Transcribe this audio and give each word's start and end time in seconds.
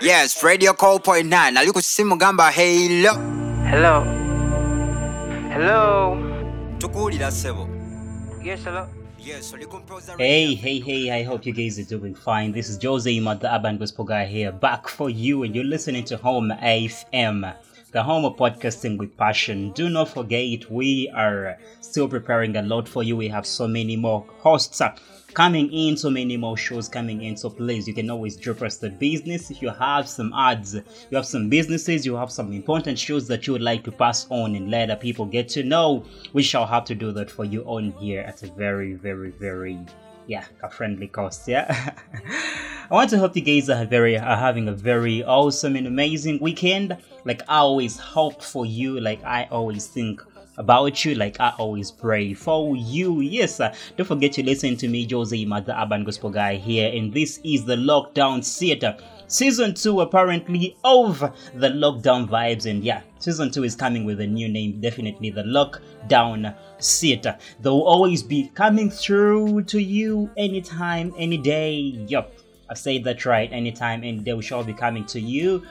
Yes, 0.00 0.44
Radio 0.44 0.74
Call 0.74 1.00
Point 1.00 1.26
9. 1.26 1.54
Now 1.54 1.60
you 1.62 1.72
Ali 1.72 1.72
kusimu 1.72 2.16
gamba 2.16 2.52
hello. 2.52 3.14
Hello. 3.66 4.04
Hello. 5.50 6.16
Tukuulira 6.78 7.30
ssebo. 7.30 7.68
Yes, 8.40 8.60
hello. 8.64 8.86
Yes, 9.18 9.52
oli 9.54 9.66
kumpoza 9.66 10.16
Hey, 10.16 10.54
hey, 10.54 10.78
hey, 10.78 11.10
I 11.10 11.24
hope 11.24 11.44
you 11.44 11.52
guys 11.52 11.80
are 11.80 11.98
doing 11.98 12.14
fine. 12.14 12.52
This 12.52 12.68
is 12.68 12.78
Jose 12.80 13.18
Matt, 13.18 13.40
the 13.40 13.52
Urban 13.52 13.76
Gospel 13.76 14.04
Guy 14.04 14.26
here, 14.26 14.52
back 14.52 14.86
for 14.86 15.10
you, 15.10 15.42
and 15.42 15.52
you're 15.56 15.64
listening 15.64 16.04
to 16.04 16.16
Home 16.18 16.52
AFM, 16.62 17.52
the 17.90 18.02
home 18.04 18.24
of 18.24 18.36
podcasting 18.36 18.98
with 18.98 19.16
passion. 19.16 19.72
Do 19.72 19.90
not 19.90 20.10
forget, 20.10 20.70
we 20.70 21.10
are 21.12 21.58
still 21.80 22.06
preparing 22.08 22.56
a 22.56 22.62
lot 22.62 22.88
for 22.88 23.02
you. 23.02 23.16
We 23.16 23.26
have 23.30 23.46
so 23.46 23.66
many 23.66 23.96
more 23.96 24.24
hosts 24.38 24.80
uh, 24.80 24.94
coming 25.34 25.72
in, 25.72 25.96
so 25.96 26.10
many 26.10 26.36
more 26.36 26.56
shows 26.56 26.88
coming 26.88 27.22
in. 27.22 27.36
So 27.36 27.50
please, 27.50 27.86
you 27.86 27.94
can 27.94 28.10
always 28.10 28.36
drop 28.36 28.62
us 28.62 28.76
the 28.76 28.90
business. 28.90 29.50
If 29.50 29.62
you 29.62 29.70
have 29.70 30.08
some 30.08 30.32
ads, 30.34 30.74
you 30.74 31.16
have 31.16 31.26
some 31.26 31.48
businesses, 31.48 32.04
you 32.04 32.16
have 32.16 32.30
some 32.30 32.52
important 32.52 32.98
shows 32.98 33.28
that 33.28 33.46
you 33.46 33.52
would 33.52 33.62
like 33.62 33.84
to 33.84 33.92
pass 33.92 34.26
on 34.30 34.54
and 34.54 34.70
let 34.70 34.90
other 34.90 35.00
people 35.00 35.26
get 35.26 35.48
to 35.50 35.62
know, 35.62 36.04
we 36.32 36.42
shall 36.42 36.66
have 36.66 36.84
to 36.86 36.94
do 36.94 37.12
that 37.12 37.30
for 37.30 37.44
you 37.44 37.62
on 37.64 37.92
here 37.92 38.22
at 38.22 38.42
a 38.42 38.46
very, 38.48 38.94
very, 38.94 39.30
very 39.30 39.78
yeah, 40.28 40.44
a 40.62 40.68
friendly 40.70 41.08
cost. 41.08 41.48
Yeah, 41.48 41.66
I 42.90 42.94
want 42.94 43.10
to 43.10 43.18
hope 43.18 43.34
you 43.34 43.42
guys 43.42 43.68
are 43.70 43.86
very 43.86 44.16
are 44.16 44.36
having 44.36 44.68
a 44.68 44.72
very 44.72 45.24
awesome 45.24 45.74
and 45.74 45.86
amazing 45.86 46.38
weekend. 46.40 46.96
Like 47.24 47.42
I 47.48 47.58
always 47.58 47.98
hope 47.98 48.42
for 48.42 48.66
you. 48.66 49.00
Like 49.00 49.24
I 49.24 49.48
always 49.50 49.86
think 49.86 50.22
about 50.58 51.04
you. 51.04 51.14
Like 51.14 51.40
I 51.40 51.54
always 51.58 51.90
pray 51.90 52.34
for 52.34 52.76
you. 52.76 53.20
Yes, 53.20 53.60
uh, 53.60 53.74
don't 53.96 54.06
forget 54.06 54.32
to 54.32 54.42
listen 54.44 54.76
to 54.76 54.88
me, 54.88 55.08
Jose 55.10 55.44
Matt, 55.44 55.66
the 55.66 55.80
Urban 55.80 56.04
Gospel 56.04 56.30
Guy 56.30 56.56
here, 56.56 56.92
and 56.94 57.12
this 57.14 57.40
is 57.44 57.64
the 57.64 57.76
Lockdown 57.76 58.44
Theater. 58.44 58.96
Season 59.30 59.74
2 59.74 60.00
apparently 60.00 60.74
of 60.84 61.20
the 61.54 61.68
lockdown 61.68 62.26
vibes 62.26 62.64
and 62.64 62.82
yeah 62.82 63.02
season 63.18 63.50
2 63.50 63.62
is 63.62 63.76
coming 63.76 64.06
with 64.06 64.22
a 64.22 64.26
new 64.26 64.48
name 64.48 64.80
definitely 64.80 65.28
the 65.28 65.42
lockdown 65.42 66.56
theater 66.80 67.36
they 67.60 67.68
will 67.68 67.86
always 67.86 68.22
be 68.22 68.48
coming 68.54 68.88
through 68.88 69.62
to 69.64 69.82
you 69.82 70.30
anytime 70.38 71.12
any 71.18 71.36
day 71.36 71.74
yup 72.08 72.32
i 72.70 72.74
say 72.74 72.98
that 72.98 73.26
right 73.26 73.52
anytime 73.52 74.02
any 74.02 74.16
day 74.20 74.32
we 74.32 74.42
shall 74.42 74.64
be 74.64 74.72
coming 74.72 75.04
to 75.04 75.20
you 75.20 75.62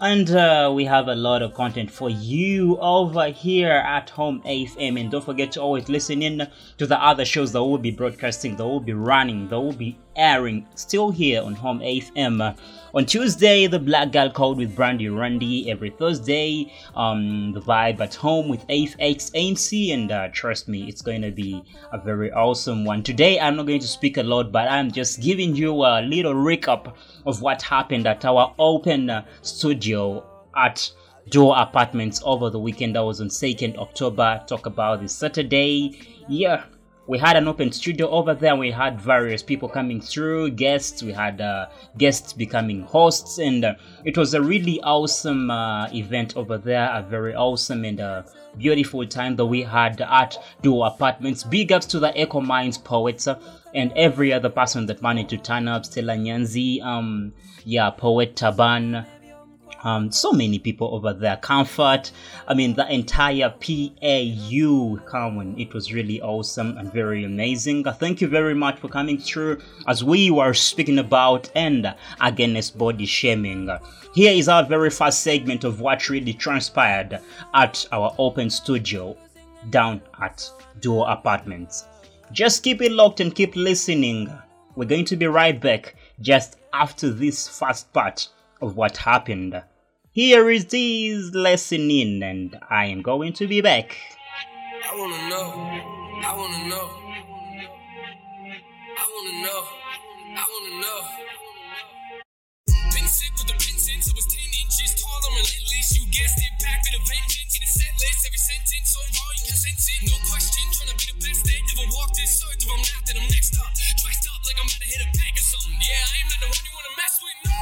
and 0.00 0.30
uh, 0.30 0.70
we 0.72 0.84
have 0.84 1.08
a 1.08 1.14
lot 1.14 1.42
of 1.42 1.54
content 1.54 1.90
for 1.90 2.08
you 2.08 2.78
over 2.78 3.28
here 3.28 3.72
at 3.72 4.10
Home 4.10 4.40
AFM. 4.42 5.00
And 5.00 5.10
don't 5.10 5.24
forget 5.24 5.52
to 5.52 5.60
always 5.60 5.88
listen 5.88 6.22
in 6.22 6.46
to 6.76 6.86
the 6.86 7.02
other 7.02 7.24
shows 7.24 7.52
that 7.52 7.64
will 7.64 7.78
be 7.78 7.90
broadcasting, 7.90 8.56
that 8.56 8.64
will 8.64 8.80
be 8.80 8.92
running, 8.92 9.48
that 9.48 9.58
will 9.58 9.72
be 9.72 9.98
airing 10.18 10.66
still 10.74 11.10
here 11.10 11.42
on 11.42 11.54
Home 11.54 11.80
AFM. 11.80 12.56
On 12.94 13.06
Tuesday, 13.06 13.66
the 13.66 13.78
Black 13.78 14.12
Girl 14.12 14.30
Code 14.30 14.58
with 14.58 14.74
Brandy 14.74 15.08
Randy. 15.08 15.70
Every 15.70 15.90
Thursday, 15.90 16.72
um, 16.96 17.52
the 17.52 17.60
Vibe 17.60 18.00
at 18.00 18.14
Home 18.16 18.48
with 18.48 18.66
AFX 18.66 19.30
AMC. 19.32 19.94
And 19.94 20.10
uh, 20.10 20.28
trust 20.32 20.68
me, 20.68 20.88
it's 20.88 21.02
going 21.02 21.22
to 21.22 21.30
be 21.30 21.62
a 21.92 21.98
very 21.98 22.32
awesome 22.32 22.84
one. 22.84 23.02
Today, 23.02 23.38
I'm 23.38 23.56
not 23.56 23.66
going 23.66 23.80
to 23.80 23.86
speak 23.86 24.16
a 24.16 24.22
lot, 24.22 24.50
but 24.50 24.68
I'm 24.68 24.90
just 24.90 25.20
giving 25.20 25.54
you 25.54 25.72
a 25.84 26.02
little 26.02 26.34
recap 26.34 26.92
of 27.24 27.40
what 27.40 27.62
happened 27.62 28.06
at 28.06 28.24
our 28.24 28.54
open 28.58 29.10
uh, 29.10 29.24
studio 29.42 30.24
at 30.56 30.90
Duo 31.30 31.52
Apartments 31.52 32.22
over 32.24 32.50
the 32.50 32.58
weekend. 32.58 32.96
That 32.96 33.04
was 33.04 33.20
on 33.20 33.28
2nd 33.28 33.76
October. 33.76 34.42
Talk 34.46 34.66
about 34.66 35.02
this 35.02 35.12
Saturday. 35.12 36.00
Yeah, 36.28 36.64
we 37.08 37.18
had 37.18 37.36
an 37.36 37.48
open 37.48 37.72
studio 37.72 38.08
over 38.10 38.34
there. 38.34 38.54
We 38.54 38.70
had 38.70 39.00
various 39.00 39.42
people 39.42 39.66
coming 39.66 39.98
through, 39.98 40.50
guests. 40.50 41.02
We 41.02 41.12
had 41.12 41.40
uh, 41.40 41.68
guests 41.96 42.34
becoming 42.34 42.82
hosts, 42.82 43.38
and 43.38 43.64
uh, 43.64 43.74
it 44.04 44.18
was 44.18 44.34
a 44.34 44.42
really 44.42 44.78
awesome 44.82 45.50
uh, 45.50 45.88
event 45.88 46.36
over 46.36 46.58
there. 46.58 46.90
A 46.92 47.02
very 47.02 47.34
awesome 47.34 47.86
and 47.86 47.98
uh, 47.98 48.24
beautiful 48.58 49.06
time 49.06 49.36
that 49.36 49.46
we 49.46 49.62
had 49.62 50.02
at 50.02 50.36
Duo 50.60 50.82
Apartments. 50.82 51.44
Big 51.44 51.72
ups 51.72 51.86
to 51.86 51.98
the 51.98 52.16
Echo 52.16 52.42
Minds 52.42 52.76
poets 52.76 53.26
uh, 53.26 53.40
and 53.74 53.90
every 53.96 54.30
other 54.30 54.50
person 54.50 54.84
that 54.86 55.00
managed 55.00 55.30
to 55.30 55.38
turn 55.38 55.66
up. 55.66 55.86
Stella 55.86 56.14
Nyanzi, 56.14 56.82
um, 56.82 57.32
yeah, 57.64 57.88
poet 57.88 58.36
Taban 58.36 59.06
um, 59.84 60.10
so 60.10 60.32
many 60.32 60.58
people 60.58 60.94
over 60.94 61.12
there. 61.12 61.36
Comfort, 61.36 62.10
I 62.46 62.54
mean, 62.54 62.74
the 62.74 62.92
entire 62.92 63.50
PAU. 63.50 64.98
Come 65.06 65.38
on, 65.38 65.58
it 65.58 65.72
was 65.72 65.92
really 65.92 66.20
awesome 66.20 66.76
and 66.78 66.92
very 66.92 67.24
amazing. 67.24 67.84
Thank 67.84 68.20
you 68.20 68.28
very 68.28 68.54
much 68.54 68.78
for 68.78 68.88
coming 68.88 69.18
through 69.18 69.60
as 69.86 70.02
we 70.02 70.30
were 70.30 70.54
speaking 70.54 70.98
about 70.98 71.50
and 71.54 71.94
against 72.20 72.78
body 72.78 73.06
shaming. 73.06 73.70
Here 74.14 74.32
is 74.32 74.48
our 74.48 74.64
very 74.64 74.90
first 74.90 75.20
segment 75.20 75.64
of 75.64 75.80
what 75.80 76.08
really 76.08 76.32
transpired 76.32 77.20
at 77.54 77.86
our 77.92 78.14
open 78.18 78.50
studio 78.50 79.16
down 79.70 80.00
at 80.20 80.50
Duo 80.80 81.04
Apartments. 81.04 81.86
Just 82.32 82.62
keep 82.62 82.82
it 82.82 82.92
locked 82.92 83.20
and 83.20 83.34
keep 83.34 83.56
listening. 83.56 84.32
We're 84.76 84.86
going 84.86 85.04
to 85.06 85.16
be 85.16 85.26
right 85.26 85.58
back 85.58 85.94
just 86.20 86.56
after 86.72 87.10
this 87.10 87.48
first 87.48 87.92
part 87.92 88.28
of 88.60 88.76
what 88.76 88.96
happened. 88.96 89.62
Here 90.18 90.50
is 90.50 90.66
this 90.66 91.30
lesson 91.30 91.86
in, 91.94 92.26
and 92.26 92.58
I 92.68 92.86
am 92.90 93.06
going 93.06 93.38
to 93.38 93.46
be 93.46 93.62
back. 93.62 93.94
I 94.82 94.90
wanna 94.98 95.14
know. 95.30 95.46
I 96.26 96.34
wanna 96.34 96.66
know. 96.66 96.90
I 98.98 99.04
wanna 99.14 99.34
know. 99.46 99.62
I 99.62 100.42
wanna 100.42 100.74
know. 100.82 101.00
Been 102.66 103.06
sick 103.06 103.30
with 103.38 103.46
the 103.46 103.54
pin 103.62 103.78
since 103.78 104.10
I 104.10 104.12
was 104.18 104.26
10 104.26 104.42
inches 104.42 104.98
tall. 104.98 105.22
I'm 105.22 105.38
relentless. 105.38 105.94
You 105.94 106.02
guessed 106.10 106.42
it, 106.42 106.50
back 106.66 106.82
with 106.82 106.98
a 106.98 107.02
vengeance. 107.06 107.54
In 107.54 107.62
a 107.62 107.70
set 107.70 107.94
list, 108.02 108.26
every 108.26 108.42
sentence 108.42 108.90
so 108.90 108.98
you 109.06 109.14
can 109.46 109.54
sense 109.54 109.86
it. 109.86 110.02
No 110.02 110.18
question, 110.26 110.66
trying 110.74 110.90
to 110.90 110.98
be 110.98 111.14
the 111.14 111.30
best 111.30 111.46
that 111.46 111.62
ever 111.62 111.86
walked 111.94 112.18
this 112.18 112.42
earth. 112.42 112.58
If 112.58 112.66
I'm 112.66 112.82
not, 112.82 113.06
then 113.06 113.22
I'm 113.22 113.30
next 113.30 113.54
up. 113.54 113.70
Dressed 113.70 114.26
like 114.48 114.58
I'm 114.58 114.64
about 114.64 114.80
to 114.80 114.88
hit 114.88 115.00
a 115.04 115.08
bag 115.12 115.32
or 115.36 115.44
something. 115.44 115.76
Yeah, 115.76 116.00
I 116.00 116.16
am 116.24 116.28
not 116.32 116.40
the 116.40 116.48
one 116.48 116.64
you 116.64 116.72
wanna 116.72 116.94
mess 116.96 117.14
with. 117.20 117.38
No. 117.44 117.56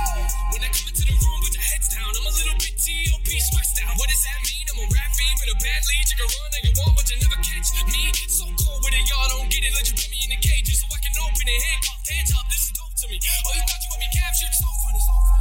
When 0.55 0.61
I 0.63 0.71
come 0.71 0.87
into 0.87 1.05
the 1.05 1.17
room, 1.19 1.39
put 1.43 1.53
your 1.59 1.67
heads 1.67 1.89
down. 1.91 2.11
I'm 2.15 2.27
a 2.31 2.35
little 2.39 2.57
bit 2.63 2.75
T.O.P. 2.79 3.29
stressed 3.43 3.79
out. 3.83 3.95
What 3.99 4.07
does 4.07 4.23
that 4.23 4.39
mean? 4.47 4.65
I'm 4.71 4.79
a 4.81 4.87
rap 4.95 5.11
fiend 5.11 5.37
with 5.43 5.51
a 5.51 5.59
bad 5.59 5.83
lead. 5.83 6.05
You 6.07 6.17
can 6.17 6.29
run 6.31 6.47
all 6.47 6.63
you 6.63 6.73
want, 6.79 6.93
but 6.95 7.07
you 7.11 7.17
never 7.19 7.39
catch 7.43 7.69
me. 7.91 8.03
So 8.31 8.45
cold 8.55 8.81
with 8.87 8.95
it, 8.95 9.05
y'all 9.11 9.29
don't 9.35 9.51
get 9.51 9.67
it. 9.67 9.75
Let 9.75 9.87
you 9.91 9.95
put 9.99 10.09
me 10.15 10.19
in 10.23 10.31
the 10.31 10.41
cages 10.41 10.79
so 10.79 10.87
I 10.87 10.99
can 11.03 11.15
open 11.19 11.47
it. 11.51 11.59
Handcuffed, 11.59 12.07
hands 12.07 12.31
up, 12.39 12.47
this 12.47 12.63
is 12.71 12.73
dope 12.79 12.95
to 13.03 13.07
me. 13.11 13.19
Oh, 13.19 13.53
you 13.59 13.63
thought 13.67 13.83
you 13.83 13.91
want 13.91 14.03
me 14.07 14.09
captured? 14.15 14.55
So 14.55 14.69
funny. 14.87 15.36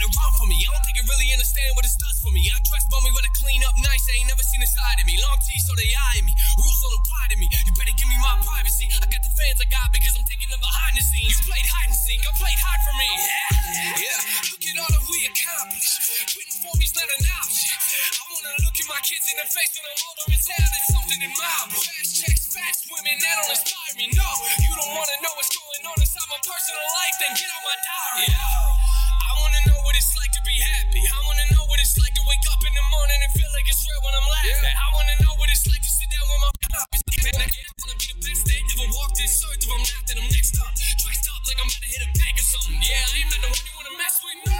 Better 0.00 0.16
run 0.16 0.32
for 0.32 0.48
me. 0.48 0.56
I 0.64 0.72
don't 0.72 0.80
think 0.88 0.96
you 0.96 1.04
really 1.12 1.28
understand 1.36 1.76
what 1.76 1.84
this 1.84 1.92
does 2.00 2.16
for 2.24 2.32
me. 2.32 2.40
I 2.48 2.56
dress 2.64 2.88
bummy 2.88 3.12
when 3.12 3.20
I 3.20 3.32
clean 3.36 3.60
up 3.68 3.76
nice. 3.84 4.00
I 4.08 4.16
ain't 4.16 4.32
never 4.32 4.40
seen 4.40 4.64
a 4.64 4.70
side 4.72 4.96
of 4.96 5.04
me. 5.04 5.20
Long 5.20 5.36
teeth, 5.44 5.60
so 5.60 5.76
they 5.76 5.92
eye 5.92 6.24
me. 6.24 6.32
Rules 6.56 6.80
don't 6.80 6.96
apply 7.04 7.24
to 7.28 7.36
me. 7.36 7.44
You 7.52 7.72
better 7.76 7.92
give 8.00 8.08
me 8.08 8.16
my 8.16 8.32
privacy. 8.40 8.88
I 8.96 9.04
got 9.04 9.20
the 9.20 9.28
fans 9.28 9.60
I 9.60 9.68
got 9.68 9.92
because 9.92 10.16
I'm 10.16 10.24
taking 10.24 10.48
them 10.48 10.56
behind 10.56 10.96
the 10.96 11.04
scenes. 11.04 11.36
You 11.36 11.52
played 11.52 11.68
hide 11.68 11.92
and 11.92 12.00
seek. 12.00 12.16
I 12.24 12.32
played 12.32 12.60
hide 12.64 12.80
for 12.88 12.94
me. 12.96 13.10
Yeah. 13.12 14.08
Yeah. 14.08 14.48
Look 14.48 14.64
at 14.64 14.76
all 14.80 14.88
that 14.88 15.04
we 15.04 15.18
accomplished. 15.28 15.96
Quitting 16.32 16.58
for 16.64 16.72
me's 16.80 16.96
not 16.96 17.04
an 17.04 17.24
option. 17.44 17.68
I 17.68 18.22
wanna 18.24 18.56
look 18.64 18.76
at 18.80 18.88
my 18.88 19.00
kids 19.04 19.28
in 19.28 19.36
the 19.36 19.52
face 19.52 19.72
when 19.76 19.84
I'm 19.84 20.00
older 20.00 20.26
and 20.32 20.40
tell 20.40 20.64
there's 20.64 20.88
something 20.96 21.20
in 21.28 21.32
my 21.36 21.76
Fast 21.76 22.24
checks, 22.24 22.48
fast 22.56 22.88
women, 22.88 23.20
that 23.20 23.36
don't 23.36 23.52
inspire 23.52 23.94
me. 24.00 24.08
No, 24.16 24.30
you 24.64 24.72
don't 24.80 24.92
wanna 24.96 25.16
know 25.20 25.32
what's 25.36 25.52
going 25.52 25.84
on 25.92 25.96
inside 26.00 26.24
my 26.32 26.40
personal 26.40 26.88
life, 26.88 27.16
then 27.20 27.32
get 27.36 27.52
on 27.52 27.62
my 27.68 27.76
diary. 27.84 28.32
Yeah. 28.32 28.99
I 29.30 29.32
wanna 29.38 29.62
know 29.70 29.78
what 29.86 29.94
it's 29.94 30.10
like 30.18 30.32
to 30.34 30.42
be 30.42 30.56
happy. 30.58 31.02
I 31.06 31.18
wanna 31.22 31.46
know 31.54 31.62
what 31.70 31.78
it's 31.78 31.94
like 32.02 32.10
to 32.18 32.22
wake 32.26 32.46
up 32.50 32.58
in 32.66 32.74
the 32.74 32.82
morning 32.90 33.18
and 33.22 33.30
feel 33.38 33.50
like 33.54 33.66
it's 33.70 33.82
real 33.86 34.02
when 34.02 34.14
I'm 34.18 34.26
laughing. 34.26 34.74
I 34.74 34.88
wanna 34.90 35.16
know 35.22 35.34
what 35.38 35.48
it's 35.54 35.64
like 35.70 35.78
to 35.78 35.92
sit 35.92 36.10
down 36.10 36.26
with 36.26 36.40
my. 36.42 36.50
Man, 36.50 37.38
I 37.38 37.46
wanna 37.78 37.94
be 37.94 38.06
the 38.10 38.18
best 38.26 38.42
that 38.50 38.58
ever 38.58 38.86
walked 38.90 39.16
this 39.22 39.38
earth. 39.46 39.62
If 39.62 39.70
I'm 39.70 39.78
not, 39.86 40.02
then 40.10 40.16
I'm 40.18 40.30
next 40.34 40.58
up. 40.58 40.74
Dressed 40.74 41.26
up 41.30 41.42
like 41.46 41.60
I'm 41.62 41.70
about 41.70 41.78
to 41.78 41.90
hit 41.94 42.02
a 42.02 42.10
bag 42.10 42.34
or 42.34 42.46
something. 42.50 42.78
Yeah, 42.82 43.06
I 43.06 43.22
not 43.22 43.38
the 43.38 43.48
one 43.54 43.62
you 43.62 43.74
wanna 43.78 43.94
mess 44.02 44.16
with. 44.26 44.38
No. 44.50 44.58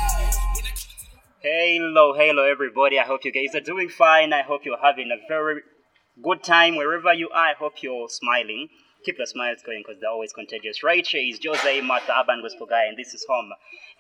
When 0.55 0.65
I 0.65 0.73
come 0.79 0.91
into 0.95 1.07
the 1.11 1.19
Hello, 1.43 2.07
hello, 2.15 2.43
everybody. 2.47 2.95
I 3.03 3.07
hope 3.11 3.27
you 3.27 3.35
guys 3.35 3.59
are 3.59 3.65
doing 3.65 3.91
fine. 3.91 4.31
I 4.31 4.47
hope 4.47 4.63
you're 4.63 4.79
having 4.79 5.11
a 5.11 5.19
very 5.27 5.67
good 6.23 6.47
time 6.47 6.79
wherever 6.79 7.11
you 7.11 7.27
are. 7.35 7.51
I 7.51 7.59
hope 7.59 7.83
you're 7.83 8.07
smiling. 8.07 8.71
Keep 9.03 9.17
the 9.17 9.27
smiles 9.27 9.63
going 9.65 9.83
because 9.83 9.99
they're 9.99 10.11
always 10.11 10.35
contagious. 10.35 10.83
Right 10.83 11.07
here 11.07 11.23
is 11.23 11.41
Jose 11.43 11.81
Matt 11.81 12.07
the 12.07 12.19
Urban 12.19 12.43
Gospel 12.43 12.67
Guy, 12.67 12.85
and 12.85 12.99
this 12.99 13.15
is 13.15 13.25
Home 13.31 13.51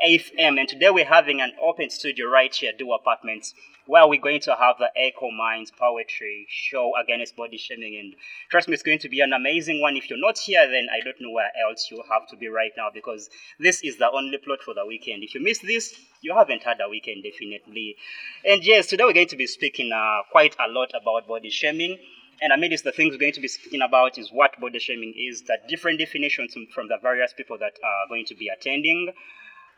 AFM. 0.06 0.60
And 0.60 0.68
today 0.68 0.90
we're 0.90 1.06
having 1.06 1.40
an 1.40 1.52
open 1.62 1.88
studio 1.88 2.28
right 2.28 2.54
here, 2.54 2.72
Duo 2.76 2.96
Apartments, 2.96 3.54
where 3.86 4.06
we're 4.06 4.20
going 4.20 4.40
to 4.42 4.54
have 4.54 4.76
the 4.78 4.90
Echo 4.94 5.30
Minds 5.30 5.70
Poetry 5.70 6.46
Show 6.50 6.92
against 7.02 7.34
body 7.34 7.56
shaming. 7.56 7.98
And 7.98 8.14
trust 8.50 8.68
me, 8.68 8.74
it's 8.74 8.82
going 8.82 8.98
to 8.98 9.08
be 9.08 9.20
an 9.20 9.32
amazing 9.32 9.80
one. 9.80 9.96
If 9.96 10.10
you're 10.10 10.18
not 10.20 10.36
here, 10.36 10.68
then 10.68 10.88
I 10.92 11.02
don't 11.02 11.18
know 11.18 11.30
where 11.30 11.50
else 11.66 11.88
you 11.90 12.02
have 12.10 12.28
to 12.28 12.36
be 12.36 12.48
right 12.48 12.72
now 12.76 12.88
because 12.92 13.30
this 13.58 13.82
is 13.82 13.96
the 13.96 14.10
only 14.10 14.36
plot 14.36 14.58
for 14.62 14.74
the 14.74 14.84
weekend. 14.84 15.22
If 15.22 15.34
you 15.34 15.42
miss 15.42 15.60
this, 15.60 15.94
you 16.20 16.34
haven't 16.34 16.62
had 16.62 16.76
a 16.84 16.90
weekend, 16.90 17.22
definitely. 17.22 17.96
And 18.44 18.62
yes, 18.62 18.88
today 18.88 19.04
we're 19.04 19.14
going 19.14 19.28
to 19.28 19.36
be 19.36 19.46
speaking 19.46 19.92
uh, 19.92 20.24
quite 20.30 20.56
a 20.60 20.70
lot 20.70 20.90
about 20.94 21.26
body 21.26 21.48
shaming. 21.48 21.96
And 22.42 22.52
I 22.52 22.56
mean, 22.56 22.70
amidst 22.70 22.84
the 22.84 22.92
things 22.92 23.12
we're 23.12 23.18
going 23.18 23.34
to 23.34 23.40
be 23.40 23.48
speaking 23.48 23.82
about 23.82 24.16
is 24.18 24.30
what 24.32 24.58
body 24.60 24.78
shaming 24.78 25.12
is, 25.16 25.42
the 25.42 25.58
different 25.68 25.98
definitions 25.98 26.54
from- 26.54 26.66
from 26.68 26.88
the 26.88 26.96
various 26.98 27.32
people 27.34 27.58
that 27.58 27.74
are 27.84 28.08
going 28.08 28.24
to 28.26 28.34
be 28.34 28.48
attending. 28.48 29.12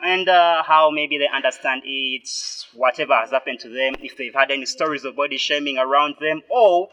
and 0.05 0.29
uh, 0.29 0.62
how 0.64 0.91
maybe 0.91 1.17
they 1.17 1.29
understand 1.32 1.82
it, 1.85 2.29
whatever 2.75 3.14
has 3.14 3.31
happened 3.31 3.61
to 3.61 3.69
them, 3.69 3.94
if 4.00 4.17
they've 4.17 4.35
had 4.35 4.50
any 4.50 4.67
stories 4.67 5.05
of 5.05 5.14
body 5.14 5.38
shaming 5.38 5.79
around 5.79 6.17
them, 6.20 6.43
or 6.50 6.88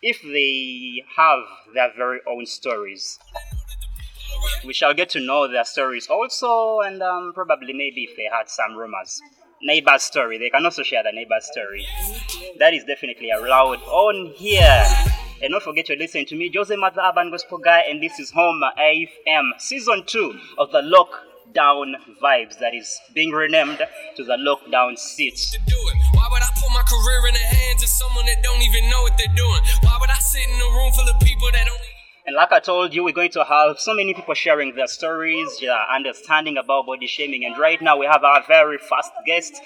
if 0.00 0.22
they 0.22 1.02
have 1.16 1.40
their 1.74 1.90
very 1.96 2.20
own 2.28 2.46
stories. 2.46 3.18
We 4.64 4.72
shall 4.72 4.94
get 4.94 5.10
to 5.10 5.20
know 5.20 5.48
their 5.48 5.64
stories 5.64 6.06
also, 6.06 6.80
and 6.80 7.02
um, 7.02 7.32
probably 7.34 7.72
maybe 7.72 8.04
if 8.04 8.16
they 8.16 8.28
had 8.30 8.48
some 8.48 8.76
rumors. 8.76 9.20
Neighbor's 9.64 10.02
story, 10.02 10.36
they 10.36 10.50
can 10.50 10.62
also 10.66 10.82
share 10.82 11.02
the 11.02 11.10
neighbor's 11.10 11.46
story. 11.46 11.86
That 12.58 12.74
is 12.74 12.84
definitely 12.84 13.30
allowed 13.30 13.80
on 13.84 14.26
here. 14.36 14.84
And 15.42 15.52
don't 15.52 15.62
forget 15.62 15.86
to 15.86 15.96
listen 15.96 16.26
to 16.26 16.36
me, 16.36 16.52
Jose 16.54 16.76
Matt 16.76 16.94
the 16.94 17.02
Urban 17.02 17.30
Gospel 17.30 17.56
Guy, 17.56 17.82
and 17.88 18.02
this 18.02 18.18
is 18.18 18.30
Home 18.32 18.60
AFM, 18.78 19.52
season 19.58 20.02
two 20.04 20.38
of 20.58 20.70
the 20.70 20.82
Lockdown 20.82 21.94
Vibes, 22.22 22.58
that 22.58 22.74
is 22.74 23.00
being 23.14 23.30
renamed 23.30 23.80
to 24.16 24.24
the 24.24 24.36
Lockdown 24.36 24.98
Seats. 24.98 25.56
my 25.56 26.82
career 26.82 27.26
in 27.28 27.32
the 27.32 27.40
hands 27.40 27.82
of 27.82 27.88
someone 27.88 28.26
that 28.26 28.42
don't 28.42 28.60
even 28.60 28.90
know 28.90 29.00
what 29.00 29.16
they're 29.16 29.34
doing? 29.34 29.60
Why 29.80 29.96
would 29.98 30.10
I 30.10 30.18
sit 30.20 30.44
in 30.44 30.60
a 30.60 30.76
room 30.76 30.92
full 30.92 31.08
of 31.08 31.18
people 31.20 31.48
that 31.52 31.64
don't 31.64 31.93
And 32.26 32.36
like 32.36 32.52
I 32.52 32.60
told 32.60 32.94
you, 32.94 33.04
we're 33.04 33.12
going 33.12 33.32
to 33.32 33.44
have 33.44 33.78
so 33.78 33.92
many 33.92 34.14
people 34.14 34.32
sharing 34.32 34.74
their 34.74 34.86
stories, 34.86 35.58
their 35.60 35.76
understanding 35.94 36.56
about 36.56 36.86
body 36.86 37.06
shaming. 37.06 37.44
And 37.44 37.58
right 37.58 37.80
now, 37.82 37.98
we 37.98 38.06
have 38.06 38.24
our 38.24 38.42
very 38.48 38.78
first 38.78 39.12
guest 39.26 39.60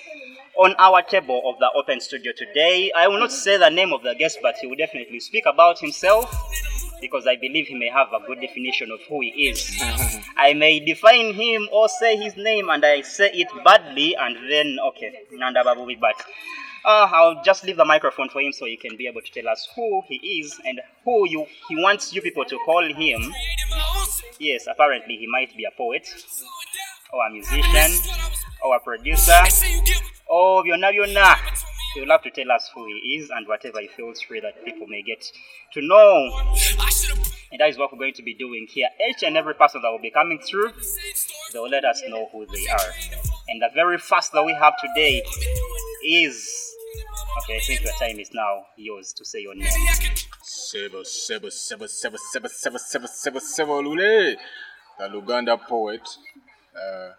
on 0.56 0.74
our 0.76 1.02
table 1.02 1.40
of 1.46 1.60
the 1.60 1.70
open 1.76 2.00
studio 2.00 2.32
today. 2.36 2.90
I 2.96 3.06
will 3.06 3.20
not 3.20 3.30
say 3.30 3.58
the 3.58 3.68
name 3.68 3.92
of 3.92 4.02
the 4.02 4.16
guest, 4.18 4.38
but 4.42 4.56
he 4.56 4.66
will 4.66 4.74
definitely 4.74 5.20
speak 5.20 5.46
about 5.46 5.78
himself 5.78 6.34
because 7.00 7.28
I 7.28 7.36
believe 7.36 7.68
he 7.68 7.76
may 7.76 7.90
have 7.90 8.08
a 8.12 8.26
good 8.26 8.40
definition 8.40 8.90
of 8.90 8.98
who 9.08 9.20
he 9.20 9.50
is. 9.50 9.80
I 10.36 10.52
may 10.54 10.80
define 10.80 11.34
him 11.34 11.68
or 11.70 11.88
say 11.88 12.16
his 12.16 12.36
name 12.36 12.70
and 12.70 12.84
I 12.84 13.02
say 13.02 13.30
it 13.34 13.48
badly, 13.64 14.16
and 14.16 14.36
then, 14.50 14.78
okay, 14.88 15.26
Nanda 15.30 15.62
Babubi, 15.62 16.00
but 16.00 16.16
uh, 16.88 17.06
I'll 17.12 17.42
just 17.44 17.64
leave 17.64 17.76
the 17.76 17.84
microphone 17.84 18.30
for 18.30 18.40
him 18.40 18.50
so 18.50 18.64
he 18.64 18.78
can 18.78 18.96
be 18.96 19.06
able 19.06 19.20
to 19.20 19.30
tell 19.30 19.46
us 19.48 19.68
who 19.76 20.02
he 20.08 20.14
is 20.40 20.58
and 20.64 20.80
who 21.04 21.28
you 21.28 21.44
he 21.68 21.76
wants 21.76 22.14
you 22.14 22.22
people 22.22 22.46
to 22.46 22.58
call 22.64 22.82
him. 22.82 23.34
Yes, 24.38 24.66
apparently 24.66 25.16
he 25.16 25.26
might 25.26 25.54
be 25.54 25.64
a 25.64 25.70
poet 25.76 26.08
or 27.12 27.26
a 27.26 27.30
musician 27.30 27.92
or 28.64 28.76
a 28.76 28.80
producer 28.80 29.38
or 30.28 30.64
Yona 30.64 30.90
Yona. 30.94 31.36
He 31.94 32.00
will 32.00 32.08
have 32.08 32.22
to 32.22 32.30
tell 32.30 32.50
us 32.52 32.70
who 32.74 32.86
he 32.86 33.16
is 33.16 33.28
and 33.28 33.46
whatever 33.46 33.80
he 33.80 33.88
feels 33.88 34.22
free 34.22 34.40
that 34.40 34.64
people 34.64 34.86
may 34.86 35.02
get 35.02 35.24
to 35.74 35.82
know. 35.82 36.30
And 37.50 37.60
that 37.60 37.68
is 37.68 37.76
what 37.76 37.92
we're 37.92 37.98
going 37.98 38.14
to 38.14 38.22
be 38.22 38.34
doing 38.34 38.66
here. 38.68 38.88
Each 39.10 39.22
and 39.22 39.36
every 39.36 39.54
person 39.54 39.82
that 39.82 39.90
will 39.90 39.98
be 39.98 40.10
coming 40.10 40.38
through, 40.38 40.70
they 41.52 41.58
will 41.58 41.68
let 41.68 41.84
us 41.84 42.02
know 42.08 42.28
who 42.32 42.46
they 42.46 42.66
are. 42.68 42.92
And 43.48 43.60
the 43.60 43.68
very 43.74 43.98
first 43.98 44.32
that 44.32 44.44
we 44.44 44.54
have 44.54 44.74
today 44.80 45.22
is. 46.02 46.76
Okay, 47.44 47.56
I 47.56 47.60
think 47.60 47.82
your 47.82 47.92
time 47.98 48.18
is 48.18 48.30
now 48.34 48.64
yours 48.76 49.12
to 49.14 49.24
say 49.24 49.40
your 49.42 49.54
name. 49.54 49.68
Sebo, 50.42 51.02
Sebo, 51.04 51.48
Sebo, 51.50 51.86
Sebo, 51.88 52.16
Sebo, 52.18 52.48
Sebo, 52.48 52.78
Sebo, 52.78 53.08
Sebo, 53.08 53.40
Sebo 53.40 53.82
Lule, 53.82 54.36
the 54.98 55.04
Luganda 55.08 55.58
poet, 55.60 56.02
uh, 56.76 57.10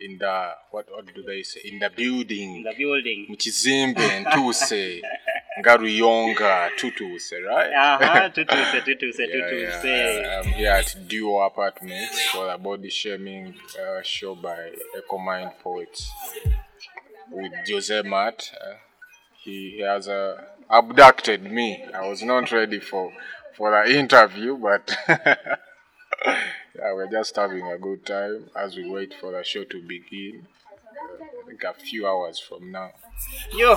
in 0.00 0.18
the, 0.18 0.50
what, 0.70 0.86
what 0.90 1.06
do 1.14 1.22
they 1.22 1.42
say, 1.42 1.60
in 1.64 1.78
the 1.78 1.88
building 1.90 2.56
In 2.56 2.62
building, 2.62 2.64
the 2.64 2.74
building. 2.76 3.26
Mchizimbe, 3.30 4.24
Ntuse, 4.24 5.00
Ngaruyonga, 5.60 6.70
Tutuse, 6.78 7.34
right? 7.46 7.70
Uh-huh, 7.72 8.28
tutuse, 8.34 8.80
tutuse, 8.84 9.18
Yeah, 9.18 9.26
tutuse. 9.26 9.84
yeah. 9.84 10.40
I'm 10.42 10.48
here 10.52 10.70
at 10.72 10.94
Duo 11.08 11.38
Apartments 11.40 12.20
for 12.30 12.50
the 12.50 12.58
body 12.58 12.90
shaming 12.90 13.54
uh, 13.78 14.02
show 14.02 14.34
by 14.34 14.72
Echo 14.96 15.18
Mind 15.18 15.52
Poets 15.62 16.10
with 17.30 17.52
Jose 17.68 18.02
Matt. 18.02 18.50
Uh, 18.60 18.74
he, 19.44 19.74
he 19.76 19.80
has 19.82 20.08
uh, 20.08 20.42
abducted 20.70 21.42
me. 21.44 21.84
I 21.94 22.08
was 22.08 22.22
not 22.22 22.50
ready 22.52 22.80
for 22.80 23.12
for 23.56 23.70
the 23.70 23.98
interview, 23.98 24.56
but 24.56 24.96
yeah, 25.08 26.94
we're 26.94 27.10
just 27.10 27.36
having 27.36 27.66
a 27.66 27.78
good 27.78 28.04
time 28.06 28.50
as 28.56 28.76
we 28.76 28.88
wait 28.88 29.14
for 29.20 29.32
the 29.32 29.42
show 29.44 29.64
to 29.64 29.82
begin. 29.82 30.46
Uh, 30.86 31.24
I 31.44 31.48
think 31.48 31.62
a 31.64 31.72
few 31.74 32.06
hours 32.06 32.38
from 32.38 32.70
now. 32.72 32.90
Yo, 33.52 33.74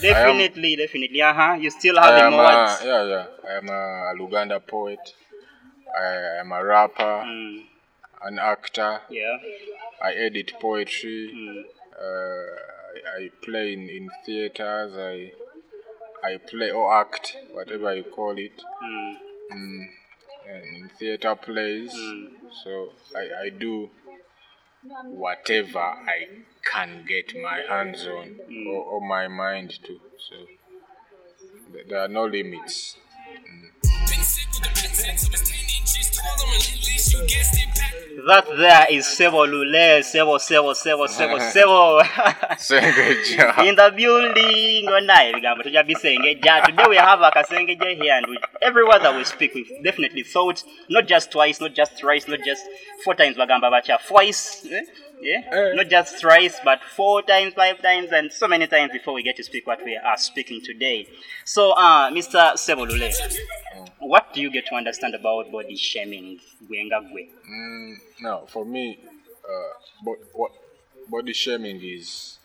definitely, 0.00 0.76
definitely. 0.76 1.22
Uh 1.22 1.32
huh. 1.32 1.54
You 1.54 1.70
still 1.70 1.96
have 1.96 2.10
am 2.20 2.32
a, 2.34 2.36
yeah, 2.84 3.04
yeah. 3.04 3.26
I 3.48 3.52
am 3.58 3.68
a 3.68 4.12
Luganda 4.20 4.64
poet. 4.66 5.00
I 5.96 6.40
am 6.40 6.52
a 6.52 6.62
rapper, 6.62 7.22
Mm, 7.26 7.62
an 8.22 8.38
actor. 8.38 9.00
yeah. 9.08 9.38
I 10.02 10.12
edit 10.12 10.52
poetry. 10.60 11.30
Mm. 11.34 11.64
Uh, 11.98 12.60
I, 12.96 13.22
I 13.24 13.30
play 13.44 13.72
in, 13.72 13.88
in 13.88 14.08
theaters. 14.24 14.92
I 14.96 15.32
I 16.26 16.38
play 16.38 16.70
or 16.70 16.92
act, 17.00 17.36
whatever 17.52 17.94
you 17.94 18.04
call 18.04 18.36
it, 18.38 18.62
Mm. 18.82 19.16
mm, 19.52 19.86
in 20.46 20.90
theater 20.98 21.34
plays. 21.36 21.94
Mm. 21.94 22.28
So 22.64 22.92
I, 23.14 23.44
I 23.44 23.48
do 23.50 23.90
whatever 25.04 25.78
I 25.78 26.26
can 26.72 27.04
get 27.06 27.32
my 27.40 27.60
hands 27.68 28.06
on 28.06 28.38
Mm. 28.50 28.66
or, 28.68 28.82
or 28.84 29.00
my 29.00 29.28
mind 29.28 29.70
to. 29.84 30.00
So 30.18 30.36
there 31.88 32.00
are 32.00 32.08
no 32.08 32.24
limits. 32.26 32.96
Been 38.16 38.32
sick 38.32 38.46
with 38.46 38.56
the 38.56 38.56
pencil, 38.56 38.56
so 38.56 38.56
it's 38.56 38.56
10 38.56 38.56
inches 38.56 38.56
tall 38.56 38.56
and 38.56 38.56
relentless. 38.56 38.56
You 38.56 38.56
guessed 38.56 38.56
it, 38.56 38.56
back. 38.56 38.56
That 38.56 38.56
there 38.56 38.86
is 38.90 39.04
Sebo 39.04 39.46
Lule, 39.46 40.00
Sebo, 40.00 40.38
Sebo, 40.38 40.74
Sebo, 40.74 41.06
Sebo, 41.06 41.38
Sebo. 41.38 42.02
Sengeja. 42.56 43.58
In 43.66 43.74
the 43.76 43.90
building, 43.96 44.86
onaye 44.88 45.30
ebigambo 45.32 45.62
tujja 45.62 45.82
bisengeja. 45.84 46.64
Today 46.64 46.86
we 46.88 46.96
have 46.96 47.20
a 47.20 47.30
kasengeja 47.30 47.94
here, 47.94 48.14
and 48.14 48.26
with 48.26 48.42
every 48.62 48.84
word 48.84 49.02
that 49.02 49.14
we 49.14 49.24
speak, 49.24 49.54
we've 49.54 49.70
definitely 49.82 50.22
thought 50.22 50.64
not 50.88 51.06
just 51.06 51.30
twice, 51.30 51.60
not 51.60 51.74
just 51.74 51.96
thrice, 51.96 52.26
not 52.28 52.40
just 52.44 52.64
four 53.04 53.14
times 53.14 53.36
bagamba 53.36 53.70
bacha, 53.70 53.98
twice, 54.08 54.66
eh? 54.70 54.82
Yeah, 55.20 55.40
Eh. 55.52 55.72
not 55.74 55.88
just 55.88 56.18
thrice, 56.18 56.58
but 56.64 56.80
four 56.82 57.22
times, 57.22 57.54
five 57.54 57.80
times, 57.82 58.10
and 58.12 58.32
so 58.32 58.46
many 58.48 58.66
times 58.66 58.92
before 58.92 59.14
we 59.14 59.22
get 59.22 59.36
to 59.36 59.44
speak 59.44 59.66
what 59.66 59.84
we 59.84 59.96
are 59.96 60.16
speaking 60.16 60.60
today. 60.62 61.08
So, 61.44 61.72
uh, 61.72 62.10
Mr. 62.10 62.54
Sebolule, 62.56 63.10
what 63.98 64.32
do 64.34 64.40
you 64.40 64.50
get 64.50 64.66
to 64.66 64.74
understand 64.74 65.14
about 65.14 65.50
body 65.50 65.76
shaming, 65.76 66.38
Gwenga 66.64 67.00
Mm, 67.50 67.96
no, 68.20 68.46
for 68.48 68.64
me, 68.64 68.98
uh, 69.44 69.72
bo- 70.04 70.18
what 70.32 70.52
body 71.08 71.32
shaming 71.32 71.80
is 71.82 72.38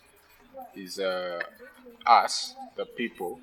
is 0.76 1.00
uh, 1.00 1.42
us, 2.06 2.56
the 2.78 2.86
people, 2.86 3.42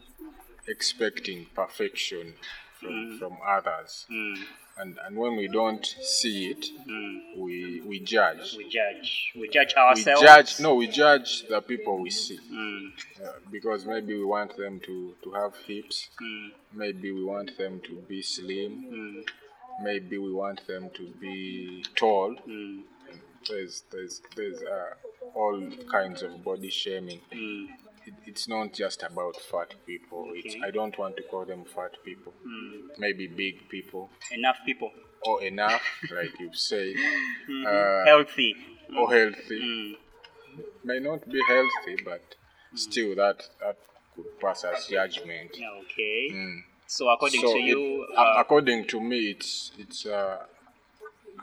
expecting 0.67 1.47
perfection 1.55 2.35
from, 2.81 3.19
from 3.19 3.39
others, 3.47 4.07
Mm, 4.11 4.37
and 4.79 4.99
and 5.05 5.17
when 5.17 5.37
we 5.37 5.49
don't 5.49 5.85
see 6.03 6.51
it, 6.51 6.67
mm. 6.89 7.21
we 7.37 7.81
we 7.83 8.01
judge. 8.01 8.55
We 8.57 8.69
judge. 8.69 9.33
We 9.37 9.49
judge 9.49 9.75
ourselves. 9.75 10.21
We 10.21 10.27
judge. 10.27 10.61
No, 10.61 10.75
we 10.75 10.87
judge 10.89 11.47
the 11.49 11.61
people 11.61 11.99
we 11.99 12.11
see 12.11 12.39
Mm, 12.51 12.93
uh, 13.25 13.33
because 13.51 13.85
maybe 13.87 14.15
we 14.17 14.25
want 14.25 14.57
them 14.57 14.81
to 14.81 15.15
to 15.23 15.33
have 15.33 15.55
hips, 15.67 16.09
mm, 16.23 16.51
maybe 16.73 17.11
we 17.13 17.25
want 17.25 17.57
them 17.59 17.81
to 17.81 17.95
be 18.09 18.23
slim, 18.23 18.85
mm, 18.91 19.25
maybe 19.83 20.19
we 20.19 20.33
want 20.33 20.67
them 20.67 20.91
to 20.95 21.05
be 21.21 21.85
tall. 21.95 22.35
mm, 22.47 22.83
there's 23.49 23.83
there's 23.91 24.21
there's 24.37 24.63
uh, 24.63 24.95
all 25.35 25.61
kinds 25.91 26.23
of 26.23 26.43
body 26.45 26.71
shaming. 26.71 27.21
Mm, 28.11 28.19
It, 28.27 28.29
it's 28.31 28.49
not 28.49 28.73
just 28.73 29.03
about 29.03 29.37
fat 29.37 29.75
people. 29.87 30.31
It's, 30.35 30.57
I 30.65 30.71
don't 30.71 30.97
want 30.99 31.17
to 31.17 31.23
call 31.25 31.45
them 31.45 31.65
fat 31.65 31.93
people. 32.05 32.33
mm. 32.47 32.99
Maybe 32.99 33.27
big 33.27 33.69
people 33.69 34.11
Enough 34.33 34.59
people. 34.67 34.91
or 35.27 35.43
enough, 35.43 35.83
like 36.11 36.39
you 36.41 36.51
say. 36.55 36.95
Mhm. 37.49 37.67
uh, 37.67 38.05
Healthy. 38.05 38.55
or 38.97 39.13
healthy. 39.13 39.61
Mm, 39.61 39.93
May 40.85 41.01
not 41.01 41.29
be 41.31 41.41
healthy, 41.49 42.03
but 42.05 42.23
still 42.75 43.15
that 43.17 43.43
that 43.61 43.77
could 44.15 44.41
pass 44.41 44.65
as 44.65 44.87
judgment. 44.87 45.51
okay. 45.83 46.31
Mm. 46.33 46.61
So 46.87 47.09
according 47.11 47.41
So 47.43 47.53
to 47.53 47.59
you, 47.61 48.07
uh, 48.17 48.35
according 48.39 48.87
to 48.87 49.01
me, 49.01 49.31
it's 49.31 49.73
it's 49.79 50.07
uh, 50.07 50.39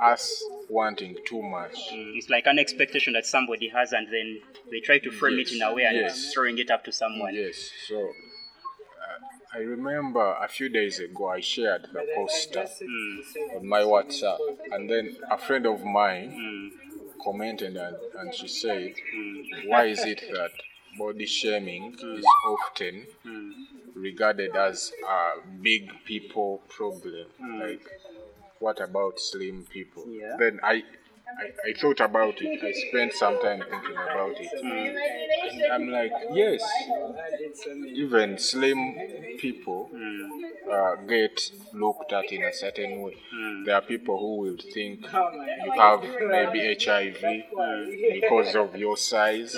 us 0.02 0.44
wanting 0.70 1.16
too 1.26 1.42
much. 1.42 1.76
mm, 1.94 2.16
it's 2.16 2.30
like 2.30 2.46
an 2.48 2.60
expectation 2.60 3.14
that 3.14 3.26
somebody 3.26 3.70
has, 3.70 3.92
and 3.94 4.08
then 4.12 4.40
they 4.72 4.80
try 4.80 5.00
to 5.00 5.12
frame 5.12 5.40
it 5.40 5.52
in 5.52 5.62
a 5.62 5.74
way 5.74 5.84
and 5.84 5.98
yes. 5.98 6.34
throwing 6.34 6.58
it 6.58 6.70
up 6.72 6.84
to 6.86 6.92
someone. 6.92 7.34
Yes. 7.34 7.70
So 7.88 8.00
uh, 8.00 9.58
I 9.58 9.60
remember 9.60 10.36
a 10.42 10.48
few 10.48 10.70
days 10.70 11.00
ago 11.00 11.30
I 11.30 11.40
shared 11.42 11.88
the 11.94 12.06
poster 12.16 12.66
Mm, 12.82 13.58
on 13.58 13.68
my 13.68 13.82
WhatsApp, 13.82 14.40
and 14.72 14.90
then 14.90 15.16
a 15.32 15.38
friend 15.38 15.66
of 15.66 15.84
mine 15.84 16.32
mm, 16.32 17.22
commented 17.24 17.76
and, 17.78 17.96
and 18.18 18.34
she 18.34 18.48
said, 18.48 18.94
mm, 19.16 19.68
"Why 19.68 19.86
is 19.86 20.04
it 20.04 20.22
that 20.32 20.52
body 20.98 21.26
shaming 21.26 21.94
is 21.94 22.26
often 22.48 23.06
mm, 23.26 23.52
regarded 23.96 24.56
as 24.56 24.92
a 25.08 25.48
big 25.62 25.92
people 26.06 26.62
problem? 26.70 27.28
Mm. 27.42 27.60
Like, 27.60 27.88
what 28.60 28.80
about 28.80 29.20
slim 29.20 29.66
people?" 29.70 30.06
Yeah. 30.08 30.36
Then 30.38 30.60
I 30.64 30.84
I, 31.38 31.70
I 31.70 31.74
thought 31.74 32.00
about 32.00 32.36
it. 32.42 32.64
I 32.64 32.72
spent 32.90 33.14
some 33.14 33.40
time 33.42 33.60
thinking 33.70 33.96
about 33.96 34.36
it. 34.40 34.52
Hmm. 34.62 35.64
And 35.64 35.74
I'm 35.74 35.90
like, 35.90 36.12
yes, 36.34 36.62
even 37.94 38.38
slim 38.38 38.96
people 39.40 39.90
uh, 40.72 40.96
get 41.08 41.52
looked 41.74 42.12
at 42.14 42.32
in 42.32 42.44
a 42.44 42.54
certain 42.54 43.02
way. 43.02 43.18
There 43.66 43.76
are 43.76 43.82
people 43.82 44.18
who 44.20 44.38
will 44.38 44.58
think 44.74 45.02
you 45.12 45.72
have 45.78 46.02
maybe 46.30 46.78
HIV 46.80 47.24
because 48.14 48.56
of 48.56 48.76
your 48.76 48.98
size, 48.98 49.56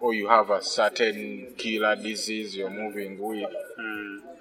or 0.00 0.14
you 0.14 0.28
have 0.28 0.50
a 0.50 0.62
certain 0.62 1.54
killer 1.56 1.96
disease 1.96 2.54
you're 2.56 2.70
moving 2.70 3.18
with, 3.18 3.50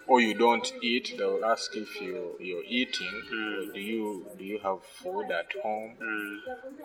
or 0.07 0.21
you 0.21 0.33
don't 0.33 0.71
eat. 0.81 1.15
They 1.17 1.25
will 1.25 1.43
ask 1.45 1.75
if 1.75 1.99
you 2.01 2.35
you're 2.39 2.63
eating. 2.65 3.21
Or 3.31 3.73
do 3.73 3.79
you 3.79 4.25
do 4.37 4.43
you 4.43 4.59
have 4.59 4.79
food 4.83 5.29
at 5.31 5.51
home? 5.63 5.95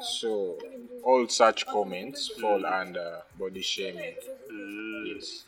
So 0.00 0.58
all 1.02 1.28
such 1.28 1.66
comments 1.66 2.28
fall 2.28 2.64
under 2.66 3.22
body 3.38 3.62
shaming. 3.62 4.14
Yes. 5.06 5.44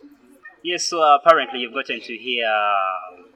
Yes, 0.63 0.85
so 0.85 1.03
uh, 1.03 1.17
apparently 1.17 1.61
you've 1.61 1.75
gotten 1.75 2.01
to 2.01 2.17
hear 2.17 2.51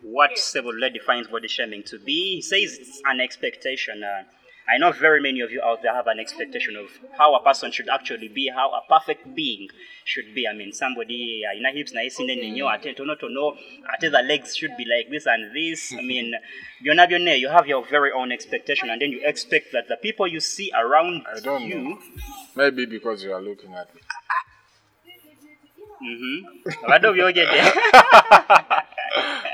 what 0.02 0.30
Sebolule 0.36 0.92
defines 0.92 1.28
body 1.28 1.48
shaming 1.48 1.82
to 1.84 1.98
be. 1.98 2.36
He 2.36 2.42
says 2.42 2.78
it's 2.78 3.02
an 3.04 3.20
expectation. 3.20 4.02
Uh, 4.02 4.22
I 4.68 4.76
know 4.76 4.92
very 4.92 5.20
many 5.22 5.40
of 5.40 5.50
you 5.50 5.62
out 5.62 5.82
there 5.82 5.94
have 5.94 6.06
an 6.08 6.20
expectation 6.20 6.76
of 6.76 6.90
how 7.16 7.34
a 7.34 7.42
person 7.42 7.72
should 7.72 7.88
actually 7.88 8.28
be, 8.28 8.50
how 8.54 8.70
a 8.70 8.82
perfect 8.86 9.34
being 9.34 9.68
should 10.04 10.34
be. 10.34 10.46
I 10.46 10.52
mean, 10.52 10.72
somebody 10.72 11.42
uh, 11.48 11.56
in 11.56 11.64
a 11.64 11.70
hips 11.70 11.94
na 11.94 12.02
isi 12.02 12.26
nene 12.26 12.52
nyo 12.52 12.68
ate 12.68 12.94
tono 12.94 13.14
tono 13.14 13.56
ate 13.94 14.10
the 14.12 14.22
legs 14.22 14.54
should 14.54 14.76
be 14.76 14.84
like 14.84 15.10
this 15.10 15.26
and 15.26 15.54
this. 15.56 15.94
I 15.96 16.02
mean, 16.02 16.34
byonna 16.84 17.08
byonna 17.08 17.38
you 17.38 17.48
have 17.48 17.66
your 17.66 17.82
very 17.86 18.12
own 18.12 18.30
expectation, 18.30 18.90
and 18.90 19.00
then 19.00 19.10
you 19.10 19.22
expect 19.24 19.72
that 19.72 19.88
the 19.88 19.96
people 19.96 20.26
you 20.26 20.40
see 20.40 20.70
around 20.76 21.14
you. 21.14 21.36
I 21.36 21.40
don't 21.40 21.62
you. 21.62 21.78
know. 21.78 21.98
Maybe 22.54 22.84
because 22.84 23.24
you 23.24 23.32
are 23.32 23.40
looking 23.40 23.72
at 23.72 23.94
me. 23.94 24.02
Mm-hmm. 26.00 26.44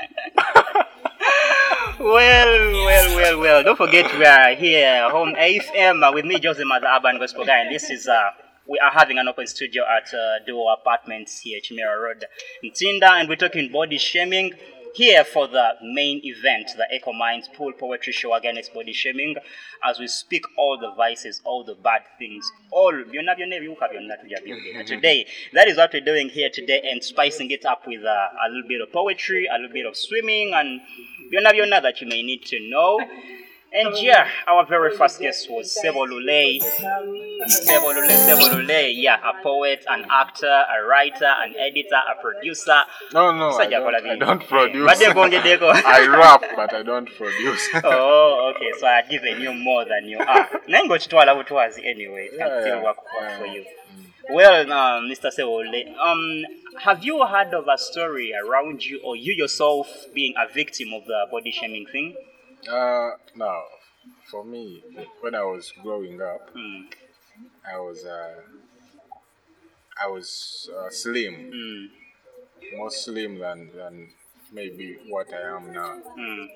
Well, 2.05 2.71
well, 2.85 3.15
well, 3.15 3.39
well. 3.39 3.63
Don't 3.63 3.77
forget 3.77 4.05
we 4.19 4.23
are 4.25 4.53
here, 4.53 5.09
home 5.09 5.33
AFM, 5.33 6.07
uh, 6.07 6.11
with 6.13 6.23
me, 6.23 6.39
Jose 6.39 6.63
Matt 6.63 6.83
the 6.83 6.95
Urban 6.95 7.17
Gospel 7.17 7.45
Guy, 7.45 7.61
and 7.61 7.73
this 7.73 7.89
is 7.89 8.07
uh, 8.07 8.29
we 8.67 8.77
are 8.77 8.91
having 8.91 9.17
an 9.17 9.27
open 9.27 9.47
studio 9.47 9.81
at 9.89 10.13
uh, 10.13 10.37
Duo 10.45 10.67
Apartments 10.67 11.39
here, 11.39 11.59
Kimera 11.59 11.99
Road, 11.99 12.23
in 12.61 12.69
Ntinda, 12.69 13.09
and 13.19 13.27
we're 13.27 13.35
talking 13.37 13.71
body 13.71 13.97
shaming. 13.97 14.53
Here 14.95 15.25
for 15.25 15.45
the 15.49 15.71
main 15.83 16.21
event, 16.23 16.71
the 16.77 16.87
Echo 16.89 17.11
Minds 17.11 17.49
Pool 17.53 17.73
Poetry 17.73 18.13
Show 18.13 18.33
against 18.33 18.73
body 18.73 18.93
shaming, 18.93 19.35
as 19.83 19.99
we 19.99 20.07
speak 20.07 20.45
all 20.57 20.77
the 20.79 20.93
vices, 20.95 21.41
all 21.43 21.65
the 21.65 21.75
bad 21.75 22.03
things, 22.17 22.49
all. 22.71 22.93
Today, 24.85 25.25
that 25.51 25.67
is 25.67 25.75
what 25.75 25.91
we're 25.91 25.99
doing 25.99 26.29
here 26.29 26.49
today, 26.49 26.81
and 26.89 27.03
spicing 27.03 27.51
it 27.51 27.65
up 27.65 27.85
with 27.85 28.05
uh, 28.05 28.27
a 28.45 28.47
little 28.47 28.69
bit 28.69 28.79
of 28.79 28.93
poetry, 28.93 29.47
a 29.47 29.55
little 29.59 29.73
bit 29.73 29.85
of 29.85 29.97
swimming, 29.97 30.53
and 30.53 30.79
that 31.81 31.99
you 31.99 32.07
may 32.07 32.23
need 32.23 32.45
to 32.45 32.59
know. 32.69 32.97
And 33.77 33.93
yeah, 33.97 34.29
our 34.47 34.65
very 34.65 34.95
first 34.95 35.19
guest 35.19 35.51
was 35.51 35.77
Sebo 35.83 36.07
Lule. 36.07 36.61
Sebo 36.61 37.93
Lule, 37.93 38.15
Sebo 38.25 38.47
Lule, 38.53 38.93
yeah, 38.95 39.17
a 39.21 39.43
poet, 39.43 39.83
an 39.89 40.05
actor, 40.09 40.47
a 40.47 40.85
writer, 40.87 41.25
an 41.43 41.53
editor, 41.59 41.99
a 42.09 42.21
producer. 42.21 42.83
No, 43.13 43.35
no, 43.35 43.49
I 43.51 43.67
don't, 43.67 43.93
I 43.93 44.15
don't 44.15 44.47
produce. 44.47 45.01
I 45.01 46.07
rap, 46.07 46.43
but 46.55 46.73
I 46.73 46.83
don't 46.83 47.09
produce. 47.17 47.67
oh, 47.83 48.53
okay, 48.55 48.71
so 48.79 48.87
I've 48.87 49.09
given 49.09 49.41
you 49.41 49.53
more 49.53 49.83
than 49.83 50.07
you 50.07 50.19
are. 50.19 50.47
Naye 50.69 50.87
ng'okitwala 50.87 51.35
butwazi 51.35 51.85
anyway. 51.85 52.29
It 52.31 52.37
can 52.37 52.47
Yeah, 52.47 52.61
still 52.61 52.83
work 52.83 52.97
yeah. 53.19 53.37
for 53.37 53.45
you. 53.45 53.65
Well, 54.29 54.71
um, 54.71 55.09
Mr. 55.09 55.29
Sebolule, 55.37 55.95
um, 55.99 56.45
have 56.79 57.03
you 57.03 57.25
heard 57.25 57.53
of 57.53 57.67
a 57.67 57.77
story 57.77 58.33
around 58.33 58.85
you 58.85 59.01
or 59.03 59.17
you 59.17 59.33
yourself 59.33 59.87
being 60.13 60.33
a 60.37 60.51
victim 60.51 60.93
of 60.93 61.05
the 61.05 61.27
body 61.29 61.51
shaming 61.51 61.85
thing? 61.85 62.15
Uh, 62.67 63.11
now, 63.35 63.63
for 64.29 64.43
me, 64.43 64.83
when 65.21 65.35
I 65.35 65.43
was 65.43 65.71
growing 65.83 66.21
up, 66.21 66.53
Mm, 66.55 66.87
I 67.67 67.77
was 67.79 68.05
uh, 68.05 68.41
I 70.03 70.07
was 70.07 70.69
uh, 70.75 70.89
slim, 70.89 71.33
mm, 71.51 71.87
more 72.77 72.91
slim 72.91 73.39
than 73.39 73.71
than 73.75 74.09
maybe 74.51 74.97
what 75.09 75.27
I 75.33 75.55
am 75.57 75.71
now. 75.73 75.93
mm, 76.17 76.47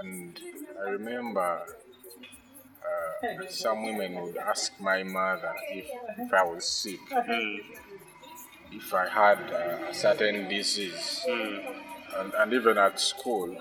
And 0.00 0.40
I 0.80 0.90
remember 0.90 1.62
uh, 2.88 3.46
some 3.48 3.82
women 3.84 4.20
would 4.22 4.36
ask 4.36 4.72
my 4.80 5.02
mother 5.02 5.54
if, 5.70 5.86
if 6.18 6.32
I 6.32 6.44
was 6.44 6.64
sick, 6.66 7.00
mm, 7.10 7.58
if 8.72 8.92
I 8.92 9.08
had 9.08 9.38
a 9.50 9.94
certain 9.94 10.48
disease, 10.48 11.24
mm. 11.28 11.74
and, 12.18 12.34
and 12.34 12.52
even 12.52 12.78
at 12.78 13.00
school, 13.00 13.56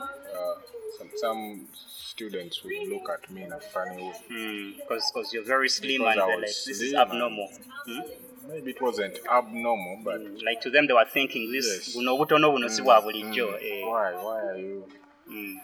some, 1.16 1.68
students 1.74 2.64
would 2.64 2.74
look 2.90 3.10
at 3.10 3.30
me 3.32 3.44
in 3.44 3.52
a 3.52 3.60
funny 3.60 3.98
way. 4.02 4.76
Because 4.78 5.12
because 5.14 5.34
you're 5.34 5.44
very 5.46 5.70
slim 5.70 6.02
Because 6.02 6.18
and 6.18 6.22
they're 6.30 6.36
like, 6.38 6.46
this 6.48 6.82
is 6.82 6.94
abnormal. 6.94 7.50
Hmm? 7.88 8.02
Maybe 8.48 8.72
it 8.72 8.82
wasn't 8.82 9.20
abnormal, 9.32 10.02
but 10.04 10.20
Like 10.44 10.62
to 10.62 10.70
them, 10.70 10.86
they 10.88 10.94
were 10.94 11.06
thinking 11.12 11.52
this 11.52 11.66
Yes. 11.66 11.96
buno 11.96 12.18
butono 12.18 12.52
buno 12.52 12.70
si 12.70 12.82
bwa 12.82 13.02
bulijjo. 13.02 13.56
eh. 13.62 13.86
why? 13.86 14.12
Why 14.24 14.40
are 14.50 14.58
you 14.58 14.88
Mm, 15.30 15.56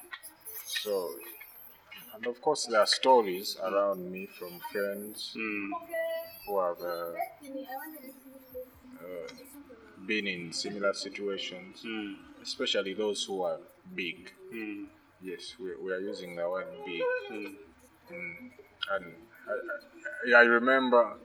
so? 0.65 1.09
And 2.15 2.25
of 2.27 2.41
course, 2.41 2.65
there 2.67 2.79
are 2.79 2.87
stories 2.87 3.57
around 3.61 4.09
me 4.11 4.25
from 4.27 4.59
friends 4.71 5.33
mm, 5.37 5.69
who 6.47 6.59
have 6.59 6.79
uh, 6.81 7.11
uh, 9.03 9.27
been 10.07 10.27
in 10.27 10.53
similar 10.53 10.93
situations, 10.93 11.83
mm, 11.85 12.15
especially 12.41 12.93
those 12.93 13.23
who 13.25 13.43
are 13.43 13.59
big. 13.93 14.31
Mm, 15.23 15.27
Yes, 15.27 15.55
we, 15.59 15.75
we 15.83 15.91
are 15.93 15.99
using 15.99 16.35
the 16.35 16.49
word 16.49 16.67
big. 16.85 17.01
mm. 17.31 17.55
And 18.91 19.05
I, 19.47 20.37
I, 20.37 20.41
I 20.41 20.43
remember 20.43 21.15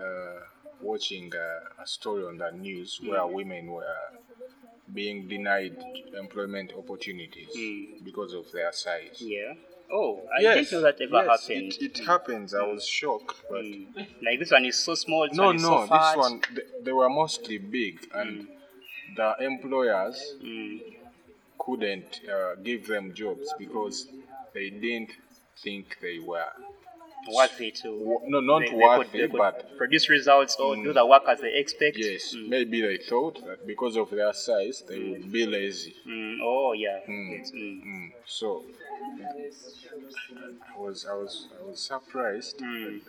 uh, 0.00 0.40
watching 0.80 1.32
uh, 1.34 1.82
a 1.82 1.86
story 1.86 2.24
on 2.24 2.38
the 2.38 2.50
news 2.52 3.00
where 3.04 3.26
women 3.26 3.66
were 3.70 3.84
being 4.92 5.28
denied 5.28 5.76
employment 6.18 6.72
opportunities 6.76 7.48
Mm. 7.56 8.04
because 8.04 8.32
of 8.34 8.50
their 8.52 8.72
size. 8.72 9.16
Yeah. 9.20 9.54
Oh, 9.90 10.22
I 10.34 10.40
didn't 10.42 10.72
know 10.72 10.80
that 10.82 11.00
ever 11.00 11.24
yes, 11.26 11.40
happened. 11.46 11.72
It, 11.80 11.98
it 11.98 12.06
happens. 12.06 12.54
I 12.54 12.62
was 12.62 12.86
shocked, 12.86 13.36
but 13.50 13.64
Mm. 13.64 13.86
Like 14.22 14.38
this 14.38 14.50
one 14.50 14.64
is 14.64 14.78
so 14.78 14.94
small. 14.94 15.28
No, 15.32 15.46
one 15.46 15.56
no, 15.56 15.62
so 15.62 15.86
fat. 15.86 16.14
this 16.14 16.16
one 16.16 16.40
they, 16.54 16.62
they 16.84 16.92
were 16.92 17.08
mostly 17.10 17.58
big, 17.58 17.98
and 18.14 18.48
the 19.16 19.34
employers 19.40 20.36
Mm, 20.42 20.80
couldn't 21.64 22.20
uh, 22.28 22.54
give 22.62 22.86
them 22.86 23.14
jobs 23.14 23.48
because 23.58 24.06
they 24.54 24.70
didn't 24.70 25.12
think 25.62 25.96
they 26.00 26.18
were. 26.18 26.52
worthy 27.32 27.70
to. 27.70 28.18
No, 28.26 28.40
not 28.40 28.60
they, 28.62 28.70
they 28.70 28.74
worthy, 28.76 29.18
could, 29.28 29.32
but 29.44 29.76
produce 29.78 30.08
results 30.10 30.56
or 30.56 30.74
do 30.74 30.92
the 30.92 31.06
work 31.06 31.22
as 31.28 31.40
they 31.40 31.54
expect. 31.62 31.96
yes, 31.96 32.34
Mm. 32.34 32.48
maybe 32.48 32.80
they 32.82 32.96
thought 33.10 33.36
that 33.46 33.64
because 33.72 33.94
of 33.96 34.10
their 34.10 34.32
size 34.32 34.82
they 34.88 34.98
would 34.98 35.30
be 35.30 35.46
lazy. 35.46 35.94
Mm, 36.06 36.38
oh 36.42 36.72
yeah. 36.72 36.98
Mm. 37.08 37.30
Yes, 37.30 37.50
mm. 37.52 37.84
Mm. 37.86 38.12
So 38.26 38.64
I 40.74 40.78
was, 40.80 41.06
I 41.06 41.14
was, 41.14 41.48
I 41.60 41.64
was 41.68 41.80
surprised. 41.80 42.58
Mm. 42.58 43.00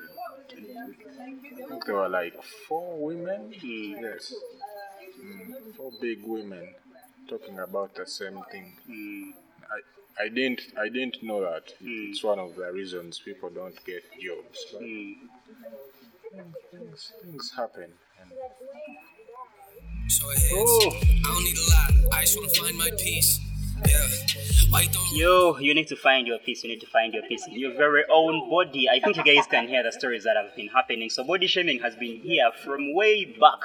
I 0.52 1.68
think 1.70 1.86
there 1.86 1.96
were 1.96 2.10
like 2.10 2.36
four 2.68 2.90
women. 3.08 3.42
Mm. 3.64 4.02
Yes, 4.02 4.34
mm. 5.24 5.76
four 5.76 5.92
big 6.00 6.20
women 6.24 6.68
talking 7.28 7.60
about 7.60 7.96
the 7.96 8.06
same 8.06 8.40
thing. 8.52 8.74
Mm. 8.90 9.32
I, 10.20 10.26
I 10.26 10.30
didn't, 10.30 10.62
I 10.78 10.90
didn't 10.90 11.24
know 11.24 11.42
that 11.42 11.66
Mm. 11.82 12.10
it's 12.12 12.24
one 12.24 12.40
of 12.40 12.56
the 12.56 12.72
reasons 12.72 13.20
people 13.20 13.50
don't 13.50 13.78
get 13.86 14.04
jobs. 14.22 14.66
But 14.72 14.82
Mm. 14.82 15.16
things, 16.72 17.12
things 17.24 17.52
happen. 17.56 17.92
And 18.22 18.32
Show 20.10 20.30
of. 20.30 20.38
Oh. 20.52 20.92
I 20.92 21.22
don't 21.24 21.44
need 21.44 21.58
a 21.58 21.70
lot. 21.72 22.14
I 22.14 22.22
just 22.22 22.38
wanna 22.38 22.50
find 22.50 22.78
my 22.78 22.90
peace. 22.98 23.40
Yeah. 23.88 24.08
Yo, 25.14 25.58
you 25.58 25.74
need 25.76 25.88
to 25.88 25.96
find 25.96 26.26
your 26.28 26.40
peace. 26.40 26.64
You 26.64 26.70
need 26.70 26.82
to 26.82 26.88
find 26.88 27.14
your 27.14 27.24
peace 27.24 27.46
in 27.48 27.54
your 27.60 27.74
very 27.74 28.04
own 28.10 28.50
body. 28.50 28.90
I 28.90 29.00
think 29.00 29.18
you 29.18 29.24
guys 29.24 29.46
can 29.48 29.68
hear 29.68 29.84
the 29.84 29.92
stories 29.92 30.24
that 30.24 30.36
have 30.36 30.56
been 30.56 30.68
happening. 30.70 31.10
So 31.10 31.24
body 31.24 31.48
shaming 31.48 31.80
has 31.80 31.96
been 31.96 32.18
here 32.22 32.50
from 32.64 32.94
way 32.96 33.26
back. 33.26 33.60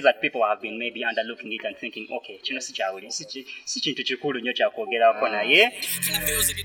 That 0.00 0.20
people 0.22 0.42
have 0.42 0.60
been 0.62 0.78
maybe 0.78 1.02
underlooking 1.04 1.52
it 1.52 1.64
and 1.64 1.76
thinking, 1.76 2.08
okay, 2.10 2.38
kino 2.42 2.60
si 2.60 2.72
kyawuli, 2.72 3.12
si 3.12 3.24
ki- 3.26 3.46
si 3.64 3.80
kintu 3.80 4.04
kikulu 4.04 4.40
nnyo 4.40 4.52
kyakwogerako 4.52 5.28
naye. 5.28 5.70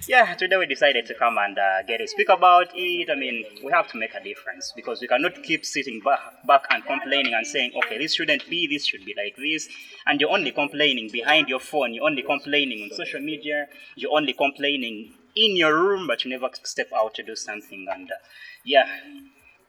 Yeah, 0.08 0.34
today 0.36 0.56
we 0.58 0.66
decided 0.66 1.06
to 1.08 1.14
come 1.14 1.38
and 1.38 1.58
uh, 1.60 1.84
get 1.86 1.98
to 1.98 2.08
speak 2.08 2.30
about 2.30 2.70
it. 2.74 3.10
I 3.10 3.16
mean, 3.16 3.44
we 3.64 3.72
have 3.74 3.88
to 3.90 3.98
make 3.98 4.16
a 4.16 4.24
difference 4.24 4.72
because 4.76 5.02
we 5.02 5.08
cannot 5.08 5.44
keep 5.44 5.66
sitting 5.66 6.00
back, 6.00 6.20
back 6.46 6.64
and 6.70 6.86
complaining 6.86 7.34
and 7.34 7.46
saying, 7.46 7.72
okay, 7.76 7.98
this 7.98 8.16
shouldn't 8.16 8.50
be, 8.50 8.66
this 8.68 8.86
should 8.86 9.04
be 9.04 9.14
like 9.18 9.36
this. 9.36 9.68
And 10.06 10.22
you're 10.22 10.32
only 10.32 10.52
complaining 10.52 11.10
behind 11.12 11.50
your 11.50 11.60
phone, 11.60 11.94
you're 11.94 12.06
only 12.06 12.24
complaining 12.24 12.82
on 12.84 12.96
social 12.96 13.20
media, 13.20 13.68
you're 13.98 14.14
only 14.16 14.34
complaining 14.34 15.14
in 15.36 15.56
your 15.58 15.76
room, 15.76 16.08
but 16.08 16.24
you 16.24 16.32
never 16.32 16.50
step 16.64 16.88
out 16.96 17.14
to 17.16 17.24
do 17.24 17.36
something. 17.36 17.86
And 17.94 18.10
uh, 18.10 18.16
yeah, 18.64 18.88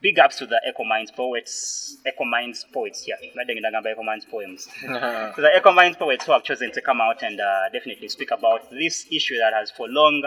big 0.00 0.18
ups 0.18 0.36
to 0.38 0.46
the 0.46 0.60
Echo 0.66 0.84
Minds 0.84 1.10
poets, 1.10 1.96
Echo 2.06 2.24
Minds 2.24 2.64
poets, 2.72 3.06
yeah, 3.06 3.16
Echo 3.40 4.02
Minds 4.02 4.24
poems. 4.24 4.68
to 4.80 5.34
the 5.36 5.50
Echo 5.54 5.72
Minds 5.72 5.96
poets 5.96 6.24
who 6.24 6.32
have 6.32 6.44
chosen 6.44 6.70
to 6.72 6.80
come 6.80 7.00
out 7.00 7.22
and 7.22 7.40
uh, 7.40 7.68
definitely 7.72 8.08
speak 8.08 8.30
about 8.30 8.70
this 8.70 9.06
issue 9.10 9.36
that 9.38 9.52
has 9.52 9.70
for 9.70 9.88
long 9.88 10.22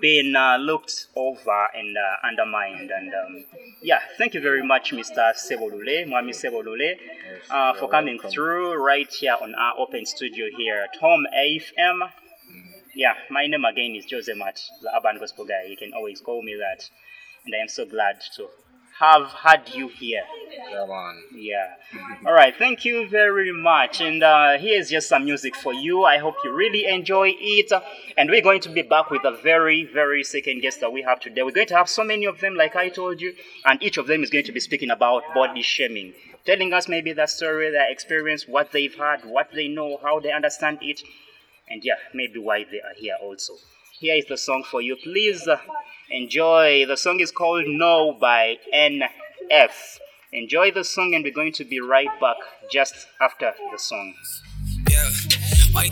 been 0.00 0.34
uh, 0.34 0.56
looked 0.56 1.08
over 1.16 1.68
and 1.74 1.96
uh, 1.96 2.26
undermined. 2.26 2.90
And 2.90 3.12
um, 3.12 3.44
yeah, 3.82 4.00
thank 4.16 4.34
you 4.34 4.40
very 4.40 4.64
much, 4.64 4.92
Mr. 4.92 5.34
Sebolule, 5.34 6.06
Mwami 6.06 6.30
Sebolule, 6.30 6.96
uh, 7.50 7.74
for 7.74 7.88
coming 7.88 8.18
through 8.18 8.82
right 8.82 9.12
here 9.12 9.36
on 9.40 9.54
our 9.54 9.74
open 9.78 10.06
studio 10.06 10.46
here 10.56 10.86
at 10.92 10.98
Home 11.00 11.26
AFM. 11.36 12.10
Yeah, 12.94 13.14
my 13.30 13.46
name 13.46 13.64
again 13.64 13.94
is 13.96 14.04
Jose 14.10 14.32
Matt, 14.34 14.60
the 14.82 14.94
urban 14.94 15.18
gospel 15.18 15.46
guy. 15.46 15.64
You 15.68 15.76
can 15.76 15.92
always 15.94 16.20
call 16.20 16.42
me 16.42 16.54
that. 16.56 16.88
And 17.44 17.54
I 17.54 17.58
am 17.58 17.68
so 17.68 17.86
glad 17.86 18.20
to 18.36 18.48
have 19.02 19.32
had 19.32 19.68
you 19.74 19.88
here. 19.88 20.22
Yeah, 20.70 20.86
man. 20.86 21.22
Yeah. 21.34 21.74
All 22.24 22.32
right. 22.32 22.54
Thank 22.56 22.84
you 22.84 23.08
very 23.08 23.52
much. 23.52 24.00
And 24.00 24.22
uh, 24.22 24.58
here's 24.58 24.90
just 24.90 25.08
some 25.08 25.24
music 25.24 25.56
for 25.56 25.74
you. 25.74 26.04
I 26.04 26.18
hope 26.18 26.36
you 26.44 26.52
really 26.52 26.86
enjoy 26.86 27.32
it. 27.36 27.72
And 28.16 28.30
we're 28.30 28.42
going 28.42 28.60
to 28.60 28.68
be 28.68 28.82
back 28.82 29.10
with 29.10 29.24
a 29.24 29.32
very, 29.32 29.84
very 29.84 30.22
second 30.22 30.60
guest 30.60 30.80
that 30.80 30.92
we 30.92 31.02
have 31.02 31.18
today. 31.18 31.42
We're 31.42 31.50
going 31.50 31.66
to 31.68 31.76
have 31.76 31.88
so 31.88 32.04
many 32.04 32.26
of 32.26 32.38
them, 32.38 32.54
like 32.54 32.76
I 32.76 32.90
told 32.90 33.20
you, 33.20 33.34
and 33.64 33.82
each 33.82 33.96
of 33.96 34.06
them 34.06 34.22
is 34.22 34.30
going 34.30 34.44
to 34.44 34.52
be 34.52 34.60
speaking 34.60 34.90
about 34.90 35.24
body 35.34 35.62
shaming, 35.62 36.14
telling 36.46 36.72
us 36.72 36.88
maybe 36.88 37.12
their 37.12 37.26
story, 37.26 37.72
their 37.72 37.90
experience, 37.90 38.46
what 38.46 38.70
they've 38.70 38.94
had, 38.94 39.24
what 39.24 39.48
they 39.52 39.66
know, 39.66 39.98
how 40.00 40.20
they 40.20 40.30
understand 40.30 40.78
it, 40.80 41.02
and 41.68 41.84
yeah, 41.84 41.96
maybe 42.14 42.38
why 42.38 42.64
they 42.70 42.78
are 42.78 42.94
here 42.96 43.16
also. 43.20 43.54
Here 44.02 44.16
is 44.16 44.24
the 44.24 44.36
song 44.36 44.64
for 44.68 44.82
you. 44.82 44.96
Please 44.96 45.48
enjoy. 46.10 46.84
The 46.86 46.96
song 46.96 47.20
is 47.20 47.30
called 47.30 47.66
No 47.68 48.18
by 48.20 48.58
NF. 48.74 50.00
Enjoy 50.32 50.72
the 50.72 50.82
song, 50.82 51.14
and 51.14 51.22
we're 51.22 51.32
going 51.32 51.52
to 51.52 51.64
be 51.64 51.78
right 51.78 52.10
back 52.20 52.34
just 52.68 53.06
after 53.20 53.52
the 53.70 53.78
song. 53.78 54.14
Yeah, 54.90 55.08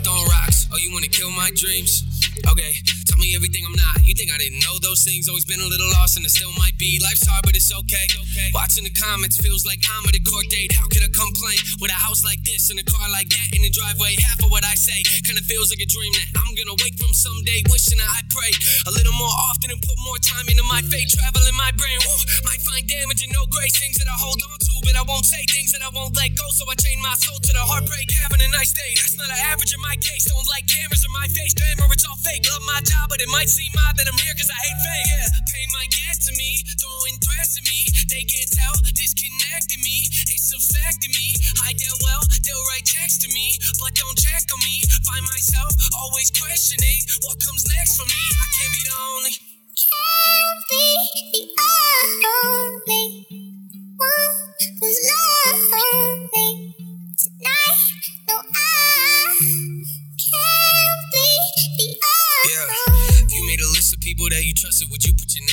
throwing 0.03 0.27
rocks? 0.27 0.67
Oh, 0.73 0.77
you 0.77 0.91
wanna 0.91 1.07
kill 1.07 1.31
my 1.31 1.51
dreams? 1.55 2.03
Okay, 2.51 2.73
tell 3.11 3.19
me 3.19 3.35
everything 3.35 3.67
I'm 3.67 3.75
not. 3.75 3.99
You 4.07 4.15
think 4.15 4.31
I 4.31 4.39
didn't 4.39 4.63
know 4.63 4.79
those 4.79 5.03
things? 5.03 5.27
Always 5.27 5.43
been 5.43 5.59
a 5.59 5.67
little 5.67 5.91
lost, 5.99 6.15
and 6.15 6.23
it 6.23 6.31
still 6.31 6.51
might 6.55 6.79
be. 6.79 6.95
Life's 7.03 7.27
hard, 7.27 7.43
but 7.43 7.59
it's 7.59 7.67
okay. 7.67 8.07
okay. 8.07 8.47
Watching 8.55 8.87
the 8.87 8.95
comments 8.95 9.35
feels 9.35 9.67
like 9.67 9.83
I'm 9.83 10.07
at 10.07 10.15
a 10.15 10.23
court 10.23 10.47
date. 10.47 10.71
How 10.71 10.87
could 10.87 11.03
I 11.03 11.11
complain 11.11 11.59
with 11.83 11.91
a 11.91 11.99
house 11.99 12.23
like 12.23 12.39
this 12.47 12.71
and 12.71 12.79
a 12.79 12.87
car 12.87 13.03
like 13.11 13.27
that 13.27 13.47
in 13.51 13.67
the 13.67 13.71
driveway? 13.71 14.15
Half 14.23 14.47
of 14.47 14.49
what 14.51 14.63
I 14.63 14.79
say 14.79 15.03
kinda 15.27 15.43
feels 15.43 15.67
like 15.75 15.83
a 15.83 15.89
dream 15.89 16.11
that 16.23 16.39
I'm 16.39 16.55
gonna 16.55 16.77
wake 16.79 16.95
from 16.95 17.11
someday. 17.11 17.63
Wishing 17.67 17.99
that 17.99 18.07
I 18.07 18.23
pray 18.31 18.51
a 18.87 18.91
little 18.95 19.13
more 19.19 19.35
often 19.51 19.75
and 19.75 19.81
put 19.83 19.97
more 20.07 20.19
time 20.23 20.47
into 20.47 20.63
my 20.63 20.79
fate. 20.87 21.11
Travel 21.11 21.43
in 21.43 21.55
my 21.55 21.71
brain. 21.75 21.99
Woo, 21.99 22.19
might 22.47 22.61
find 22.63 22.87
damage 22.87 23.23
and 23.23 23.33
no 23.35 23.43
grace. 23.51 23.75
Things 23.75 23.97
that 23.99 24.07
I 24.07 24.15
hold 24.15 24.39
on 24.47 24.57
to, 24.57 24.73
but 24.83 24.95
I 24.95 25.03
won't 25.03 25.25
say 25.25 25.43
things 25.51 25.71
that 25.73 25.83
I 25.83 25.89
won't 25.91 26.15
let 26.15 26.31
go. 26.35 26.47
So 26.55 26.63
I 26.69 26.75
chain 26.75 27.01
my 27.01 27.15
soul 27.15 27.39
to 27.39 27.51
the 27.51 27.63
heartbreak. 27.63 28.07
Having 28.23 28.41
a 28.45 28.49
nice 28.51 28.71
day. 28.73 28.91
That's 28.95 29.17
not 29.17 29.29
an 29.29 29.39
average 29.51 29.73
in 29.73 29.81
my 29.81 29.95
case. 29.97 30.29
Don't 30.29 30.47
like 30.53 30.67
cameras 30.67 31.03
in 31.03 31.11
my 31.11 31.27
face. 31.27 31.53
Glamour, 31.53 31.87
it's 31.93 32.05
all 32.05 32.19
fake. 32.21 32.45
Love 32.45 32.65
my 32.67 32.81
job, 32.83 33.00
but 33.09 33.21
it 33.21 33.29
might 33.29 33.49
seem 33.49 33.71
odd 33.87 33.95
that 33.97 34.07
I'm 34.09 34.19
here 34.19 34.35
cause 34.35 34.49
I 34.51 34.59
hate 34.59 34.79
fame. 34.83 35.07
Yeah, 35.09 35.27
pay 35.49 35.65
my 35.73 35.85
gas 35.89 36.15
to 36.27 36.31
me, 36.35 36.49
throwing 36.77 37.17
threats 37.23 37.57
at 37.57 37.65
me. 37.65 37.79
They 38.11 38.23
can't 38.27 38.51
tell, 38.51 38.75
disconnecting 38.93 39.81
me. 39.81 39.97
It's 40.33 40.51
affecting 40.51 41.13
me. 41.15 41.27
I 41.65 41.73
dealt 41.77 42.01
well, 42.03 42.21
they'll 42.43 42.65
write 42.73 42.85
text 42.85 43.23
to 43.23 43.29
me, 43.31 43.55
but 43.79 43.95
don't 43.95 44.17
check 44.17 44.43
on 44.51 44.61
me. 44.65 44.83
Find 45.07 45.23
myself 45.31 45.71
always 45.95 46.29
questioning 46.33 46.99
what 47.23 47.39
comes 47.39 47.63
next 47.71 47.97
for 47.97 48.05
me. 48.05 48.21
I 48.35 48.45
can't 48.51 48.73
be 48.75 48.81
the 48.85 48.95
only. 48.99 49.33
Can't 49.71 50.40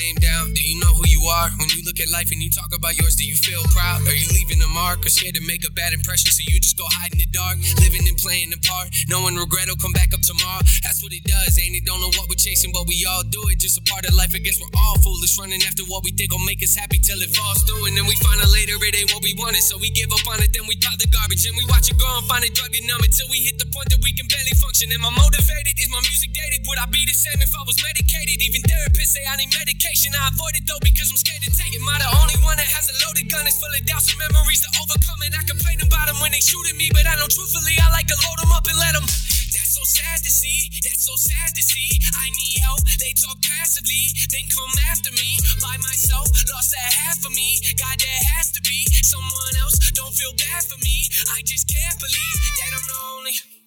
name 0.00 0.16
down? 0.22 0.54
Do 0.54 0.62
you 0.62 0.78
know 0.78 0.92
who 0.94 1.04
you 1.06 1.26
are? 1.26 1.50
When 1.58 1.68
you 1.74 1.82
look 1.82 1.98
at 1.98 2.08
life 2.10 2.30
and 2.30 2.38
you 2.42 2.50
talk 2.50 2.70
about 2.74 2.94
yours, 2.98 3.18
do 3.18 3.26
you 3.26 3.34
feel 3.34 3.62
proud? 3.74 4.06
Are 4.06 4.14
you 4.14 4.28
leaving 4.30 4.62
a 4.62 4.70
mark 4.70 5.02
or 5.04 5.10
scared 5.10 5.34
to 5.34 5.44
make 5.46 5.66
a 5.66 5.72
bad 5.72 5.92
impression 5.92 6.30
so 6.30 6.42
you 6.46 6.60
just 6.60 6.78
go 6.78 6.86
hide 6.98 7.12
in 7.12 7.18
the 7.18 7.30
dark? 7.34 7.58
Living 7.82 8.06
and 8.06 8.16
playing 8.18 8.50
the 8.50 8.60
part, 8.62 8.88
knowing 9.10 9.34
regret 9.34 9.66
will 9.66 9.80
come 9.80 9.92
back 9.92 10.14
up 10.14 10.22
tomorrow. 10.22 10.62
That's 10.86 11.02
what 11.02 11.12
it 11.12 11.24
does, 11.26 11.58
ain't 11.58 11.74
it? 11.74 11.84
Don't 11.84 12.00
know 12.00 12.12
what 12.14 12.30
we're 12.30 12.38
chasing, 12.38 12.70
but 12.70 12.86
we 12.86 13.02
all 13.08 13.26
do 13.26 13.42
it. 13.50 13.58
Just 13.58 13.78
a 13.78 13.84
part 13.90 14.06
of 14.06 14.14
life, 14.14 14.30
I 14.34 14.38
guess 14.38 14.58
we're 14.62 14.70
all 14.78 14.98
foolish, 15.02 15.34
running 15.38 15.62
after 15.66 15.82
what 15.90 16.06
we 16.06 16.14
think 16.14 16.30
will 16.30 16.46
make 16.46 16.62
us 16.62 16.78
happy 16.78 16.98
till 17.02 17.18
it 17.18 17.34
falls 17.34 17.62
through. 17.66 17.90
And 17.90 17.94
then 17.96 18.06
we 18.06 18.14
find 18.22 18.38
out 18.38 18.50
later 18.54 18.78
it 18.78 18.94
ain't 18.94 19.10
what 19.10 19.22
we 19.22 19.34
wanted, 19.34 19.62
so 19.66 19.78
we 19.78 19.90
give 19.90 20.10
up 20.14 20.24
on 20.30 20.38
it, 20.42 20.54
then 20.54 20.64
we 20.70 20.78
pile 20.78 20.96
the 20.98 21.10
garbage 21.10 21.42
and 21.46 21.56
we 21.58 21.66
watch 21.66 21.90
it 21.90 21.98
grow 21.98 22.10
and 22.18 22.26
find 22.30 22.44
it 22.46 22.54
drug 22.54 22.70
and 22.74 22.86
numb 22.86 23.02
until 23.02 23.26
we 23.28 23.42
hit 23.42 23.58
the 23.58 23.66
point 23.74 23.90
that 23.90 24.00
we 24.04 24.14
can 24.14 24.30
barely 24.30 24.54
function. 24.62 24.92
Am 24.94 25.02
I 25.02 25.10
motivated? 25.10 25.74
Is 25.74 25.90
my 25.90 26.00
music? 26.06 26.27
Would 26.68 26.76
I 26.76 26.84
be 26.92 27.00
the 27.08 27.16
same 27.16 27.40
if 27.40 27.48
I 27.56 27.64
was 27.64 27.80
medicated? 27.80 28.44
Even 28.44 28.60
therapists 28.60 29.16
say 29.16 29.24
I 29.24 29.40
need 29.40 29.48
medication. 29.56 30.12
I 30.12 30.28
avoid 30.28 30.52
it 30.52 30.68
though 30.68 30.76
because 30.84 31.08
I'm 31.08 31.16
scared 31.16 31.40
to 31.48 31.52
take 31.56 31.72
it. 31.72 31.80
Am 31.80 31.88
I 31.88 31.96
the 31.96 32.12
only 32.20 32.36
one 32.44 32.60
that 32.60 32.68
has 32.68 32.92
a 32.92 32.94
loaded 33.08 33.32
gun? 33.32 33.48
It's 33.48 33.56
full 33.56 33.72
of 33.72 33.80
doubts 33.88 34.12
and 34.12 34.20
memories 34.20 34.60
to 34.60 34.70
overcome. 34.84 35.24
And 35.24 35.32
I 35.32 35.40
complain 35.48 35.80
about 35.80 36.12
them 36.12 36.20
when 36.20 36.36
they 36.36 36.44
shoot 36.44 36.60
at 36.68 36.76
me, 36.76 36.92
but 36.92 37.08
I 37.08 37.16
know 37.16 37.24
truthfully 37.24 37.72
I 37.80 37.88
like 37.88 38.04
to 38.12 38.18
load 38.20 38.36
them 38.44 38.52
up 38.52 38.68
and 38.68 38.76
let 38.76 38.92
them. 38.92 39.08
That's 39.08 39.72
so 39.80 39.84
sad 39.88 40.20
to 40.20 40.28
see. 40.28 40.68
That's 40.84 41.08
so 41.08 41.16
sad 41.16 41.56
to 41.56 41.62
see. 41.64 41.88
I 42.20 42.28
need 42.28 42.60
help. 42.60 42.84
They 43.00 43.16
talk 43.16 43.40
passively, 43.40 44.12
then 44.28 44.44
come 44.52 44.68
after 44.92 45.08
me. 45.16 45.40
By 45.64 45.72
myself, 45.80 46.28
lost 46.52 46.76
that 46.76 46.92
half 47.00 47.24
of 47.24 47.32
me. 47.32 47.64
God, 47.80 47.96
there 47.96 48.22
has 48.36 48.52
to 48.52 48.60
be 48.60 48.84
someone 49.00 49.54
else. 49.64 49.80
Don't 49.96 50.12
feel 50.12 50.36
bad 50.36 50.68
for 50.68 50.76
me. 50.84 51.08
I 51.32 51.40
just 51.48 51.64
can't 51.64 51.96
believe 51.96 52.36
that 52.60 52.70
I'm 52.76 52.84
the 52.84 52.98
only. 53.16 53.57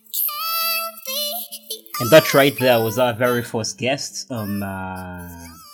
And 2.01 2.09
that 2.09 2.33
right 2.33 2.57
there 2.57 2.79
was 2.81 2.97
our 2.97 3.13
very 3.13 3.43
first 3.43 3.77
guest. 3.77 4.25
Um, 4.31 4.63
uh, 4.63 5.29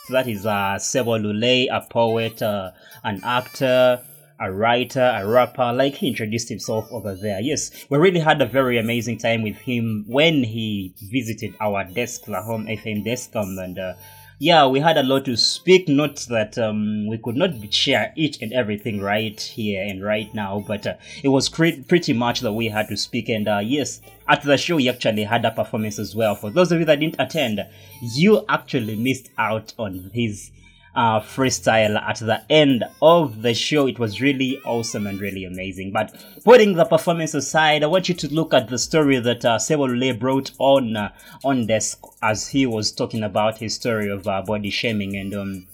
that 0.09 0.27
is 0.27 0.45
uh, 0.45 0.75
Sebo 0.77 1.17
Lule, 1.17 1.69
a 1.71 1.79
poet, 1.89 2.41
uh, 2.41 2.71
an 3.05 3.21
actor, 3.23 4.01
a 4.37 4.51
writer, 4.51 5.13
a 5.15 5.25
rapper. 5.25 5.71
Like 5.71 5.95
he 5.95 6.09
introduced 6.09 6.49
himself 6.49 6.91
over 6.91 7.15
there. 7.15 7.39
Yes, 7.39 7.71
we 7.89 7.97
really 7.97 8.19
had 8.19 8.41
a 8.41 8.45
very 8.45 8.77
amazing 8.77 9.19
time 9.19 9.41
with 9.41 9.55
him 9.55 10.03
when 10.05 10.43
he 10.43 10.93
visited 11.01 11.55
our 11.61 11.85
desk, 11.85 12.25
the 12.25 12.41
home 12.41 12.65
FM 12.65 13.05
desk, 13.05 13.33
um, 13.33 13.57
and 13.57 13.79
uh, 13.79 13.93
yeah, 14.39 14.67
we 14.67 14.79
had 14.79 14.97
a 14.97 15.03
lot 15.03 15.25
to 15.25 15.35
speak. 15.35 15.89
Not 15.89 16.17
that 16.29 16.57
um, 16.59 17.07
we 17.07 17.17
could 17.17 17.35
not 17.35 17.73
share 17.73 18.13
each 18.15 18.39
and 18.41 18.53
everything 18.53 19.01
right 19.01 19.39
here 19.39 19.83
and 19.83 20.03
right 20.03 20.31
now, 20.33 20.63
but 20.67 20.85
uh, 20.85 20.93
it 21.23 21.29
was 21.29 21.49
cre- 21.49 21.81
pretty 21.87 22.13
much 22.13 22.41
that 22.41 22.53
we 22.53 22.67
had 22.67 22.87
to 22.89 22.97
speak. 22.97 23.29
And 23.29 23.47
uh, 23.47 23.61
yes, 23.63 23.99
at 24.27 24.43
the 24.43 24.57
show, 24.57 24.75
we 24.75 24.89
actually 24.89 25.23
had 25.23 25.43
a 25.43 25.51
performance 25.51 25.97
as 25.97 26.15
well. 26.15 26.35
For 26.35 26.51
those 26.51 26.71
of 26.71 26.79
you 26.79 26.85
that 26.85 26.99
didn't 26.99 27.15
attend, 27.19 27.65
you 27.99 28.45
actually 28.47 28.95
missed 28.95 29.29
out 29.39 29.73
on 29.79 30.11
his 30.13 30.51
uh, 30.97 31.21
freestyle 31.21 32.01
at 32.01 32.17
the 32.17 32.41
end 32.51 32.83
of 33.01 33.43
the 33.43 33.53
show. 33.53 33.87
It 33.87 33.99
was 33.99 34.19
really 34.19 34.59
awesome 34.65 35.05
and 35.05 35.21
really 35.21 35.45
amazing. 35.45 35.91
But 35.91 36.15
putting 36.43 36.73
the 36.73 36.85
performance 36.85 37.35
aside, 37.35 37.83
I 37.83 37.87
want 37.87 38.09
you 38.09 38.15
to 38.15 38.33
look 38.33 38.53
at 38.53 38.67
the 38.67 38.79
story 38.79 39.19
that 39.19 39.45
uh, 39.45 39.57
Sebolule 39.59 40.19
brought 40.19 40.51
on 40.57 40.97
uh, 40.97 41.13
on 41.45 41.67
desk 41.67 42.01
as 42.23 42.47
he 42.47 42.65
was 42.65 42.91
talking 42.91 43.23
about 43.23 43.59
his 43.59 43.75
story 43.75 44.09
of 44.09 44.27
uh, 44.27 44.41
body 44.41 44.71
shaming 44.71 45.15
and 45.15 45.35
um, 45.35 45.67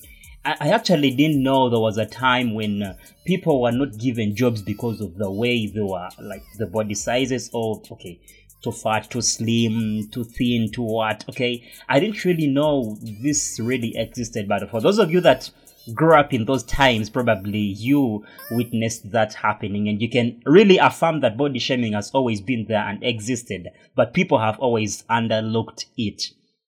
I 0.45 0.71
actually 0.71 1.11
didn't 1.11 1.41
know 1.41 1.69
there 1.69 1.79
was 1.79 1.97
a 1.97 2.05
time 2.05 2.53
when 2.53 2.83
uh, 2.83 2.97
people 3.25 3.61
were 3.61 3.71
not 3.71 3.97
given 3.97 4.35
jobs 4.35 4.61
because 4.61 4.99
of 4.99 5.15
the 5.15 5.31
way 5.31 5.67
they 5.67 5.79
were, 5.79 6.09
like 6.21 6.43
the 6.57 6.65
body 6.65 6.95
sizes. 6.95 7.49
Or 7.53 7.81
okay, 7.91 8.19
too 8.63 8.71
fat, 8.71 9.09
too 9.09 9.21
slim, 9.21 10.09
too 10.11 10.23
thin, 10.23 10.71
too 10.71 10.83
what? 10.83 11.25
Okay, 11.29 11.63
I 11.89 11.99
didn't 11.99 12.23
really 12.23 12.47
know 12.47 12.97
this 13.21 13.59
really 13.59 13.95
existed. 13.97 14.47
But 14.47 14.69
for 14.71 14.79
those 14.79 14.99
of 14.99 15.11
you 15.11 15.19
that 15.21 15.49
grew 15.93 16.15
up 16.15 16.33
in 16.33 16.45
those 16.45 16.63
times, 16.63 17.09
probably 17.09 17.59
you 17.59 18.23
witnessed 18.51 19.11
that 19.11 19.33
happening, 19.33 19.89
and 19.89 20.01
you 20.01 20.09
can 20.09 20.41
really 20.45 20.77
affirm 20.77 21.19
that 21.21 21.37
body 21.37 21.59
shaming 21.59 21.93
has 21.93 22.09
always 22.11 22.39
been 22.39 22.65
there 22.69 22.87
and 22.87 23.03
existed, 23.03 23.67
but 23.95 24.13
people 24.13 24.39
have 24.39 24.57
always 24.59 25.03
underlooked 25.03 25.85
it. 25.97 26.23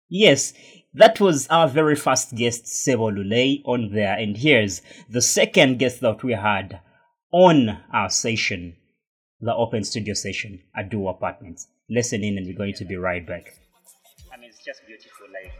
Yes, 0.09 0.53
that 0.93 1.19
was 1.19 1.47
our 1.47 1.67
very 1.67 1.95
first 1.95 2.35
guest, 2.35 2.65
Sebo 2.65 3.11
Lule, 3.11 3.61
on 3.65 3.91
there. 3.93 4.17
And 4.17 4.37
here's 4.37 4.81
the 5.09 5.21
second 5.21 5.79
guest 5.79 6.01
that 6.01 6.23
we 6.23 6.33
had 6.33 6.81
on 7.31 7.81
our 7.93 8.09
session, 8.09 8.75
the 9.39 9.53
open 9.53 9.83
studio 9.83 10.13
session 10.13 10.61
at 10.77 10.89
Duo 10.89 11.09
Apartments. 11.09 11.67
Listen 11.89 12.23
in, 12.23 12.37
and 12.37 12.47
we're 12.47 12.57
going 12.57 12.73
to 12.73 12.85
be 12.85 12.95
right 12.95 13.25
back. 13.25 13.53
I 14.33 14.37
mean, 14.37 14.49
it's 14.49 14.63
just 14.63 14.81
beautiful, 14.87 15.27
like, 15.31 15.53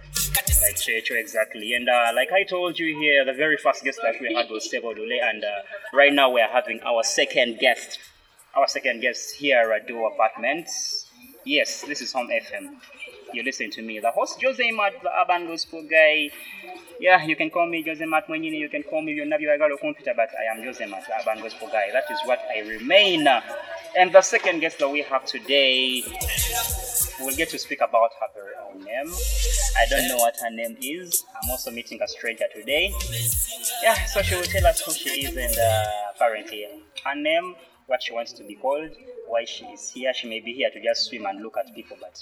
like 0.62 0.76
Checho, 0.76 1.20
exactly. 1.20 1.74
And 1.74 1.88
uh, 1.88 2.12
like 2.16 2.32
I 2.32 2.44
told 2.44 2.80
you 2.80 2.98
here, 2.98 3.24
the 3.24 3.34
very 3.34 3.58
first 3.58 3.84
guest 3.84 4.00
that 4.02 4.16
we 4.20 4.34
had 4.34 4.50
was 4.50 4.68
Sebo 4.68 4.96
Lule, 4.96 5.22
and 5.22 5.44
uh, 5.44 5.48
right 5.94 6.12
now 6.12 6.32
we're 6.32 6.48
having 6.48 6.80
our 6.84 7.04
second 7.04 7.60
guest, 7.60 8.00
our 8.56 8.68
second 8.68 9.02
guest 9.02 9.36
here 9.36 9.72
at 9.72 9.88
Duo 9.88 10.08
Apartments. 10.08 11.12
Yes, 11.46 11.82
this 11.82 12.02
is 12.02 12.12
Home 12.14 12.30
FM. 12.30 12.78
You 13.34 13.44
listen 13.44 13.70
to 13.72 13.82
me, 13.82 14.00
the 14.00 14.12
host 14.12 14.42
Jose 14.42 14.72
Matt, 14.72 15.02
the 15.04 15.10
urban 15.22 15.48
gospel 15.48 15.84
guy. 15.84 16.30
Yeah, 17.00 17.24
you 17.26 17.36
can 17.36 17.50
call 17.50 17.68
me 17.68 17.84
Jose 17.84 18.06
Matt 18.06 18.28
Mwenyini, 18.28 18.60
you 18.60 18.70
can 18.70 18.84
call 18.84 19.02
me 19.02 19.18
Yonabiyagalo 19.18 19.78
Computer, 19.80 20.14
but 20.16 20.30
I 20.40 20.56
am 20.56 20.64
Jose 20.64 20.86
Matt, 20.86 21.06
the 21.06 21.14
urban 21.22 21.44
gospel 21.44 21.68
guy. 21.68 21.92
That 21.92 22.06
is 22.10 22.20
what 22.26 22.40
I 22.56 22.60
remain. 22.62 23.28
And 23.98 24.14
the 24.14 24.22
second 24.22 24.60
guest 24.60 24.80
that 24.80 24.90
we 24.90 25.02
have 25.02 25.26
today, 25.26 26.04
we'll 27.20 27.36
get 27.36 27.50
to 27.50 27.60
speak 27.60 27.82
about 27.82 28.12
her 28.20 28.28
very 28.34 28.54
own 28.70 28.84
name. 28.84 29.14
I 29.78 29.86
don't 29.90 30.08
know 30.08 30.18
what 30.18 30.36
her 30.42 30.50
name 30.50 30.78
is. 30.82 31.26
I'm 31.44 31.50
also 31.50 31.72
meeting 31.72 32.02
a 32.02 32.08
stranger 32.08 32.46
today. 32.54 32.94
Yeah, 33.84 34.06
so 34.06 34.22
she 34.22 34.36
will 34.36 34.44
tell 34.44 34.66
us 34.66 34.82
who 34.82 34.94
she 34.94 35.26
is 35.26 35.36
and 35.36 35.58
uh, 35.58 35.86
apparently 36.16 36.68
her 37.04 37.16
name, 37.16 37.56
what 37.88 38.02
she 38.02 38.14
wants 38.14 38.32
to 38.34 38.44
be 38.44 38.56
called, 38.56 38.92
why 39.28 39.44
she 39.46 39.66
is 39.66 39.92
here. 39.92 40.14
She 40.14 40.30
may 40.30 40.40
be 40.40 40.54
here 40.54 40.70
to 40.70 40.82
just 40.82 41.06
swim 41.06 41.26
and 41.26 41.42
look 41.42 41.58
at 41.58 41.74
people, 41.76 41.98
but 42.00 42.22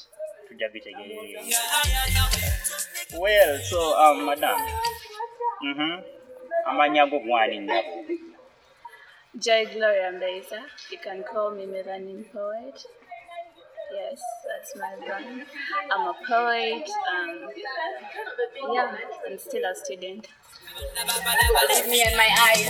to 0.60 0.66
again. 0.66 1.52
Well, 3.14 3.60
so 3.64 3.80
um, 4.00 4.26
madam. 4.26 4.58
Mhm. 5.64 6.04
Amanya 6.68 7.10
go 7.10 7.20
gwani 7.20 7.60
nyako. 7.60 8.06
Joy 9.38 9.66
Gloria 9.66 10.12
Mbeza. 10.12 10.62
You 10.92 10.98
can 11.00 11.24
call 11.24 11.52
me 11.52 11.66
Melanin 11.66 12.32
Poet. 12.32 12.86
Yes, 13.94 14.22
that's 14.48 14.76
my 14.76 14.96
brand. 15.06 15.46
I'm 15.92 16.08
a 16.08 16.14
poet. 16.28 16.90
Um, 17.14 17.50
yeah, 18.74 18.96
I'm 19.28 19.38
still 19.38 19.66
a 19.66 19.76
student. 19.76 20.28
Leave 21.70 21.88
me 21.88 22.04
in 22.04 22.18
my 22.18 22.30
eyes. 22.50 22.70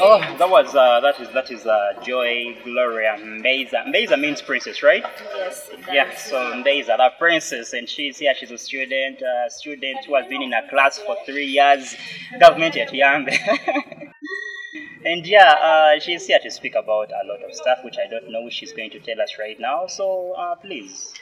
Oh, 0.00 0.20
that 0.38 0.48
was 0.48 0.74
uh, 0.74 1.00
that 1.00 1.20
is 1.20 1.28
that 1.34 1.50
is 1.50 1.66
uh, 1.66 1.92
Joy 2.02 2.56
Gloria 2.64 3.16
Mbeza. 3.18 3.86
Mbeza 3.88 4.18
means 4.18 4.40
princess, 4.42 4.82
right? 4.82 5.04
Yes. 5.34 5.70
Yeah, 5.92 6.16
so 6.16 6.36
Mbeza, 6.54 6.96
that 6.96 7.18
princess, 7.18 7.72
and 7.72 7.88
she's 7.88 8.18
here. 8.18 8.34
She's 8.38 8.50
a 8.50 8.58
student, 8.58 9.22
uh, 9.22 9.48
student 9.48 10.04
who 10.06 10.14
has 10.14 10.26
been 10.26 10.42
in 10.42 10.52
a 10.52 10.68
class 10.68 10.98
for 10.98 11.16
three 11.26 11.46
years. 11.46 11.96
Government 12.40 12.76
at 12.76 12.90
Yambe. 12.92 13.36
and 15.04 15.26
yeah, 15.26 15.52
uh, 15.52 16.00
she's 16.00 16.26
here 16.26 16.38
to 16.42 16.50
speak 16.50 16.74
about 16.74 17.10
a 17.10 17.26
lot 17.26 17.42
of 17.42 17.54
stuff, 17.54 17.78
which 17.84 17.96
I 17.98 18.08
don't 18.08 18.30
know 18.30 18.42
which 18.42 18.54
she's 18.54 18.72
going 18.72 18.90
to 18.90 19.00
tell 19.00 19.20
us 19.20 19.36
right 19.38 19.58
now. 19.58 19.86
So 19.86 20.32
uh, 20.32 20.54
please, 20.56 21.12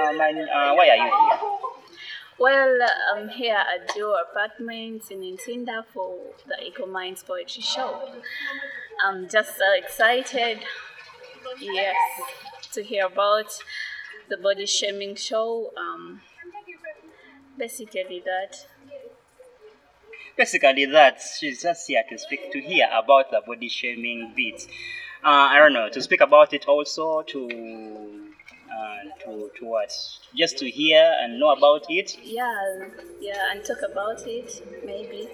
uh, 0.00 0.12
my, 0.12 0.30
uh, 0.30 0.74
why 0.74 0.88
are 0.90 0.96
you 0.96 1.02
here? 1.04 1.57
Well, 2.38 2.78
I'm 3.12 3.28
here 3.30 3.56
at 3.56 3.92
Duo 3.92 4.14
Apartments 4.14 5.10
in 5.10 5.22
Ntinda 5.22 5.84
for 5.92 6.16
the 6.46 6.54
Echo 6.64 6.86
Minds 6.86 7.24
Poetry 7.24 7.62
Show. 7.62 8.12
I'm 9.04 9.28
just 9.28 9.56
so 9.56 9.64
excited, 9.76 10.60
yes, 11.60 11.96
to 12.74 12.84
hear 12.84 13.06
about 13.06 13.46
the 14.28 14.36
body 14.36 14.66
shaming 14.66 15.16
show. 15.16 15.72
Um, 15.76 16.20
basically, 17.58 18.22
that. 18.24 18.66
Basically, 20.36 20.84
that 20.84 21.20
she's 21.40 21.62
just 21.62 21.88
here 21.88 22.04
to 22.08 22.18
speak 22.18 22.52
to 22.52 22.60
hear 22.60 22.88
about 22.92 23.32
the 23.32 23.42
body 23.44 23.68
shaming 23.68 24.32
bit. 24.36 24.62
Uh, 25.24 25.50
I 25.50 25.58
don't 25.58 25.72
know 25.72 25.88
to 25.88 26.00
speak 26.00 26.20
about 26.20 26.54
it 26.54 26.66
also 26.68 27.22
to. 27.22 28.27
Uh, 28.78 29.02
to 29.24 29.50
to 29.58 29.64
what? 29.66 29.92
Just 30.36 30.58
to 30.58 30.70
hear 30.70 31.02
and 31.20 31.40
know 31.40 31.50
about 31.50 31.86
it. 31.88 32.16
Yeah, 32.22 32.86
yeah, 33.20 33.50
and 33.50 33.64
talk 33.64 33.78
about 33.90 34.24
it, 34.24 34.62
maybe, 34.84 35.28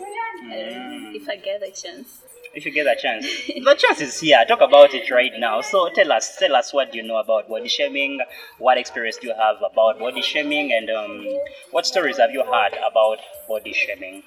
um, 0.44 1.12
if 1.14 1.28
I 1.28 1.36
get 1.36 1.62
a 1.62 1.70
chance. 1.70 2.22
If 2.54 2.64
you 2.64 2.72
get 2.72 2.86
a 2.86 2.96
chance, 2.96 3.26
the 3.46 3.74
chance 3.76 4.00
is 4.00 4.18
here. 4.20 4.42
Talk 4.48 4.62
about 4.62 4.94
it 4.94 5.10
right 5.10 5.32
now. 5.36 5.60
So 5.60 5.90
tell 5.90 6.10
us, 6.12 6.36
tell 6.38 6.56
us 6.56 6.72
what 6.72 6.92
do 6.92 6.98
you 6.98 7.04
know 7.04 7.16
about 7.16 7.48
body 7.48 7.68
shaming. 7.68 8.20
What 8.58 8.78
experience 8.78 9.18
do 9.18 9.28
you 9.28 9.34
have 9.34 9.56
about 9.56 9.98
body 9.98 10.22
shaming, 10.22 10.72
and 10.72 10.88
um, 10.88 11.26
what 11.70 11.84
stories 11.86 12.16
have 12.16 12.30
you 12.30 12.44
heard 12.44 12.72
about 12.90 13.18
body 13.46 13.74
shaming? 13.74 14.22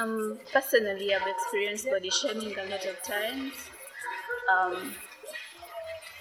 Um, 0.00 0.40
personally, 0.52 1.14
I've 1.14 1.28
experienced 1.28 1.88
body 1.88 2.10
shaming 2.10 2.58
a 2.58 2.64
lot 2.64 2.84
of 2.86 3.02
times. 3.04 3.52
Um, 4.50 4.94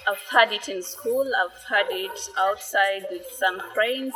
I've 0.10 0.28
had 0.32 0.52
it 0.52 0.68
in 0.70 0.82
school, 0.82 1.26
I've 1.42 1.64
had 1.70 1.86
it 1.92 2.20
outside 2.38 3.06
with 3.12 3.28
some 3.32 3.62
friends, 3.76 4.14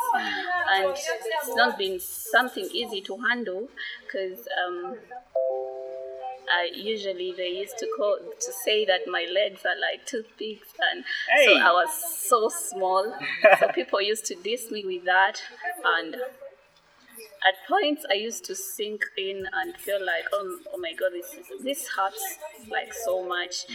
and 0.72 0.90
it's 0.90 1.54
not 1.56 1.78
been 1.78 2.00
something 2.00 2.68
easy 2.72 3.00
to 3.02 3.16
handle 3.18 3.68
because 4.04 4.40
um, 4.66 4.96
I 6.50 6.70
usually 6.74 7.32
they 7.36 7.48
used 7.48 7.78
to 7.78 7.86
call 7.96 8.18
to 8.18 8.52
say 8.64 8.84
that 8.84 9.02
my 9.06 9.26
legs 9.32 9.60
are 9.64 9.78
like 9.80 10.04
toothpicks, 10.06 10.68
and 10.92 11.04
Hey. 11.32 11.46
so 11.46 11.52
I 11.58 11.72
was 11.72 11.90
so 12.18 12.48
small. 12.48 13.14
so 13.60 13.68
people 13.68 14.00
used 14.02 14.24
to 14.26 14.34
diss 14.34 14.70
me 14.70 14.84
with 14.84 15.04
that, 15.04 15.40
and 15.84 16.16
at 17.46 17.54
points 17.68 18.04
I 18.10 18.14
used 18.14 18.44
to 18.46 18.54
sink 18.54 19.04
in 19.18 19.46
and 19.52 19.76
feel 19.76 20.00
like, 20.04 20.24
oh, 20.32 20.58
oh 20.72 20.78
my 20.78 20.92
god, 20.94 21.10
this 21.12 21.34
is, 21.34 21.62
this 21.62 21.88
hurts 21.88 22.38
like 22.70 22.92
so 22.92 23.26
much. 23.26 23.66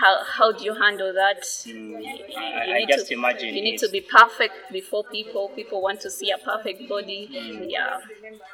How 0.00 0.22
how 0.24 0.52
do 0.52 0.64
you 0.64 0.74
handle 0.74 1.12
that? 1.12 1.42
Mm, 1.42 2.02
You 2.02 2.36
I, 2.36 2.72
I 2.74 2.78
need 2.80 2.88
just 2.88 3.08
to, 3.08 3.14
imagine 3.14 3.54
you 3.54 3.62
need 3.62 3.78
to 3.78 3.88
be 3.88 4.00
perfect 4.00 4.54
before 4.72 5.04
people. 5.04 5.48
People 5.54 5.80
want 5.82 6.00
to 6.02 6.10
see 6.10 6.30
a 6.30 6.38
perfect 6.38 6.88
body. 6.88 7.28
Yeah. 7.68 7.98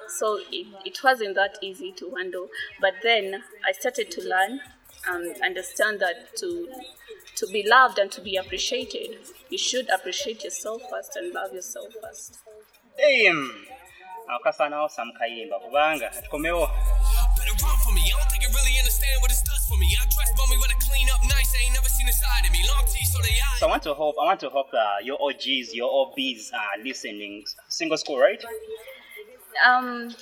So 0.09 0.39
it, 0.51 0.67
it 0.85 1.03
wasn't 1.03 1.35
that 1.37 1.59
easy 1.63 1.93
to 1.93 2.15
handle. 2.17 2.49
But 2.81 2.95
then 3.03 3.43
I 3.67 3.73
started 3.73 4.11
to 4.13 4.21
learn 4.23 4.61
and 5.09 5.35
understand 5.43 6.01
that 6.01 6.37
to 6.37 6.69
to 7.37 7.47
be 7.47 7.65
loved 7.67 7.99
and 7.99 8.11
to 8.13 8.21
be 8.21 8.37
appreciated, 8.37 9.17
you 9.49 9.59
should 9.59 9.89
appreciate 9.89 10.45
yourself 10.45 10.83
first 10.91 11.17
and 11.17 11.33
love 11.33 11.53
yourself 11.53 11.89
first. 12.03 12.39
Damn. 12.99 13.67
Akasanawo 14.37 14.89
samukayimba 14.89 15.59
kubanga 15.59 16.09
tukomewo 16.23 16.71
for 17.85 17.93
me. 17.93 18.03
I 18.07 18.11
don't 18.19 18.31
think 18.31 18.43
you 18.43 18.51
really 18.55 18.79
understand 18.79 19.17
what 19.23 19.31
it 19.33 19.43
does 19.45 19.65
for 19.69 19.77
me. 19.79 19.89
I 19.99 20.05
dress 20.05 20.31
bummy 20.37 20.57
when 20.61 20.71
I 20.71 20.79
clean 20.79 21.09
up 21.15 21.23
nice. 21.25 21.51
I 21.57 21.65
ain't 21.65 21.75
never 21.75 21.89
seen 21.89 22.09
a 22.09 22.13
side 22.13 22.45
of 22.47 22.53
me. 22.53 22.61
Long 22.69 22.85
teeth, 22.87 23.09
so 23.09 23.19
they 23.23 23.35
so 23.59 23.67
i 23.67 23.69
want 23.69 23.83
to 23.83 23.93
hope 23.93 24.15
i 24.21 24.25
want 24.25 24.41
to 24.41 24.49
hope 24.49 24.73
uh, 24.73 24.97
your 25.05 25.19
og's 25.21 25.75
your 25.75 25.91
obs 25.93 26.51
are 26.55 26.83
listening 26.83 27.45
single 27.69 27.99
school 27.99 28.19
right 28.19 28.43
Um, 29.67 30.15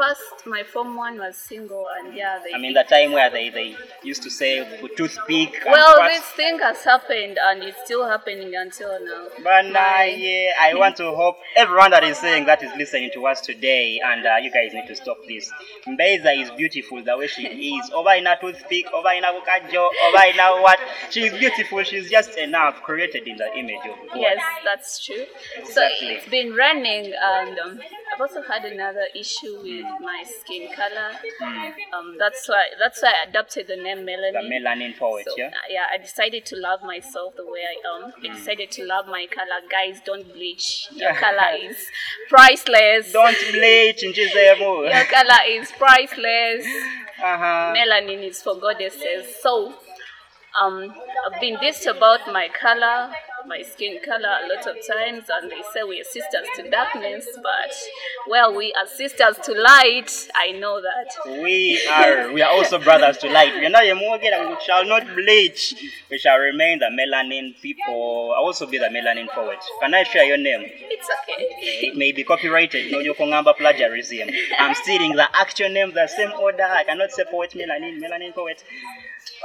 first 0.00 0.46
my 0.46 0.62
form 0.62 0.96
one 0.96 1.18
was 1.18 1.36
single, 1.36 1.86
and 1.98 2.14
yeah, 2.14 2.38
they. 2.42 2.54
i 2.54 2.58
mean 2.58 2.72
the 2.72 2.84
time 2.84 3.12
where 3.12 3.30
they 3.30 3.50
they 3.50 3.76
used 4.02 4.22
to 4.22 4.30
say 4.30 4.52
toothpick 4.96 5.52
well, 5.66 5.98
what- 5.98 6.10
this 6.12 6.24
thing 6.40 6.58
has 6.58 6.82
happened, 6.84 7.38
and 7.48 7.62
it's 7.62 7.80
still 7.84 8.08
happening 8.08 8.54
until 8.54 8.92
now. 9.04 9.26
But 9.44 9.62
now, 9.66 10.02
yeah, 10.02 10.52
I 10.60 10.74
want 10.74 10.96
to 10.96 11.14
hope 11.14 11.36
everyone 11.56 11.90
that 11.90 12.04
is 12.04 12.18
saying 12.18 12.46
that 12.46 12.62
is 12.62 12.72
listening 12.76 13.10
to 13.14 13.26
us 13.26 13.40
today, 13.40 14.00
and 14.02 14.26
uh, 14.26 14.36
you 14.42 14.50
guys 14.50 14.72
need 14.72 14.86
to 14.88 14.96
stop 14.96 15.18
this. 15.26 15.50
Mbeza 15.86 16.40
is 16.42 16.50
beautiful 16.52 17.02
the 17.02 17.16
way 17.16 17.26
she 17.26 17.46
is. 17.46 17.90
Oba 17.92 18.16
ina 18.16 18.36
toothpick, 18.40 18.86
over 18.92 19.10
in 19.10 19.18
ina 19.18 19.32
bukajo, 19.32 19.88
oba 20.08 20.22
ina 20.32 20.62
what? 20.62 20.78
She 21.10 21.24
is 21.24 21.32
beautiful. 21.32 21.82
She's 21.82 22.10
just 22.10 22.36
enough, 22.38 22.82
created 22.82 23.26
in 23.26 23.36
the 23.36 23.48
image 23.58 23.84
of 23.92 23.96
God. 24.08 24.20
Yes, 24.20 24.42
that's 24.64 25.04
true. 25.04 25.24
Exactly. 25.58 26.08
So 26.08 26.14
it's 26.14 26.28
been 26.28 26.54
running, 26.54 27.12
and 27.20 27.58
um, 27.58 27.80
I've 28.20 28.28
also 28.28 28.42
had 28.42 28.64
another 28.66 29.06
issue 29.14 29.60
with 29.62 29.86
my 30.02 30.22
skin 30.40 30.68
color. 30.74 31.10
Um, 31.96 32.16
that's 32.18 32.46
why 32.48 32.64
that's 32.78 33.00
why 33.02 33.14
I 33.24 33.28
adopted 33.30 33.66
the 33.66 33.76
name 33.76 33.98
Melanin. 34.06 34.32
The 34.32 34.48
melanin 34.54 34.98
poet, 34.98 35.24
So, 35.26 35.34
yeah. 35.38 35.50
yeah, 35.70 35.84
I 35.92 35.96
decided 35.96 36.44
to 36.46 36.56
love 36.56 36.80
myself 36.82 37.34
the 37.36 37.46
way 37.46 37.60
I 37.60 38.04
am. 38.04 38.12
I 38.22 38.34
decided 38.36 38.70
to 38.72 38.84
love 38.84 39.06
my 39.06 39.26
color. 39.30 39.60
Guys, 39.70 40.02
don't 40.04 40.30
bleach. 40.34 40.88
Your 40.94 41.14
color 41.14 41.56
is 41.62 41.78
priceless. 42.28 43.10
Don't 43.12 43.36
bleach. 43.52 44.02
Your 44.02 45.04
color 45.06 45.40
is 45.48 45.72
priceless. 45.72 46.66
Uh-huh. 47.22 47.74
Melanin 47.74 48.28
is 48.28 48.42
for 48.42 48.58
goddesses. 48.60 49.34
So, 49.42 49.72
um, 50.60 50.92
I've 51.26 51.40
been 51.40 51.56
dissed 51.56 51.86
about 51.86 52.26
my 52.30 52.48
color, 52.48 53.12
my 53.46 53.62
skin 53.62 53.98
color 54.04 54.38
a 54.44 54.48
lot 54.48 54.66
of 54.66 54.76
times, 54.86 55.24
and 55.28 55.50
they 55.50 55.62
say 55.72 55.82
we 55.88 56.00
are 56.00 56.04
sisters 56.04 56.46
to 56.56 56.70
darkness, 56.70 57.26
but 57.42 57.74
well, 58.28 58.54
we 58.54 58.72
are 58.72 58.86
sisters 58.86 59.36
to 59.44 59.52
light. 59.52 60.10
I 60.34 60.52
know 60.52 60.80
that. 60.80 61.40
We 61.42 61.80
are 61.88 62.32
we 62.32 62.42
are 62.42 62.50
also 62.50 62.78
brothers 62.78 63.18
to 63.18 63.30
light. 63.30 63.54
We 63.54 63.66
are 63.66 63.70
not 63.70 63.84
Yemogera, 63.84 64.48
we 64.48 64.56
shall 64.64 64.84
not 64.84 65.06
bleach. 65.14 65.74
We 66.10 66.18
shall 66.18 66.38
remain 66.38 66.78
the 66.80 66.86
melanin 66.86 67.60
people. 67.60 68.34
I 68.36 68.40
also 68.40 68.66
be 68.66 68.78
the 68.78 68.86
melanin 68.86 69.28
poet. 69.28 69.58
Can 69.80 69.94
I 69.94 70.02
share 70.04 70.24
your 70.24 70.38
name? 70.38 70.62
It's 70.64 71.08
okay. 71.22 71.86
It 71.88 71.96
may 71.96 72.12
be 72.12 72.24
copyrighted. 72.24 72.92
No, 72.92 72.98
you 72.98 73.14
plagiarism. 73.14 74.28
I'm 74.58 74.74
stealing 74.74 75.14
the 75.14 75.28
actual 75.36 75.68
name, 75.68 75.92
the 75.92 76.06
same 76.06 76.32
order. 76.32 76.64
I 76.64 76.84
cannot 76.84 77.10
say 77.10 77.24
poet 77.30 77.50
melanin, 77.52 78.00
melanin 78.00 78.34
poet. 78.34 78.62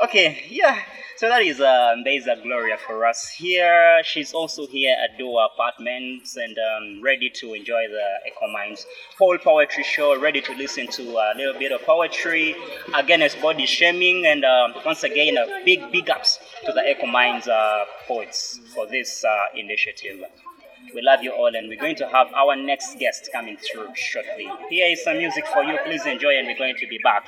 Okay, 0.03 0.45
yeah. 0.49 0.79
So 1.17 1.29
that 1.29 1.43
is 1.43 1.61
uh, 1.61 1.95
Mbeza 1.97 2.43
Gloria 2.43 2.75
for 2.85 3.05
us 3.05 3.29
here. 3.29 4.01
She's 4.03 4.33
also 4.33 4.67
here 4.67 4.97
at 5.01 5.17
Duo 5.17 5.37
Apartments 5.37 6.35
and 6.35 6.57
um, 6.57 7.01
ready 7.01 7.29
to 7.35 7.53
enjoy 7.53 7.87
the 7.87 8.05
Echo 8.27 8.51
Minds 8.51 8.85
whole 9.17 9.37
poetry 9.37 9.85
show. 9.85 10.19
Ready 10.19 10.41
to 10.41 10.53
listen 10.55 10.87
to 10.87 11.03
a 11.03 11.31
little 11.37 11.57
bit 11.57 11.71
of 11.71 11.81
poetry 11.83 12.53
against 12.93 13.41
body 13.41 13.65
shaming. 13.65 14.25
And 14.25 14.43
um, 14.43 14.73
once 14.85 15.03
again, 15.03 15.37
a 15.37 15.61
big 15.63 15.89
big 15.89 16.09
ups 16.09 16.37
to 16.65 16.73
the 16.73 16.81
Echo 16.81 17.07
Minds 17.07 17.47
uh, 17.47 17.85
poets 18.09 18.59
for 18.73 18.85
this 18.85 19.23
uh, 19.23 19.45
initiative. 19.55 20.19
We 20.93 21.01
love 21.01 21.23
you 21.23 21.31
all, 21.31 21.47
and 21.55 21.69
we're 21.69 21.79
going 21.79 21.95
to 21.95 22.07
have 22.09 22.27
our 22.33 22.57
next 22.57 22.99
guest 22.99 23.29
coming 23.31 23.55
through 23.55 23.87
shortly. 23.95 24.51
Here 24.69 24.91
is 24.91 25.01
some 25.03 25.17
music 25.17 25.47
for 25.47 25.63
you. 25.63 25.77
Please 25.85 26.05
enjoy, 26.05 26.37
and 26.37 26.45
we're 26.45 26.57
going 26.57 26.75
to 26.75 26.87
be 26.87 26.99
back. 26.99 27.25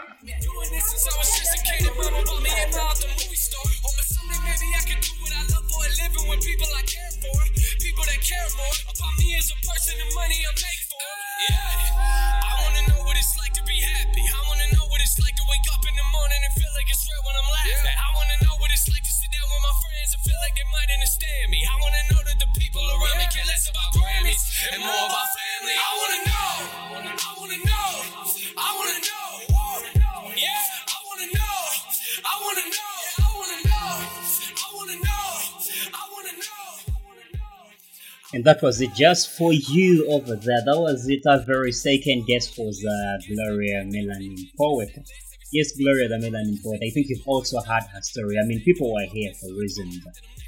People 8.47 8.63
that 8.63 8.79
care 8.79 8.87
more 8.87 8.95
about 8.95 9.15
me 9.19 9.35
as 9.35 9.51
a 9.51 9.57
person 9.59 9.95
and 9.99 10.11
money 10.15 10.39
I 10.39 10.51
make 10.55 10.83
for. 10.87 11.03
Yeah. 11.51 12.47
I 12.47 12.53
wanna 12.63 12.83
know 12.87 13.03
what 13.03 13.19
it's 13.19 13.35
like 13.35 13.51
to 13.59 13.63
be 13.67 13.75
happy. 13.75 14.23
I 14.23 14.39
wanna 14.47 14.71
know 14.71 14.87
what 14.87 15.03
it's 15.03 15.19
like 15.19 15.35
to 15.35 15.45
wake 15.51 15.67
up 15.67 15.83
in 15.83 15.91
the 15.91 16.07
morning 16.15 16.39
and 16.47 16.51
feel 16.55 16.71
like 16.79 16.87
it's 16.87 17.03
real 17.03 17.23
when 17.27 17.35
I'm 17.35 17.49
laughing. 17.51 17.91
I 17.91 18.09
wanna 18.15 18.37
know 18.47 18.55
what 18.63 18.71
it's 18.71 18.87
like 18.87 19.03
to 19.03 19.11
sit 19.11 19.35
down 19.35 19.47
with 19.51 19.63
my 19.67 19.75
friends 19.83 20.09
and 20.15 20.21
feel 20.23 20.39
like 20.47 20.55
they 20.55 20.67
might 20.71 20.89
understand 20.95 21.45
me. 21.51 21.59
I 21.59 21.75
wanna 21.75 22.03
know 22.07 22.21
that 22.23 22.37
the 22.39 22.49
people 22.55 22.83
around 22.87 23.19
me 23.19 23.27
care 23.27 23.47
less 23.51 23.67
about 23.67 23.91
Grammys 23.91 24.43
and 24.71 24.79
more 24.79 24.95
about 24.95 25.27
family. 25.27 25.75
I 25.75 25.91
wanna 25.99 26.19
know. 26.31 26.36
And 38.33 38.43
that 38.43 38.61
was 38.61 38.81
it 38.81 38.93
just 38.93 39.37
for 39.37 39.53
you 39.53 40.05
over 40.09 40.35
there. 40.35 40.61
That 40.65 40.77
was 40.77 41.07
it. 41.07 41.25
Our 41.25 41.39
very 41.39 41.71
second 41.71 42.25
guest 42.27 42.57
was 42.57 42.83
uh, 42.83 43.17
Gloria 43.25 43.85
Melanin 43.85 44.51
Poet. 44.57 44.91
Yes, 45.53 45.71
Gloria 45.71 46.09
the 46.09 46.15
Melanin 46.15 46.61
Poet. 46.61 46.81
I 46.83 46.91
think 46.91 47.07
you've 47.07 47.25
also 47.25 47.61
heard 47.61 47.83
her 47.83 48.01
story. 48.01 48.37
I 48.37 48.45
mean, 48.45 48.61
people 48.65 48.93
were 48.93 49.07
here 49.13 49.31
for 49.39 49.47
reasons. 49.57 49.99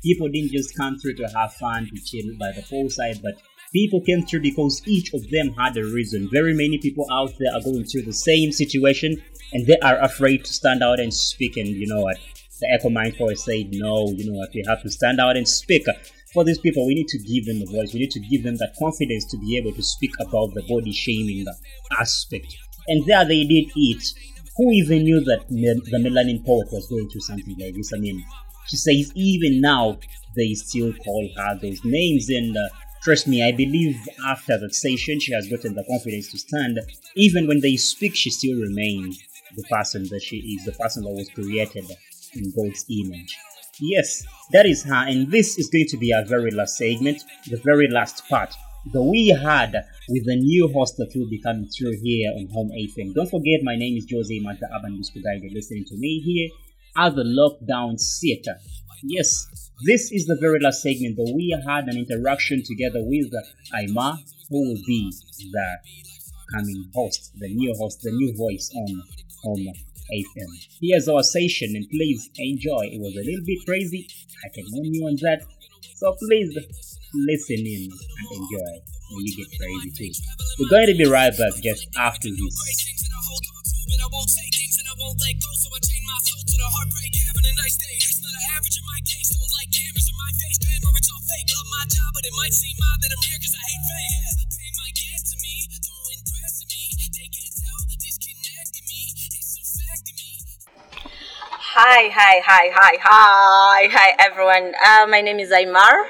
People 0.04 0.28
didn't 0.28 0.52
just 0.52 0.76
come 0.76 1.00
through 1.00 1.16
to 1.16 1.28
have 1.30 1.54
fun, 1.54 1.90
to 1.96 2.02
chill 2.04 2.36
by 2.38 2.52
the 2.52 2.64
poolside, 2.64 3.22
but 3.22 3.36
people 3.72 4.02
came 4.02 4.26
through 4.26 4.42
because 4.42 4.82
each 4.86 5.14
of 5.14 5.30
them 5.30 5.54
had 5.54 5.78
a 5.78 5.84
reason. 5.84 6.30
Very 6.34 6.54
many 6.54 6.80
people 6.80 7.08
out 7.12 7.32
there 7.40 7.54
are 7.56 7.64
going 7.64 7.86
through 7.86 8.02
the 8.02 8.14
same 8.14 8.52
situation 8.52 9.24
and 9.54 9.66
they 9.68 9.78
are 9.80 10.00
afraid 10.00 10.44
to 10.44 10.54
stand 10.54 10.84
out 10.84 11.00
and 11.00 11.14
speak. 11.14 11.56
And 11.56 11.68
you 11.68 11.88
know 11.88 12.02
what? 12.02 12.18
The 12.60 12.68
Echo 12.74 12.90
Mind 12.90 13.16
Poet 13.18 13.40
said, 13.40 13.70
no, 13.72 14.10
you 14.12 14.30
know 14.30 14.38
what? 14.38 14.50
We 14.54 14.66
have 14.68 14.82
to 14.84 14.92
stand 14.92 15.22
out 15.22 15.38
and 15.38 15.48
speak 15.48 15.88
for 16.34 16.44
these 16.44 16.60
people, 16.60 16.86
we 16.86 16.96
need 16.96 17.08
to 17.08 17.18
give 17.20 17.46
them 17.46 17.60
the 17.60 17.66
voice. 17.66 17.94
We 17.94 18.02
need 18.02 18.12
to 18.12 18.20
give 18.20 18.44
them 18.44 18.58
that 18.58 18.76
confidence 18.78 19.26
to 19.32 19.38
be 19.38 19.58
able 19.58 19.74
to 19.74 19.84
speak 19.84 20.12
about 20.20 20.54
the 20.54 20.64
body 20.70 20.92
shaming 20.92 21.46
aspect. 22.00 22.56
And 22.88 23.06
there 23.06 23.26
they 23.26 23.44
did 23.44 23.72
it. 23.76 24.04
Who 24.58 24.72
even 24.72 25.04
knew 25.04 25.22
that 25.22 25.48
the 25.48 25.98
melanin 25.98 26.46
poet 26.46 26.68
was 26.72 26.88
going 26.88 27.10
through 27.10 27.22
something 27.22 27.56
like 27.60 27.76
this? 27.76 27.94
I 27.94 28.00
mean, 28.00 28.24
she 28.68 28.78
says 28.78 29.12
even 29.16 29.62
now 29.62 29.98
they 30.36 30.54
still 30.54 30.94
call 30.94 31.30
her 31.38 31.60
those 31.62 31.84
names. 31.84 32.30
And 32.30 32.56
uh, 32.56 32.70
trust 33.02 33.28
me, 33.28 33.44
I 33.44 33.52
believe 33.52 33.98
after 34.28 34.58
that 34.60 34.76
session, 34.76 35.20
she 35.20 35.34
has 35.34 35.48
gotten 35.48 35.76
the 35.76 35.86
confidence 35.86 36.32
to 36.32 36.38
stand. 36.38 36.80
Even 37.16 37.48
when 37.48 37.62
they 37.62 37.78
speak, 37.78 38.16
she 38.16 38.30
still 38.30 38.60
remains 38.60 39.20
the 39.56 39.64
person 39.64 40.04
that 40.10 40.22
she 40.22 40.38
is, 40.38 40.66
the 40.66 40.74
person 40.74 41.04
that 41.04 41.10
was 41.10 41.30
created 41.30 41.86
in 42.36 42.52
God's 42.56 42.86
image. 42.90 43.38
Yes, 43.82 44.26
that 44.52 44.66
is 44.66 44.84
her, 44.84 45.08
and 45.08 45.32
this 45.32 45.58
is 45.58 45.70
going 45.70 45.88
to 45.88 45.98
be 45.98 46.14
our 46.14 46.26
very 46.26 46.52
last 46.52 46.76
segment, 46.76 47.24
the 47.48 47.62
very 47.64 47.88
last 47.90 48.28
part 48.28 48.54
that 48.92 49.02
we 49.02 49.30
had 49.30 49.74
with 50.10 50.26
the 50.26 50.36
new 50.36 50.68
host 50.74 50.98
that 50.98 51.12
will 51.16 51.30
be 51.30 51.42
coming 51.42 51.68
through 51.68 51.96
here 52.02 52.32
on 52.36 52.48
Home 52.54 52.72
AFM. 52.72 53.14
Don't 53.14 53.30
forget, 53.30 53.62
my 53.64 53.76
name 53.76 53.98
is 53.98 54.08
Jose 54.12 54.40
Matt 54.40 54.60
the 54.60 54.68
Gospel 54.68 55.22
Guide. 55.22 55.44
You're 55.44 55.54
listening 55.54 55.86
to 55.86 55.96
me 55.98 56.20
here 56.20 56.50
at 56.98 57.16
the 57.16 57.24
Lockdown 57.24 57.96
Theatre. 58.20 58.58
Yes, 59.04 59.48
this 59.86 60.12
is 60.12 60.26
the 60.26 60.38
very 60.42 60.60
last 60.60 60.82
segment 60.82 61.16
that 61.16 61.32
we 61.34 61.56
had 61.66 61.88
an 61.88 61.98
interaction 61.98 62.62
together 62.66 63.00
with 63.02 63.32
Aima, 63.74 64.18
who 64.50 64.70
will 64.70 64.82
be 64.86 65.14
the 65.52 65.78
coming 66.54 66.90
host, 66.94 67.32
the 67.38 67.48
new 67.48 67.74
host, 67.78 68.02
the 68.02 68.12
new 68.12 68.36
voice 68.36 68.72
on 68.76 69.04
Home 69.44 69.74
AFM. 70.12 70.50
Here's 70.82 71.08
our 71.08 71.24
session, 71.24 71.76
and 71.76 71.86
please 71.90 72.30
enjoy. 72.38 72.90
It 72.92 73.00
was 73.00 73.16
a 73.16 73.24
little 73.24 73.46
bit 73.46 73.60
crazy. 73.66 74.08
I 74.46 74.50
can 74.54 74.66
warn 74.72 74.94
you 74.94 75.06
on 75.06 75.16
that. 75.22 75.46
So 75.96 76.16
please 76.20 76.56
listen 77.14 77.62
in 77.66 77.90
and 77.92 78.28
enjoy 78.32 78.72
when 79.12 79.26
you 79.26 79.34
get 79.38 79.50
crazy 79.58 79.90
too. 79.92 80.12
We're 80.60 80.70
going 80.70 80.88
to 80.88 80.98
be 80.98 81.06
right 81.06 81.36
back 81.36 81.54
just 81.62 81.88
after 81.98 82.30
this. 82.30 82.56
Don't 89.30 89.54
like 89.56 89.72
cameras 89.72 90.08
in 90.10 90.16
my 90.18 90.32
face, 90.36 90.58
glamour 90.60 90.98
it's 90.98 91.10
all 91.12 91.24
fake. 91.24 91.48
Love 91.54 91.70
my 91.70 91.86
job, 91.88 92.10
but 92.14 92.24
it 92.26 92.34
might 92.36 92.54
seem 92.54 92.76
odd 92.82 93.00
that 93.02 93.12
I'm 93.14 93.24
here 93.24 93.40
'cause 93.40 93.56
I 93.56 93.64
hate 93.70 93.84
fame. 93.88 94.49
Hi, 101.92 102.08
hi, 102.14 102.40
hi, 102.46 102.70
hi, 102.72 102.98
hi, 103.02 103.88
hi, 103.92 104.16
everyone. 104.20 104.76
Uh, 104.76 105.08
my 105.08 105.22
name 105.22 105.40
is 105.40 105.50
Aymar, 105.50 106.06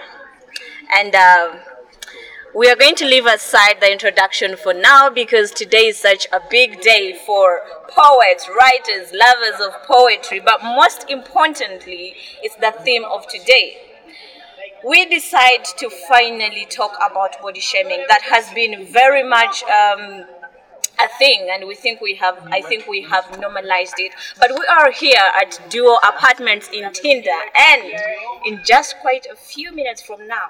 and 0.93 1.15
um 1.15 1.61
we 2.53 2.69
are 2.69 2.75
going 2.75 2.95
to 2.95 3.05
leave 3.05 3.25
aside 3.25 3.77
the 3.79 3.89
introduction 3.89 4.57
for 4.57 4.73
now 4.73 5.09
because 5.09 5.51
today 5.51 5.85
is 5.87 5.97
such 5.97 6.27
a 6.33 6.41
big 6.51 6.81
day 6.81 7.17
for 7.25 7.61
poets, 7.87 8.49
writers, 8.49 9.13
lovers 9.13 9.61
of 9.65 9.81
poetry, 9.83 10.41
but 10.41 10.61
most 10.61 11.09
importantly, 11.09 12.13
it's 12.43 12.57
the 12.57 12.73
theme 12.83 13.05
of 13.05 13.25
today. 13.29 13.77
We 14.85 15.05
decide 15.05 15.63
to 15.77 15.89
finally 16.09 16.65
talk 16.69 16.97
about 16.97 17.41
body 17.41 17.61
shaming 17.61 18.03
that 18.09 18.23
has 18.23 18.53
been 18.53 18.85
very 18.85 19.23
much. 19.23 19.63
Um, 19.63 20.25
a 21.01 21.07
thing 21.17 21.47
and 21.51 21.67
we 21.67 21.75
think 21.75 22.01
we 22.01 22.15
have 22.15 22.37
i 22.51 22.61
think 22.61 22.87
we 22.87 23.01
have 23.01 23.25
normalized 23.39 23.95
it. 23.97 24.13
But 24.39 24.51
we 24.51 24.65
are 24.77 24.91
here 24.91 25.25
at 25.41 25.59
duo 25.69 25.95
apartments 26.07 26.69
in 26.73 26.83
Ntinda 26.83 27.37
and 27.69 27.83
in 28.45 28.61
just 28.65 28.97
quite 28.99 29.25
a 29.31 29.35
few 29.35 29.71
minutes 29.71 30.01
from 30.01 30.27
now 30.27 30.47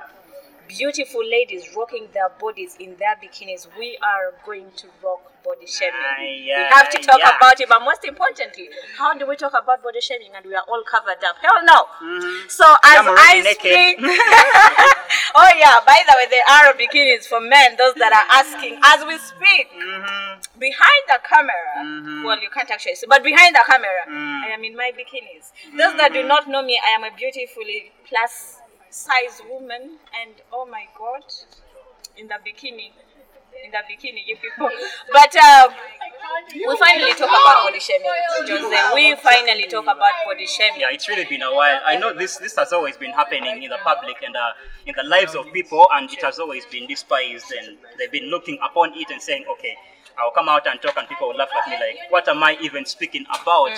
beautiful 0.67 1.25
ladies 1.25 1.75
rocking 1.75 2.07
their 2.13 2.29
bodies 2.39 2.75
in 2.79 2.95
their 2.97 3.15
bikinis 3.21 3.67
we 3.77 3.97
are 4.03 4.33
going 4.45 4.67
to 4.77 4.87
rock 5.03 5.28
body 5.43 5.65
shaming. 5.65 6.45
We 6.45 6.49
have 6.71 6.89
to 6.91 6.97
talk 6.99 7.19
yeah. 7.19 7.37
about 7.37 7.59
it 7.59 7.69
but 7.69 7.81
most 7.83 8.03
importantly 8.05 8.69
how 8.97 9.13
do 9.17 9.27
we 9.27 9.35
talk 9.35 9.53
about 9.53 9.83
body 9.83 10.01
shaming 10.01 10.31
and 10.35 10.45
we 10.45 10.55
are 10.55 10.63
all 10.67 10.83
covered 10.83 11.21
up? 11.23 11.35
Hell 11.41 11.59
no. 11.63 11.79
Mm-hmm. 12.01 12.47
So 12.49 12.65
as 12.83 13.05
I'm 13.05 13.15
i 13.17 13.41
naked. 13.43 13.59
speak 13.59 13.97
oh 15.39 15.51
yeah 15.57 15.77
by 15.85 15.99
the 16.07 16.13
way 16.17 16.27
there 16.29 16.47
are 16.49 16.73
bikinis 16.73 17.25
for 17.25 17.39
men 17.41 17.75
those 17.77 17.93
that 17.95 18.13
are 18.13 18.27
asking. 18.39 18.79
As 18.83 19.05
we 19.05 19.17
speak 19.17 19.71
mm-hmm. 19.71 20.59
behind 20.59 21.03
the 21.07 21.19
camera 21.27 21.69
mm-hmm. 21.79 22.23
well 22.23 22.39
you 22.41 22.49
can't 22.49 22.69
actually 22.71 22.95
see 22.95 23.07
but 23.07 23.23
behind 23.23 23.55
the 23.55 23.63
camera 23.67 24.03
mm. 24.07 24.43
i 24.43 24.49
am 24.49 24.63
in 24.63 24.75
my 24.75 24.91
bikinis. 24.95 25.51
Those 25.77 25.95
that 25.97 26.13
do 26.13 26.23
not 26.27 26.47
know 26.49 26.61
me 26.63 26.79
i 26.85 26.91
am 26.91 27.03
a 27.03 27.11
beautifully 27.15 27.91
plus 28.07 28.59
size 28.89 29.41
woman 29.49 29.97
and 30.19 30.33
oh 30.51 30.65
my 30.65 30.85
god 30.97 31.23
in 32.17 32.27
the 32.27 32.35
bikini 32.45 32.91
in 33.65 33.71
the 33.71 33.81
bikini 33.89 34.21
you 34.25 34.35
people 34.37 34.69
but 35.13 35.35
uh, 35.35 35.67
we 36.51 36.77
finally 36.77 37.13
talk 37.13 37.29
about 37.29 37.63
body 37.63 37.79
shaming 37.79 38.09
Jose. 38.47 38.91
we 38.95 39.15
finally 39.15 39.67
talk 39.67 39.83
about 39.83 40.13
body 40.25 40.45
shaming 40.45 40.81
Yeah, 40.81 40.91
it's 40.91 41.07
really 41.09 41.25
been 41.25 41.41
a 41.41 41.53
while. 41.53 41.79
I 41.85 41.95
know 41.97 42.13
this 42.13 42.37
this 42.37 42.55
has 42.55 42.71
always 42.73 42.97
been 42.97 43.11
happening 43.11 43.63
in 43.63 43.69
the 43.69 43.79
public 43.83 44.17
and 44.23 44.35
uh, 44.35 44.51
in 44.85 44.93
the 44.97 45.03
lives 45.03 45.35
of 45.35 45.51
people, 45.53 45.87
and 45.93 46.11
it 46.11 46.21
has 46.23 46.39
always 46.39 46.65
been 46.65 46.87
despised. 46.87 47.51
And 47.51 47.77
they've 47.97 48.11
been 48.11 48.29
looking 48.29 48.57
upon 48.63 48.93
it 48.95 49.09
and 49.09 49.21
saying, 49.21 49.45
"Okay, 49.53 49.75
I'll 50.17 50.31
come 50.31 50.49
out 50.49 50.67
and 50.67 50.81
talk," 50.81 50.97
and 50.97 51.07
people 51.07 51.29
will 51.29 51.35
laugh 51.37 51.49
at 51.59 51.69
me 51.69 51.75
like, 51.75 51.97
"What 52.09 52.27
am 52.27 52.43
I 52.43 52.57
even 52.61 52.85
speaking 52.85 53.25
about?" 53.41 53.71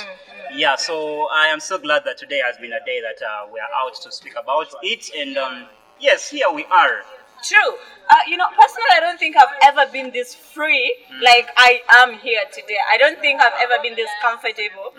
Yeah, 0.54 0.76
so 0.76 1.28
I 1.32 1.48
am 1.48 1.60
so 1.60 1.78
glad 1.78 2.04
that 2.06 2.18
today 2.18 2.42
has 2.46 2.58
been 2.58 2.74
a 2.74 2.84
day 2.86 3.00
that 3.02 3.20
uh, 3.26 3.48
we 3.52 3.60
are 3.60 3.72
out 3.84 3.96
to 4.04 4.12
speak 4.12 4.34
about 4.36 4.68
it, 4.84 5.10
and 5.18 5.38
um, 5.38 5.66
yes, 6.00 6.30
here 6.30 6.52
we 6.52 6.66
are. 6.66 7.02
True. 7.44 7.78
Uh, 8.12 8.24
you 8.28 8.38
know, 8.38 8.48
personally, 8.50 8.92
I 8.94 9.00
don't 9.00 9.18
think 9.18 9.36
I've 9.38 9.56
ever 9.64 9.92
been 9.92 10.12
this 10.12 10.36
free 10.36 10.96
like 11.24 11.50
I 11.58 11.82
am 12.04 12.20
here 12.20 12.44
today. 12.52 12.78
I 12.92 12.98
don't 12.98 13.20
think 13.20 13.42
I've 13.42 13.58
ever 13.62 13.82
been 13.82 13.96
this 13.96 14.10
comfortable 14.22 14.94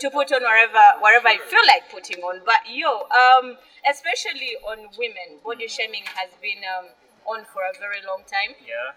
to 0.00 0.10
put 0.10 0.32
on 0.32 0.42
wherever 0.42 0.84
wherever 1.00 1.28
I 1.28 1.38
feel 1.38 1.64
like 1.66 1.90
putting 1.90 2.22
on. 2.24 2.40
But 2.44 2.66
yo, 2.68 3.06
um, 3.12 3.56
especially 3.88 4.56
on 4.66 4.88
women, 4.98 5.38
body 5.44 5.68
shaming 5.68 6.04
has 6.16 6.30
been 6.40 6.64
um, 6.64 6.86
on 7.26 7.44
for 7.44 7.62
a 7.62 7.78
very 7.78 8.00
long 8.06 8.24
time. 8.26 8.56
Yeah. 8.64 8.96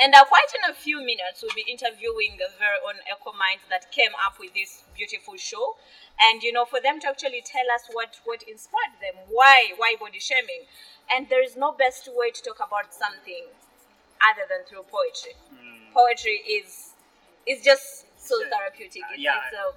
And 0.00 0.14
uh, 0.14 0.24
quite 0.24 0.50
in 0.54 0.70
a 0.70 0.74
few 0.74 0.98
minutes, 0.98 1.42
we'll 1.42 1.54
be 1.54 1.64
interviewing 1.70 2.36
the 2.38 2.50
very 2.58 2.78
own 2.86 2.98
Echo 3.06 3.32
Minds 3.32 3.62
that 3.70 3.92
came 3.92 4.10
up 4.24 4.38
with 4.40 4.52
this 4.54 4.82
beautiful 4.96 5.36
show. 5.36 5.76
And 6.20 6.42
you 6.42 6.52
know, 6.52 6.64
for 6.64 6.80
them 6.80 7.00
to 7.00 7.08
actually 7.08 7.42
tell 7.44 7.66
us 7.74 7.82
what 7.92 8.18
what 8.24 8.42
inspired 8.42 8.98
them, 9.00 9.14
why 9.28 9.72
why 9.76 9.94
body 9.98 10.18
shaming, 10.18 10.66
and 11.10 11.28
there 11.28 11.42
is 11.42 11.56
no 11.56 11.72
best 11.72 12.08
way 12.12 12.30
to 12.30 12.42
talk 12.42 12.58
about 12.58 12.94
something 12.94 13.46
other 14.22 14.42
than 14.48 14.64
through 14.66 14.84
poetry. 14.90 15.34
Poetry 15.92 16.42
is 16.46 16.94
is 17.46 17.62
just 17.62 18.06
so 18.18 18.34
therapeutic. 18.48 19.02
It's, 19.12 19.20
Yeah. 19.22 19.38
it's 19.46 19.54
a 19.54 19.74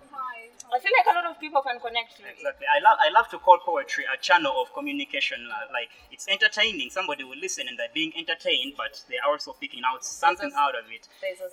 I 0.74 0.80
feel 0.80 0.92
like 0.92 1.08
a 1.08 1.16
lot 1.16 1.26
of 1.32 1.40
people 1.40 1.62
can 1.62 1.80
connect 1.80 2.20
it. 2.20 2.26
Exactly. 2.28 2.68
I 2.68 2.80
love 2.84 2.98
I 3.02 3.10
love 3.10 3.28
to 3.30 3.40
call 3.40 3.58
poetry 3.64 4.06
a 4.12 4.18
channel 4.18 4.62
of 4.62 4.74
communication. 4.74 5.48
uh, 5.48 5.72
Like 5.72 5.90
it's 6.12 6.28
entertaining. 6.28 6.90
Somebody 6.90 7.24
will 7.24 7.38
listen 7.40 7.68
and 7.68 7.78
they're 7.80 7.94
being 7.94 8.12
entertained, 8.18 8.74
but 8.76 9.00
they're 9.10 9.24
also 9.28 9.54
picking 9.54 9.82
out 9.88 10.04
something 10.04 10.52
out 10.56 10.76
of 10.76 10.86
it. 10.92 11.08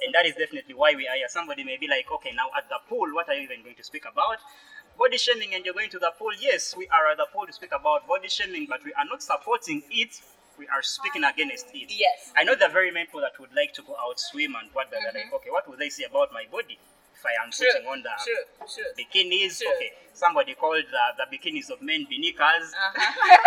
And 0.04 0.12
that 0.14 0.26
is 0.26 0.34
definitely 0.34 0.74
why 0.74 0.94
we 0.94 1.06
are 1.06 1.14
here. 1.16 1.28
Somebody 1.28 1.62
may 1.64 1.76
be 1.76 1.86
like, 1.88 2.10
okay, 2.12 2.32
now 2.34 2.48
at 2.56 2.68
the 2.68 2.78
pool, 2.88 3.06
what 3.14 3.28
are 3.28 3.34
you 3.34 3.42
even 3.42 3.62
going 3.62 3.76
to 3.76 3.84
speak 3.84 4.04
about? 4.10 4.38
Body 4.98 5.18
shaming, 5.18 5.54
and 5.54 5.64
you're 5.64 5.74
going 5.74 5.90
to 5.90 5.98
the 5.98 6.12
pool. 6.18 6.30
Yes, 6.38 6.74
we 6.76 6.86
are 6.88 7.10
at 7.10 7.16
the 7.16 7.26
pool 7.32 7.46
to 7.46 7.52
speak 7.52 7.72
about 7.74 8.06
body 8.06 8.28
shaming, 8.28 8.66
but 8.68 8.84
we 8.84 8.92
are 8.94 9.04
not 9.04 9.22
supporting 9.22 9.82
it. 9.90 10.20
We 10.56 10.68
are 10.68 10.82
speaking 10.82 11.24
against 11.24 11.66
it. 11.74 11.90
Yes. 11.90 12.30
I 12.36 12.44
know 12.44 12.54
there 12.54 12.68
are 12.68 12.72
very 12.72 12.92
many 12.92 13.06
people 13.06 13.20
that 13.22 13.34
would 13.40 13.52
like 13.56 13.72
to 13.74 13.82
go 13.82 13.96
out 13.98 14.20
swim 14.20 14.54
and 14.54 14.70
what 14.72 14.90
they're 14.90 15.00
Mm-hmm. 15.00 15.16
like, 15.30 15.34
okay, 15.34 15.50
what 15.50 15.68
would 15.68 15.80
they 15.80 15.88
say 15.88 16.04
about 16.04 16.32
my 16.32 16.44
body 16.50 16.78
I 17.26 17.42
am 17.42 17.50
True, 17.50 17.66
putting 17.66 17.86
on 17.88 18.02
the 18.02 18.14
true, 18.24 18.44
true. 18.68 18.90
bikinis. 18.96 19.58
True. 19.58 19.72
Okay, 19.76 19.92
somebody 20.12 20.54
called 20.54 20.84
the, 20.90 21.04
the 21.18 21.26
bikinis 21.32 21.70
of 21.70 21.80
men 21.82 22.06
binikas. 22.10 22.72
Uh-huh. 22.72 23.36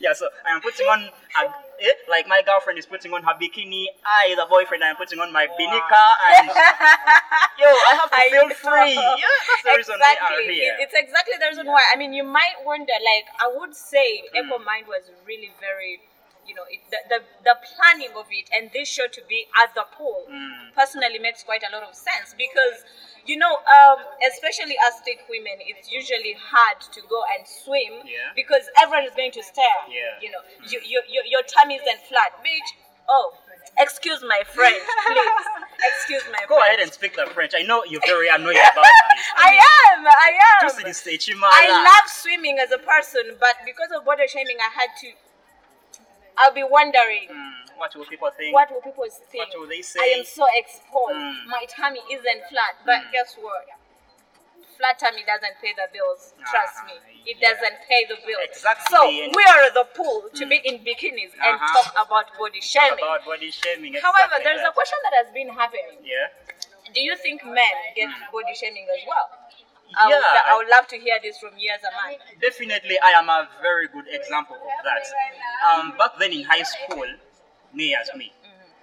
Yeah, 0.00 0.12
so 0.12 0.26
I 0.44 0.50
am 0.50 0.60
putting 0.60 0.86
on, 0.86 0.98
a, 1.06 1.42
eh, 1.80 1.94
like 2.10 2.26
my 2.26 2.42
girlfriend 2.44 2.78
is 2.78 2.86
putting 2.86 3.12
on 3.14 3.22
her 3.22 3.34
bikini. 3.38 3.86
I, 4.04 4.34
the 4.36 4.46
boyfriend, 4.50 4.82
I 4.82 4.88
am 4.90 4.96
putting 4.96 5.20
on 5.20 5.32
my 5.32 5.46
binika, 5.46 6.04
and 6.26 6.48
yo, 7.62 7.70
I 7.70 7.92
have 8.02 8.10
to 8.10 8.16
I 8.18 8.28
feel 8.28 8.48
know. 8.48 8.54
free. 8.66 8.98
Yeah, 9.22 9.30
that's 9.64 9.86
the 9.86 9.94
reason 9.94 9.94
we 9.96 10.02
are 10.02 10.12
exactly. 10.12 10.54
here. 10.58 10.76
It's 10.80 10.94
exactly 10.96 11.34
the 11.38 11.46
reason 11.46 11.66
why. 11.66 11.84
I 11.92 11.96
mean, 11.96 12.12
you 12.12 12.24
might 12.24 12.58
wonder, 12.66 12.92
like, 12.98 13.30
I 13.38 13.46
would 13.54 13.74
say 13.76 14.26
Hmm. 14.34 14.50
Echo 14.50 14.58
Mind 14.58 14.86
was 14.90 15.06
really 15.24 15.52
very, 15.60 16.00
you 16.46 16.54
know, 16.54 16.66
it, 16.70 16.80
the, 16.90 16.98
the, 17.08 17.18
the 17.44 17.54
planning 17.74 18.10
of 18.18 18.26
it 18.30 18.50
and 18.54 18.70
this 18.72 18.88
show 18.88 19.06
to 19.06 19.22
be 19.28 19.46
at 19.62 19.74
the 19.74 19.84
pool 19.96 20.26
Hmm. 20.28 20.74
personally 20.74 21.18
makes 21.18 21.42
quite 21.42 21.62
a 21.62 21.70
lot 21.74 21.82
of 21.86 21.94
sense 21.94 22.34
because, 22.36 22.82
you 23.26 23.36
know, 23.38 23.62
um, 23.62 23.98
especially 24.26 24.74
as 24.90 24.98
thick 25.06 25.22
women, 25.30 25.54
it's 25.62 25.86
usually 25.90 26.34
hard 26.38 26.80
to 26.92 27.00
go 27.08 27.22
and 27.38 27.46
swim 27.46 28.02
Yeah. 28.04 28.34
because 28.34 28.66
everyone 28.82 29.06
is 29.06 29.14
going 29.14 29.30
to 29.32 29.42
stare. 29.42 29.80
Yeah. 29.88 30.18
You 30.20 30.30
know, 30.34 30.42
you, 30.66 30.80
you, 30.82 30.98
you, 31.08 31.22
your 31.30 31.42
tummy 31.46 31.76
isn't 31.78 32.00
flat. 32.10 32.34
Bitch, 32.42 32.68
oh, 33.08 33.34
excuse 33.78 34.20
my 34.26 34.42
French, 34.50 34.82
please. 35.06 35.46
excuse 35.94 36.24
my 36.32 36.42
Go 36.48 36.56
French. 36.58 36.66
ahead 36.66 36.80
and 36.82 36.92
speak 36.92 37.14
the 37.16 37.26
French. 37.30 37.52
I 37.56 37.62
know 37.62 37.84
you're 37.86 38.02
very 38.06 38.28
annoyed 38.28 38.58
about 38.58 38.82
this. 39.14 39.26
I 39.38 39.54
am, 39.94 40.06
I 40.06 40.30
am. 40.34 40.60
Just 40.68 40.82
the 40.84 40.92
stage, 40.94 41.30
I 41.30 41.68
love 41.70 42.10
swimming 42.10 42.58
as 42.58 42.72
a 42.72 42.78
person, 42.78 43.38
but 43.38 43.54
because 43.64 43.88
of 43.94 44.04
body 44.04 44.26
shaming, 44.26 44.56
I 44.58 44.70
had 44.74 44.90
to. 45.06 45.08
I'll 46.38 46.54
be 46.54 46.64
wondering, 46.64 47.28
Hmm, 47.30 47.78
what 47.78 47.94
will 47.96 48.06
people 48.06 48.30
think? 48.36 48.54
what 48.54 48.70
will 48.70 48.80
people 48.80 49.04
think? 49.30 49.48
What 49.48 49.58
will 49.60 49.68
they 49.68 49.82
say? 49.82 50.00
I 50.00 50.18
am 50.18 50.24
so 50.24 50.46
exposed. 50.56 51.14
Mm. 51.14 51.46
My 51.46 51.64
tummy 51.68 52.00
isn't 52.10 52.42
flat, 52.48 52.74
but 52.86 53.10
guess 53.12 53.36
what? 53.40 53.66
Flat 54.78 54.98
tummy 54.98 55.22
doesn't 55.22 55.56
pay 55.60 55.72
the 55.76 55.86
bills. 55.92 56.32
Trust 56.48 56.80
Ah, 56.82 56.86
me, 56.88 56.94
it 57.28 57.36
yeah. 57.38 57.52
doesn't 57.52 57.76
pay 57.86 58.02
the 58.08 58.16
bills. 58.26 58.42
Exactly, 58.42 58.88
So 58.90 59.06
we 59.06 59.44
are 59.44 59.70
the 59.70 59.86
pool 59.94 60.26
to 60.34 60.42
be 60.46 60.58
in 60.64 60.80
bikinis 60.82 61.30
and 61.38 61.54
Uh-huh. 61.60 61.82
talk 61.82 61.92
about 62.06 62.26
body 62.38 62.60
shaming. 62.60 62.98
about 63.04 63.24
body 63.24 63.50
shaming. 63.52 63.94
However, 63.94 64.40
there's 64.42 64.62
that. 64.64 64.70
a 64.70 64.72
question 64.72 64.98
that 65.04 65.14
has 65.22 65.28
been 65.32 65.50
happening. 65.50 66.00
Yeah. 66.02 66.28
Do 66.92 67.00
you 67.00 67.14
think 67.16 67.44
men 67.44 67.76
get 67.94 68.08
body 68.32 68.54
shaming 68.54 68.88
as 68.90 69.04
well? 69.06 69.28
I 69.96 70.06
would, 70.06 70.12
Yeah, 70.12 70.42
I 70.46 70.56
would 70.56 70.68
love 70.68 70.86
to 70.88 70.98
hear 70.98 71.18
this 71.22 71.38
from 71.38 71.56
you 71.58 71.70
as 71.72 71.80
a 71.82 71.90
man. 71.92 72.18
Definitely, 72.40 72.98
I 73.02 73.10
am 73.10 73.28
a 73.28 73.48
very 73.60 73.88
good 73.88 74.06
example 74.08 74.56
of 74.56 74.84
that. 74.84 75.04
Um, 75.68 75.96
back 75.98 76.12
then 76.18 76.32
in 76.32 76.44
high 76.44 76.62
school, 76.62 77.06
me 77.74 77.94
as 77.94 78.10
me. 78.16 78.32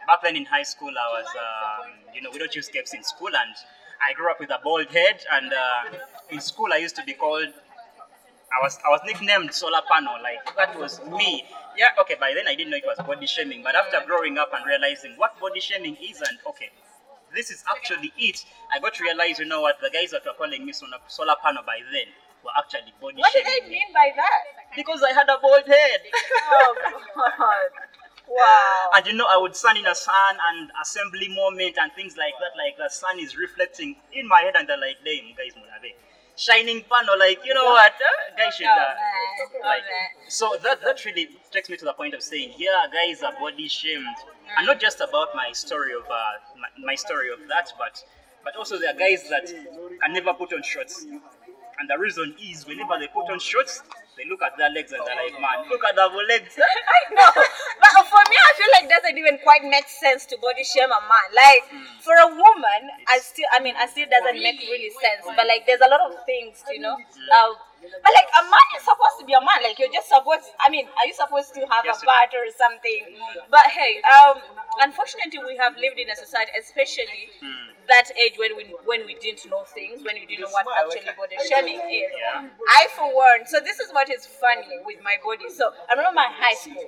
Back 0.07 0.21
then 0.23 0.35
in 0.35 0.45
high 0.45 0.63
school, 0.63 0.89
I 0.89 1.21
was, 1.21 1.27
um, 1.27 1.93
you 2.13 2.21
know, 2.21 2.29
we 2.31 2.39
don't 2.39 2.53
use 2.55 2.67
caps 2.67 2.93
in 2.93 3.03
school, 3.03 3.27
and 3.29 3.55
I 4.01 4.13
grew 4.13 4.29
up 4.31 4.39
with 4.39 4.49
a 4.49 4.59
bald 4.63 4.87
head. 4.87 5.19
And 5.31 5.53
uh, 5.53 5.97
in 6.31 6.39
school, 6.41 6.69
I 6.73 6.77
used 6.77 6.95
to 6.95 7.03
be 7.03 7.13
called. 7.13 7.47
I 8.49 8.63
was 8.63 8.79
I 8.83 8.89
was 8.89 9.01
nicknamed 9.05 9.53
Solar 9.53 9.81
Panel, 9.89 10.17
like 10.23 10.55
that 10.55 10.77
was 10.79 10.99
me. 11.05 11.45
Yeah, 11.77 11.89
okay. 12.01 12.15
By 12.19 12.33
then 12.33 12.47
I 12.47 12.55
didn't 12.55 12.71
know 12.71 12.77
it 12.77 12.85
was 12.85 12.97
body 13.05 13.27
shaming, 13.27 13.61
but 13.61 13.75
after 13.75 14.01
growing 14.07 14.39
up 14.39 14.51
and 14.53 14.65
realizing 14.65 15.13
what 15.17 15.39
body 15.39 15.59
shaming 15.59 15.95
is, 16.01 16.21
and 16.21 16.39
okay, 16.47 16.69
this 17.33 17.51
is 17.51 17.63
actually 17.69 18.11
it. 18.17 18.43
I 18.73 18.79
got 18.79 18.93
to 18.95 19.03
realize, 19.03 19.39
you 19.39 19.45
know 19.45 19.61
what, 19.61 19.79
the 19.81 19.89
guys 19.89 20.11
that 20.11 20.25
were 20.25 20.33
calling 20.37 20.65
me 20.65 20.73
solar, 20.73 20.97
solar 21.07 21.35
panel 21.43 21.63
by 21.65 21.79
then 21.91 22.07
were 22.43 22.51
actually 22.57 22.93
body 23.01 23.15
shamed. 23.15 23.19
What 23.19 23.33
did 23.33 23.63
me. 23.65 23.69
mean 23.69 23.93
by 23.93 24.11
that? 24.15 24.75
Because 24.75 25.01
I 25.03 25.11
had 25.13 25.27
a 25.29 25.37
bald 25.41 25.65
head. 25.65 26.01
Oh 26.51 26.75
God! 27.15 27.69
Wow. 28.29 28.89
and 28.95 29.05
you 29.07 29.13
know, 29.13 29.25
I 29.29 29.37
would 29.37 29.55
stand 29.55 29.77
in 29.77 29.85
a 29.87 29.95
sun 29.95 30.37
and 30.49 30.71
assembly 30.81 31.27
moment 31.29 31.77
and 31.81 31.91
things 31.93 32.15
like 32.17 32.33
that. 32.39 32.53
Like 32.57 32.77
the 32.77 32.89
sun 32.89 33.19
is 33.19 33.35
reflecting 33.37 33.95
in 34.13 34.27
my 34.27 34.41
head, 34.41 34.53
and 34.57 34.67
they're 34.69 34.77
like, 34.77 34.97
"Damn, 35.03 35.33
guys, 35.33 35.53
Munave." 35.57 35.93
Shining 36.37 36.83
panel, 36.89 37.17
like 37.19 37.39
you 37.43 37.53
know 37.53 37.65
what, 37.65 37.91
uh, 37.93 38.37
guys 38.37 38.55
should. 38.55 38.65
Uh. 38.67 38.93
Like, 39.65 39.83
so 40.27 40.55
that 40.63 40.81
that 40.83 41.03
really 41.05 41.29
takes 41.51 41.69
me 41.69 41.77
to 41.77 41.85
the 41.85 41.93
point 41.93 42.13
of 42.13 42.21
saying, 42.21 42.53
yeah, 42.57 42.85
guys 42.91 43.21
are 43.23 43.33
body 43.33 43.67
shamed, 43.67 44.05
and 44.57 44.67
not 44.67 44.79
just 44.79 44.99
about 45.01 45.29
my 45.35 45.51
story 45.53 45.93
of 45.93 46.03
uh, 46.09 46.31
my, 46.59 46.67
my 46.85 46.95
story 46.95 47.31
of 47.31 47.39
that, 47.49 47.71
but 47.77 48.03
but 48.43 48.55
also 48.55 48.79
there 48.79 48.93
are 48.93 48.97
guys 48.97 49.27
that 49.29 49.47
can 50.01 50.13
never 50.13 50.33
put 50.33 50.53
on 50.53 50.63
shorts, 50.63 51.05
and 51.05 51.89
the 51.89 51.97
reason 51.97 52.35
is 52.41 52.65
whenever 52.65 52.97
they 52.99 53.07
put 53.07 53.29
on 53.31 53.39
shorts, 53.39 53.81
they 54.17 54.25
look 54.29 54.41
at 54.41 54.57
their 54.57 54.69
legs 54.69 54.91
and 54.91 55.01
they're 55.05 55.15
like, 55.15 55.33
man, 55.39 55.69
look 55.69 55.81
at 55.85 55.95
their 55.95 56.09
legs. 56.09 56.57
I 57.11 57.13
know, 57.13 57.43
but 57.79 57.91
for 58.07 58.21
me, 58.29 58.35
I 58.37 58.51
feel 58.57 58.71
like 58.75 58.83
it 58.85 58.91
doesn't 58.93 59.17
even 59.17 59.39
quite 59.43 59.63
make 59.63 59.87
sense 59.87 60.25
to 60.27 60.37
body 60.37 60.63
shame 60.63 60.91
a 60.91 61.01
man. 61.07 61.27
Like 61.33 61.63
for 62.03 62.15
a 62.15 62.27
woman, 62.27 62.81
I 63.07 63.19
still, 63.19 63.47
I 63.53 63.59
mean, 63.59 63.75
I 63.77 63.87
still 63.87 64.07
doesn't 64.09 64.37
make 64.41 64.59
really 64.67 64.91
sense. 65.01 65.25
But 65.25 65.47
like, 65.47 65.65
there's 65.65 65.81
a 65.83 65.89
lot 65.89 66.01
of 66.03 66.13
things, 66.25 66.63
you 66.71 66.79
know. 66.79 66.95
Uh, 66.95 67.53
but 67.79 68.11
like 68.11 68.27
a 68.35 68.43
man 68.43 68.67
is 68.75 68.83
supposed 68.83 69.17
to 69.19 69.25
be 69.25 69.31
a 69.33 69.39
man. 69.39 69.63
Like 69.63 69.79
you're 69.79 69.91
just 69.93 70.09
supposed. 70.11 70.51
I 70.59 70.69
mean, 70.69 70.87
are 70.99 71.07
you 71.07 71.15
supposed 71.15 71.55
to 71.55 71.61
have 71.71 71.87
Yes, 71.87 72.03
a 72.03 72.05
butt 72.05 72.31
or 72.35 72.47
something? 72.51 73.01
But 73.49 73.65
hey, 73.71 74.03
um, 74.03 74.43
unfortunately, 74.83 75.39
we 75.47 75.55
have 75.57 75.75
lived 75.79 75.95
in 75.97 76.09
a 76.11 76.15
society, 76.15 76.51
especially 76.59 77.31
that 77.87 78.11
age 78.19 78.37
when 78.37 78.55
we 78.55 78.69
when 78.85 79.05
we 79.05 79.15
didn't 79.15 79.47
know 79.49 79.63
things, 79.73 80.03
when 80.03 80.15
we 80.19 80.25
didn't 80.27 80.45
know 80.45 80.53
what 80.53 80.67
actually 80.77 81.09
body 81.17 81.35
shaming 81.47 81.79
is. 81.89 82.11
Yeah. 82.13 82.45
I 82.77 82.87
for 82.95 83.09
one. 83.15 83.47
So 83.47 83.59
this 83.59 83.79
is 83.79 83.89
what 83.91 84.09
is 84.09 84.25
funny 84.27 84.67
with 84.85 84.99
my 85.03 85.17
body. 85.23 85.49
So 85.49 85.71
I 85.89 85.93
remember 85.95 86.13
my 86.13 86.29
high 86.29 86.53
school 86.55 86.83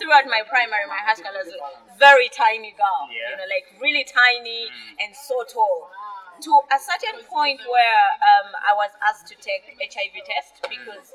throughout 0.00 0.24
my 0.26 0.40
primary, 0.48 0.88
my 0.88 0.98
high 1.04 1.14
school, 1.14 1.30
I 1.30 1.44
was 1.44 1.52
a 1.52 1.60
very 2.00 2.32
tiny 2.32 2.72
girl. 2.72 3.06
Yeah. 3.12 3.36
You 3.36 3.44
know, 3.44 3.48
like 3.52 3.68
really 3.76 4.02
tiny 4.08 4.72
and 4.98 5.12
so 5.14 5.44
tall. 5.44 5.92
To 6.40 6.52
a 6.72 6.80
certain 6.80 7.20
point 7.28 7.60
where 7.68 8.04
um, 8.24 8.48
I 8.64 8.72
was 8.72 8.88
asked 9.04 9.28
to 9.28 9.36
take 9.36 9.76
HIV 9.76 10.24
test 10.24 10.64
because 10.64 11.12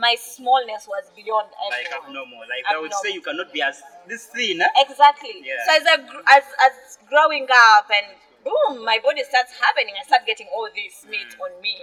my 0.00 0.16
smallness 0.16 0.88
was 0.88 1.12
beyond 1.12 1.52
like 1.68 1.92
everyone. 1.92 2.24
abnormal. 2.24 2.42
Like 2.48 2.64
I 2.64 2.80
would 2.80 2.94
say, 3.04 3.12
you 3.12 3.20
cannot 3.20 3.52
be 3.52 3.60
as 3.60 3.82
this 4.08 4.26
thin. 4.32 4.64
Eh? 4.64 4.68
Exactly. 4.88 5.44
Yeah. 5.44 5.60
So 5.68 5.70
as, 5.76 5.84
I, 5.84 5.96
as 6.40 6.44
as 6.64 6.74
growing 7.08 7.46
up 7.76 7.92
and 7.92 8.16
boom, 8.40 8.80
my 8.84 8.96
body 9.04 9.20
starts 9.28 9.52
happening. 9.60 9.92
I 10.00 10.04
start 10.08 10.24
getting 10.24 10.48
all 10.56 10.68
this 10.72 11.04
meat 11.04 11.36
on 11.36 11.52
me, 11.60 11.76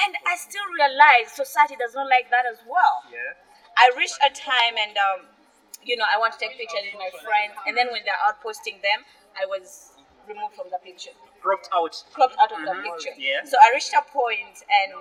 and 0.00 0.12
I 0.24 0.36
still 0.40 0.64
realize 0.72 1.32
society 1.36 1.76
does 1.76 1.92
not 1.94 2.08
like 2.08 2.30
that 2.32 2.48
as 2.48 2.64
well. 2.64 3.04
Yeah. 3.12 3.36
I 3.76 3.90
reached 3.96 4.18
a 4.24 4.30
time 4.32 4.74
and 4.80 4.96
um, 4.96 5.26
you 5.84 5.96
know 5.96 6.04
I 6.12 6.18
want 6.18 6.32
to 6.34 6.38
take 6.38 6.56
pictures 6.58 6.80
with 6.92 6.98
my 6.98 7.10
friends, 7.20 7.54
and 7.66 7.76
then 7.76 7.88
when 7.92 8.02
they're 8.04 8.22
out 8.26 8.40
posting 8.42 8.80
them, 8.82 9.04
I 9.36 9.46
was 9.46 9.92
removed 10.28 10.54
from 10.56 10.66
the 10.70 10.78
picture, 10.82 11.12
Cropped 11.40 11.68
out. 11.72 11.94
cropped 12.12 12.36
out 12.42 12.50
of 12.52 12.58
the 12.64 12.72
Mhm. 12.74 12.82
picture. 12.82 13.14
Yeah. 13.16 13.44
So 13.44 13.56
I 13.62 13.70
reached 13.72 13.92
a 13.94 14.02
point 14.02 14.58
and 14.68 14.92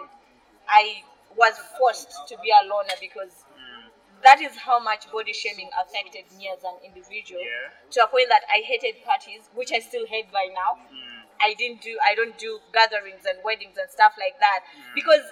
I 0.68 1.04
was 1.36 1.58
forced 1.78 2.28
to 2.28 2.38
be 2.40 2.52
a 2.52 2.64
loner 2.68 2.94
because 3.00 3.44
Mm. 3.58 3.90
that 4.22 4.40
is 4.42 4.56
how 4.58 4.78
much 4.80 5.10
body 5.12 5.34
shaming 5.34 5.70
affected 5.78 6.32
me 6.38 6.50
as 6.50 6.64
an 6.64 6.78
individual. 6.84 7.42
Yeah. 7.44 7.70
To 7.92 8.04
a 8.04 8.08
point 8.08 8.30
that 8.30 8.44
I 8.50 8.62
hated 8.62 9.04
parties, 9.04 9.50
which 9.54 9.72
I 9.72 9.80
still 9.80 10.06
hate 10.06 10.32
by 10.32 10.46
now. 10.54 10.78
Mm. 10.92 11.24
I 11.42 11.54
didn't 11.56 11.82
do 11.82 11.98
I 12.06 12.14
don't 12.16 12.38
do 12.38 12.62
gatherings 12.72 13.26
and 13.26 13.44
weddings 13.44 13.78
and 13.78 13.90
stuff 13.90 14.14
like 14.18 14.40
that 14.40 14.62
Mm. 14.76 14.94
because 14.94 15.26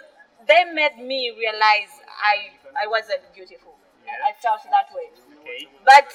they 0.48 0.66
made 0.66 0.98
me 0.98 1.32
realize 1.32 2.02
I 2.22 2.52
I 2.80 2.88
wasn't 2.88 3.22
beautiful. 3.34 3.76
Yeah. 4.06 4.30
I 4.30 4.32
felt 4.42 4.62
that 4.68 4.90
way. 4.94 5.08
Okay. 5.42 5.68
But 5.86 6.10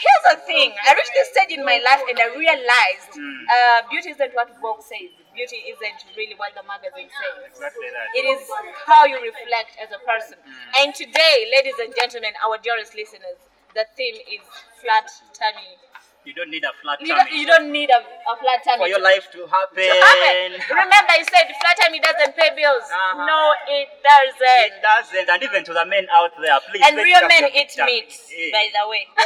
here's 0.00 0.24
the 0.30 0.36
thing: 0.46 0.72
I 0.86 0.94
reached 0.94 1.14
this 1.14 1.28
stage 1.34 1.52
in 1.58 1.64
my 1.64 1.78
life 1.84 2.02
and 2.08 2.18
I 2.18 2.28
realized 2.36 3.12
Mm. 3.14 3.46
uh, 3.46 3.80
beauty 3.90 4.10
isn't 4.10 4.34
what 4.34 4.50
Vogue 4.60 4.82
says. 4.82 5.10
Beauty 5.34 5.60
isn't 5.70 6.00
really 6.16 6.34
what 6.34 6.54
the 6.54 6.62
magazine 6.66 7.10
says. 7.10 7.36
Exactly 7.46 7.88
that. 7.94 8.08
It 8.18 8.24
is 8.26 8.42
how 8.86 9.04
you 9.06 9.18
reflect 9.22 9.76
as 9.82 9.90
a 9.94 10.00
person. 10.02 10.38
Mm. 10.42 10.82
And 10.82 10.88
today, 10.94 11.46
ladies 11.52 11.78
and 11.78 11.94
gentlemen, 11.94 12.34
our 12.44 12.58
dearest 12.58 12.94
listeners, 12.94 13.38
the 13.74 13.86
theme 13.96 14.16
is 14.30 14.42
flat 14.82 15.10
tummy. 15.32 15.78
You 16.24 16.32
don't 16.32 16.48
need 16.50 16.64
a 16.64 16.72
flat 16.80 17.00
You 17.04 17.08
don't, 17.12 17.30
you 17.32 17.44
don't 17.46 17.68
need 17.70 17.90
a, 17.92 18.00
a 18.00 18.34
flat 18.40 18.64
tummy 18.64 18.80
for 18.80 18.88
your 18.88 19.00
life 19.00 19.28
to 19.36 19.44
happen. 19.44 19.76
to 19.76 19.92
happen. 19.92 20.56
Remember, 20.72 21.12
I 21.12 21.20
said 21.20 21.46
flat 21.60 21.76
tummy 21.84 22.00
doesn't 22.00 22.32
pay 22.34 22.48
bills. 22.56 22.84
Uh-huh. 22.88 23.26
No, 23.28 23.52
it 23.68 23.88
doesn't. 24.00 24.64
It 24.72 24.80
doesn't, 24.80 25.28
and 25.28 25.40
even 25.44 25.64
to 25.68 25.72
the 25.76 25.84
men 25.84 26.06
out 26.16 26.32
there, 26.40 26.56
please. 26.70 26.80
And 26.86 26.96
real 26.96 27.28
men 27.28 27.44
eat 27.52 27.76
meat, 27.84 28.08
by 28.56 28.64
the 28.72 28.88
way. 28.88 29.04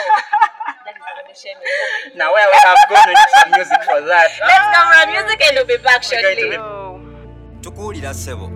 That 0.88 0.94
is 0.96 1.02
body 1.14 1.34
shaming. 1.38 2.16
Now 2.18 2.32
where 2.32 2.48
we 2.50 2.56
have 2.66 2.78
gone 2.90 3.04
to 3.06 3.12
need 3.14 3.30
some 3.36 3.50
music 3.54 3.80
for 3.84 4.00
that. 4.02 4.30
Let's 4.40 4.66
go 4.74 4.80
run 4.90 5.06
music 5.14 5.38
and 5.46 5.52
we'll 5.56 5.66
be 5.70 5.82
back 5.84 6.02
We're 6.02 6.18
to 6.18 6.22
shortly. 6.24 6.50
be- 6.50 6.56
Hello. 6.56 7.00
tukuwulira 7.60 8.14
ssebo 8.14 8.50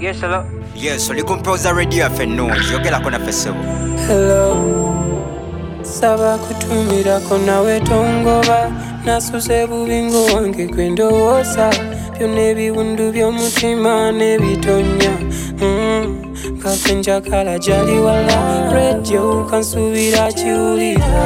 Yes, 0.00 0.20
hello. 0.20 0.44
yes 0.74 1.10
oli 1.10 1.22
kumpoza 1.22 1.72
rediyo 1.72 2.02
yaffe 2.02 2.22
ennungi 2.22 2.72
yogerako 2.72 3.10
naffe 3.10 3.32
ssebo 3.32 3.62
Hello. 4.06 5.01
Saba 6.00 6.38
kutumirako 6.38 7.38
nawe 7.38 7.80
tongoba. 7.80 8.70
Nasuze 9.04 9.66
bubingo 9.66 10.24
wange 10.34 10.66
kwendowooza 10.68 11.70
byonna 12.18 12.42
ebiwundu 12.50 13.04
by'omutima 13.14 13.92
n'ebitonya 14.18 15.12
Mm, 15.62 16.06
gwe 16.60 16.94
njagala 16.94 17.58
gyali 17.58 17.98
wala. 18.06 18.38
Rediyo 18.74 19.46
kansuubira 19.50 20.32
kiwulira. 20.38 21.22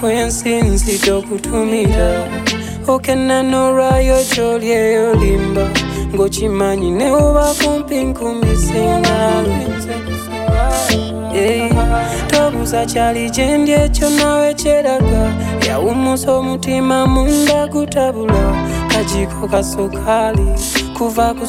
Kwensinzidde 0.00 1.10
okutumira. 1.18 2.08
Okena 2.92 3.42
n'olwayo 3.50 4.18
gy'oli 4.30 4.68
eyo 4.84 5.14
limba 5.20 5.64
ng'okimanyi 6.14 6.90
ne 6.98 7.08
oba 7.12 7.46
kumpi 7.58 7.96
nkumisinga. 8.10 9.16
Hey, 9.46 10.31
tobuuza 12.30 12.86
kyali 12.86 13.30
gyendi 13.30 13.72
ekyo 13.72 14.10
nawe 14.10 14.54
kyeraga 14.54 15.22
yawumusa 15.68 16.32
omutima 16.32 17.06
munda 17.06 17.66
gutabula 17.66 18.44
kajiko 18.90 19.48
kasukali 19.52 20.46
kuva 20.96 21.34
ku 21.34 21.46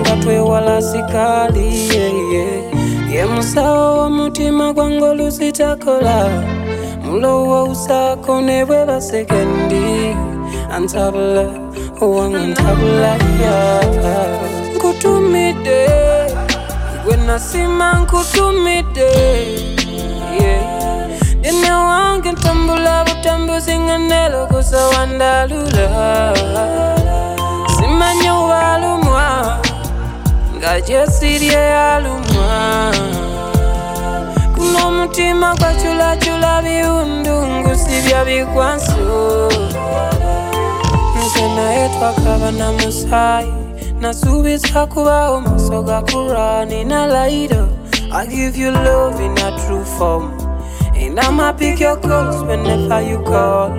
nga 0.00 0.14
twewala 0.22 0.82
sikaali 0.82 1.68
ye 3.12 3.24
musawo 3.26 3.84
w'omutima 3.98 4.72
gwange 4.72 5.04
olusitakola 5.04 6.16
mulowoozaako 7.04 8.40
ne 8.40 8.64
bwe 8.64 8.80
basekendi 8.88 10.16
antabula 10.76 11.44
owange 12.00 12.42
ntabula 12.52 13.12
ya 13.42 13.58
nkutumidde 14.74 16.07
gwe 17.08 17.16
nasima 17.16 17.92
nkutumidde 17.92 19.10
yeah. 20.40 21.48
ene 21.48 21.70
wange 21.70 22.32
ntambula 22.32 23.04
butambuzi 23.04 23.78
nga 23.78 23.98
nelokosa 23.98 24.86
wandalula. 24.88 25.88
Simanye 27.76 28.30
walumwa 28.30 29.58
nga 30.56 30.80
gyesirye 30.80 31.52
yalumwa. 31.74 32.92
Kuno 34.54 34.78
omutima 34.88 35.54
gwaculacula 35.56 36.62
biwundu 36.62 37.36
ngusibya 37.46 38.24
bikwanso 38.24 39.48
nze 41.18 41.44
naye 41.56 41.88
twakaba 41.88 42.50
na 42.50 42.72
musaayi 42.72 43.67
nasuubiza 44.00 44.86
kubawo 44.86 45.40
maso 45.40 45.82
gakura 45.82 46.64
nina 46.64 47.06
laida. 47.06 47.66
I 48.12 48.26
give 48.26 48.56
you 48.56 48.70
love 48.70 49.20
in 49.20 49.32
a 49.38 49.50
true 49.66 49.84
form. 49.84 50.32
And 50.94 51.18
I'ma 51.20 51.52
pick 51.52 51.80
your 51.80 51.96
calls 51.96 52.42
whenever 52.44 53.00
you 53.02 53.18
call. 53.22 53.70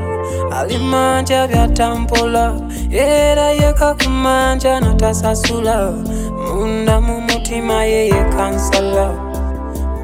Alimanja 0.52 1.48
byatampula 1.48 2.54
era 2.92 3.52
yekakumanja 3.52 4.80
natasasula 4.80 5.92
munda 6.38 7.02
mu 7.02 7.22
mutima 7.22 7.84
yeye 7.84 8.24
kansala. 8.36 9.12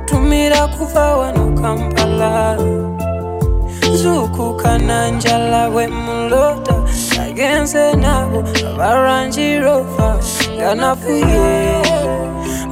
Tumira 0.06 0.68
kuva 0.68 1.18
wano 1.18 1.62
kampala. 1.62 2.58
Zuukukana 3.94 5.10
njala 5.12 5.70
bwe 5.70 5.88
mulota 5.88 6.75
nagenze 7.36 7.94
nabo 8.00 8.40
abaranjirova 8.72 10.08
nga 10.56 10.72
nafuye 10.76 11.82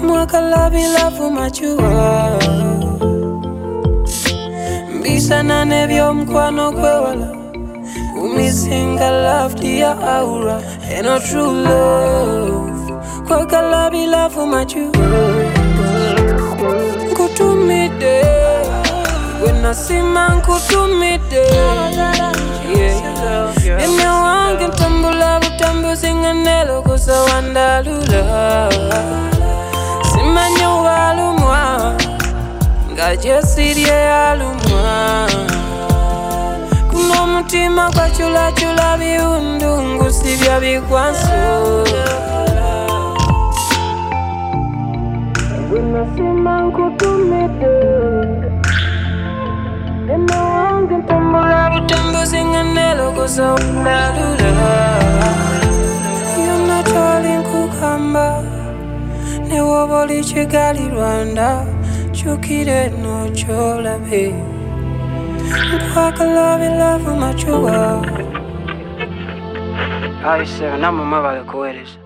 mwakalabilavu 0.03 1.25
macuwa 1.31 2.39
mbisana 4.95 5.65
nebyomukwano 5.65 6.71
gwewala 6.71 7.27
kumisinga 8.13 9.09
lafti 9.11 9.79
ya 9.79 9.91
aura. 10.15 10.57
Eno 10.97 11.19
true 11.19 11.53
love. 11.67 12.93
Kwakalabilavu 13.27 14.47
macuwa 14.47 15.07
nkutumidde 17.11 18.21
gwe 19.39 19.51
nasima 19.61 20.29
nkutumidde 20.35 21.43
yeah. 22.77 23.81
Mimi 23.81 24.05
wangu 24.05 24.71
tambula 24.77 25.39
butambuzi 25.39 26.13
ngenelo 26.13 26.81
kusawandalula 26.81 28.69
simanye 30.11 30.65
walumwa 30.65 31.93
ngajesirye 32.93 33.87
yalumwa 33.93 35.27
kuno 36.91 37.27
mutima 37.27 37.91
gwaculacyula 37.91 38.97
biwundu 38.97 39.81
ngusibya 39.81 40.59
bikwansu 40.59 41.83
Nasima 45.93 46.61
nkutumidde 46.61 47.73
Eno 50.13 50.37
wange 50.55 50.95
tambula 51.07 51.69
butambuzi 51.73 52.12
nga 52.73 52.95
nelokosa 52.95 53.45
wandalula 53.53 54.71
yonna 56.45 56.77
kyali 56.89 57.31
nkugamba 57.41 58.27
newoba 59.47 59.95
oli 60.01 60.21
kigali 60.23 60.89
rwanda. 60.89 61.49
Kyukire 62.15 62.89
no 63.01 63.29
kyolabe 63.37 64.33
nkwagala 65.73 66.57
bilavu 66.59 67.11
macuwa 67.21 68.05
Ayi 70.29 70.45
sir, 70.45 70.77
balikuweereza. 70.79 71.99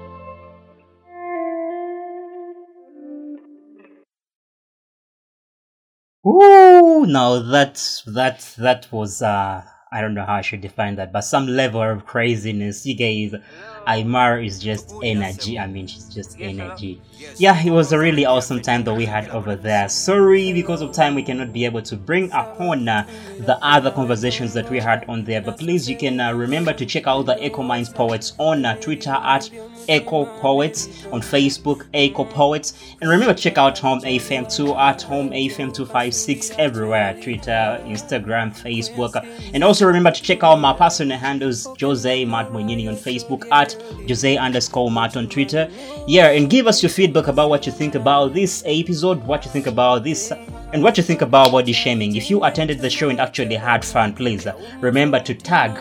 Ooh, 6.26 7.06
now 7.06 7.40
that 7.40 7.76
that 8.08 8.40
that 8.58 8.88
was 8.92 9.22
uh 9.22 9.62
I 9.92 10.02
don't 10.02 10.14
know 10.14 10.26
how 10.26 10.36
I 10.36 10.42
should 10.42 10.62
define 10.62 10.96
that, 10.98 11.14
but 11.14 11.22
some 11.22 11.48
level 11.48 11.82
of 11.82 12.06
craziness. 12.06 12.86
You 12.86 12.96
guys, 12.96 13.40
Aymar 13.88 14.46
is 14.46 14.60
just 14.60 14.94
energy. 15.02 15.58
I 15.58 15.68
mean, 15.68 15.88
she's 15.88 16.10
just 16.10 16.36
energy. 16.40 17.02
Yeah, 17.38 17.58
it 17.64 17.72
was 17.72 17.94
a 17.94 18.00
really 18.00 18.26
awesome 18.26 18.62
time 18.62 18.84
that 18.84 18.94
we 18.94 19.06
had 19.06 19.30
over 19.30 19.56
there. 19.56 19.88
Sorry, 19.88 20.52
because 20.52 20.82
of 20.82 20.92
time, 20.92 21.16
we 21.16 21.24
cannot 21.24 21.54
be 21.54 21.64
able 21.64 21.82
to 21.84 21.96
bring 21.96 22.30
upon 22.34 22.90
uh, 22.90 23.08
the 23.40 23.58
other 23.66 23.90
conversations 23.92 24.54
that 24.54 24.70
we 24.70 24.80
had 24.80 25.06
on 25.08 25.24
there. 25.24 25.42
But 25.42 25.58
please, 25.58 25.90
you 25.90 25.96
can 25.96 26.20
uh, 26.20 26.34
remember 26.34 26.74
to 26.74 26.86
check 26.86 27.08
out 27.08 27.26
the 27.26 27.42
Echo 27.42 27.64
Minds 27.64 27.90
Poets 27.90 28.34
on 28.40 28.66
uh, 28.66 28.76
Twitter 28.76 29.12
at 29.12 29.50
Echo 29.88 30.26
Poets, 30.40 31.06
on 31.12 31.22
Facebook, 31.22 31.88
Echo 31.94 32.24
Poets. 32.24 32.96
And 33.02 33.10
remember 33.10 33.34
check 33.34 33.58
out 33.58 33.78
Home 33.80 34.00
AFM 34.02 34.54
2 34.54 34.76
at 34.76 35.02
Home 35.04 35.30
AFM 35.30 35.74
256 35.74 36.52
everywhere 36.58 37.14
Twitter, 37.22 37.82
Instagram, 37.86 38.56
Facebook. 38.56 39.16
And 39.54 39.64
also 39.64 39.86
remember 39.86 40.12
to 40.12 40.22
check 40.22 40.44
out 40.44 40.60
my 40.60 40.74
personal 40.74 41.18
handles, 41.18 41.68
Jose 41.80 42.26
Matt 42.26 42.52
Mwenyini 42.52 42.88
on 42.88 42.96
Facebook, 42.96 43.48
at 43.52 43.74
Jose 44.08 44.38
underscore 44.38 44.92
Matt 44.92 45.18
on 45.18 45.28
Twitter. 45.28 45.70
Yeah, 46.08 46.30
and 46.30 46.50
give 46.50 46.68
us 46.68 46.82
your 46.82 46.90
feedback 46.90 47.28
about 47.28 47.50
what 47.50 47.66
you 47.66 47.72
think 47.72 47.96
about 47.96 48.34
this 48.34 48.64
episode, 48.66 49.24
what 49.26 49.46
you 49.46 49.52
think 49.52 49.68
about 49.68 50.04
this, 50.04 50.32
and 50.74 50.84
what 50.84 50.98
you 50.98 51.04
think 51.04 51.22
about 51.22 51.52
body 51.52 51.74
shaming. 51.74 52.16
If 52.16 52.30
you 52.30 52.44
attended 52.44 52.80
the 52.80 52.90
show 52.90 53.10
and 53.10 53.20
actually 53.20 53.56
had 53.56 53.84
fun, 53.86 54.14
please 54.14 54.48
remember 54.80 55.20
to 55.20 55.34
tag, 55.34 55.78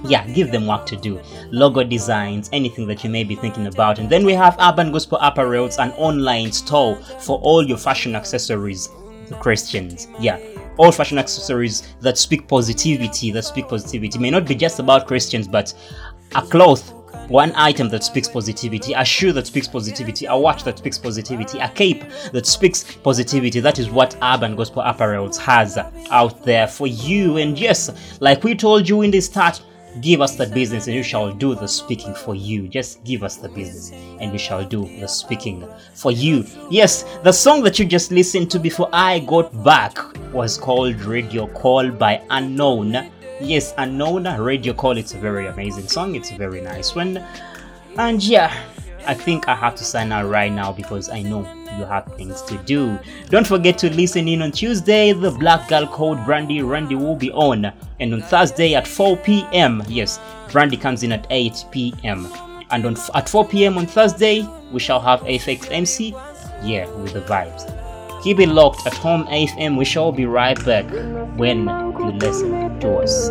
yeah 0.04 0.26
give 0.28 0.50
them 0.50 0.66
work 0.66 0.86
to 0.86 0.96
do 0.96 1.20
logo 1.50 1.82
designs 1.82 2.48
anything 2.52 2.86
that 2.86 3.02
you 3.02 3.10
may 3.10 3.24
be 3.24 3.34
thinking 3.34 3.66
about 3.66 3.98
and 3.98 4.08
then 4.08 4.24
we 4.24 4.32
have 4.32 4.56
urban 4.60 4.92
gospel 4.92 5.18
apparels 5.18 5.78
an 5.82 5.90
online 5.92 6.52
store 6.52 6.96
for 7.20 7.38
all 7.40 7.66
your 7.66 7.78
fashion 7.78 8.14
accessories 8.14 8.88
christians 9.40 10.08
yeah 10.20 10.38
all 10.78 10.92
fashion 10.92 11.18
accessories 11.18 11.94
that 12.00 12.16
speak 12.18 12.46
positivity 12.48 13.30
that 13.30 13.42
speak 13.42 13.68
positivity 13.68 14.18
may 14.18 14.30
not 14.30 14.46
be 14.46 14.54
just 14.54 14.78
about 14.78 15.06
christians 15.06 15.48
but 15.48 15.74
a 16.34 16.42
cloth 16.42 16.92
one 17.28 17.52
item 17.54 17.88
that 17.88 18.04
speaks 18.04 18.28
positivity, 18.28 18.92
a 18.92 19.04
shoe 19.04 19.32
that 19.32 19.46
speaks 19.46 19.66
positivity, 19.68 20.26
a 20.26 20.36
watch 20.36 20.64
that 20.64 20.78
speaks 20.78 20.98
positivity, 20.98 21.58
a 21.60 21.68
cape 21.68 22.04
that 22.32 22.46
speaks 22.46 22.96
positivity. 22.96 23.60
That 23.60 23.78
is 23.78 23.88
what 23.90 24.16
Urban 24.22 24.54
Gospel 24.56 24.82
Apparels 24.82 25.38
has 25.38 25.78
out 26.10 26.42
there 26.42 26.66
for 26.66 26.86
you. 26.86 27.38
And 27.38 27.58
yes, 27.58 28.18
like 28.20 28.44
we 28.44 28.54
told 28.54 28.88
you 28.88 29.02
in 29.02 29.10
the 29.10 29.20
start, 29.20 29.62
give 30.00 30.20
us 30.20 30.36
the 30.36 30.46
business 30.46 30.86
and 30.86 30.96
we 30.96 31.02
shall 31.02 31.32
do 31.32 31.54
the 31.54 31.66
speaking 31.66 32.14
for 32.14 32.34
you. 32.34 32.68
Just 32.68 33.04
give 33.04 33.22
us 33.22 33.36
the 33.36 33.48
business 33.48 33.92
and 34.20 34.32
we 34.32 34.38
shall 34.38 34.64
do 34.64 34.84
the 35.00 35.06
speaking 35.06 35.66
for 35.94 36.10
you. 36.12 36.44
Yes, 36.70 37.04
the 37.22 37.32
song 37.32 37.62
that 37.64 37.78
you 37.78 37.84
just 37.84 38.10
listened 38.10 38.50
to 38.52 38.58
before 38.58 38.88
I 38.92 39.20
got 39.20 39.62
back 39.62 39.98
was 40.32 40.56
called 40.56 41.00
Radio 41.02 41.46
Call 41.48 41.90
by 41.90 42.22
Unknown. 42.30 43.10
Yes, 43.40 43.74
Unknown 43.78 44.24
Radio 44.40 44.72
Call. 44.72 44.96
It's 44.96 45.14
a 45.14 45.18
very 45.18 45.46
amazing 45.46 45.88
song. 45.88 46.14
It's 46.14 46.30
a 46.30 46.36
very 46.36 46.60
nice 46.60 46.94
one. 46.94 47.24
And 47.98 48.22
yeah, 48.22 48.54
I 49.06 49.14
think 49.14 49.48
I 49.48 49.54
have 49.54 49.74
to 49.76 49.84
sign 49.84 50.12
out 50.12 50.28
right 50.28 50.52
now 50.52 50.72
because 50.72 51.08
I 51.08 51.22
know 51.22 51.40
you 51.78 51.84
have 51.84 52.06
things 52.16 52.42
to 52.42 52.56
do. 52.58 52.98
Don't 53.28 53.46
forget 53.46 53.78
to 53.78 53.90
listen 53.94 54.28
in 54.28 54.42
on 54.42 54.52
Tuesday. 54.52 55.12
The 55.12 55.30
Black 55.30 55.68
Girl 55.68 55.86
Code 55.86 56.24
Brandy 56.24 56.62
Randy 56.62 56.94
will 56.94 57.16
be 57.16 57.30
on, 57.32 57.72
and 58.00 58.14
on 58.14 58.22
Thursday 58.22 58.74
at 58.74 58.86
4 58.86 59.16
p.m. 59.18 59.82
Yes, 59.88 60.20
Brandy 60.50 60.76
comes 60.76 61.02
in 61.02 61.12
at 61.12 61.26
8 61.30 61.64
p.m. 61.70 62.28
And 62.70 62.86
on 62.86 62.96
at 63.14 63.28
4 63.28 63.48
p.m. 63.48 63.78
on 63.78 63.86
Thursday, 63.86 64.48
we 64.72 64.80
shall 64.80 65.00
have 65.00 65.20
FX 65.20 65.70
MC. 65.70 66.14
Yeah, 66.62 66.88
with 66.90 67.12
the 67.12 67.20
vibes. 67.20 67.68
Keep 68.22 68.38
it 68.38 68.48
locked 68.48 68.86
at 68.86 68.94
home 68.94 69.24
AFM. 69.24 69.76
We 69.76 69.84
shall 69.84 70.12
be 70.12 70.26
right 70.26 70.62
back 70.64 70.88
when 71.36 71.64
you 71.66 72.12
listen 72.12 72.78
to 72.80 72.98
us. 72.98 73.30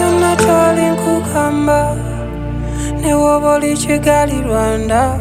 Yonna 0.00 0.36
twali 0.36 0.84
nkugamba 0.94 1.96
newoba 3.00 3.48
oli 3.54 3.74
kigali 3.74 4.42
rwanda 4.42 5.18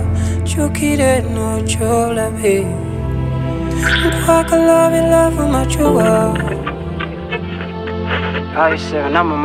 kyukira 0.48 1.06
eno 1.18 1.48
kyolabe 1.70 2.56
nkwagala 4.08 4.90
bilavu 4.92 5.44
macuwa 5.54 6.10
ayi 8.62 8.78
sera 8.78 9.10
namwe 9.10 9.38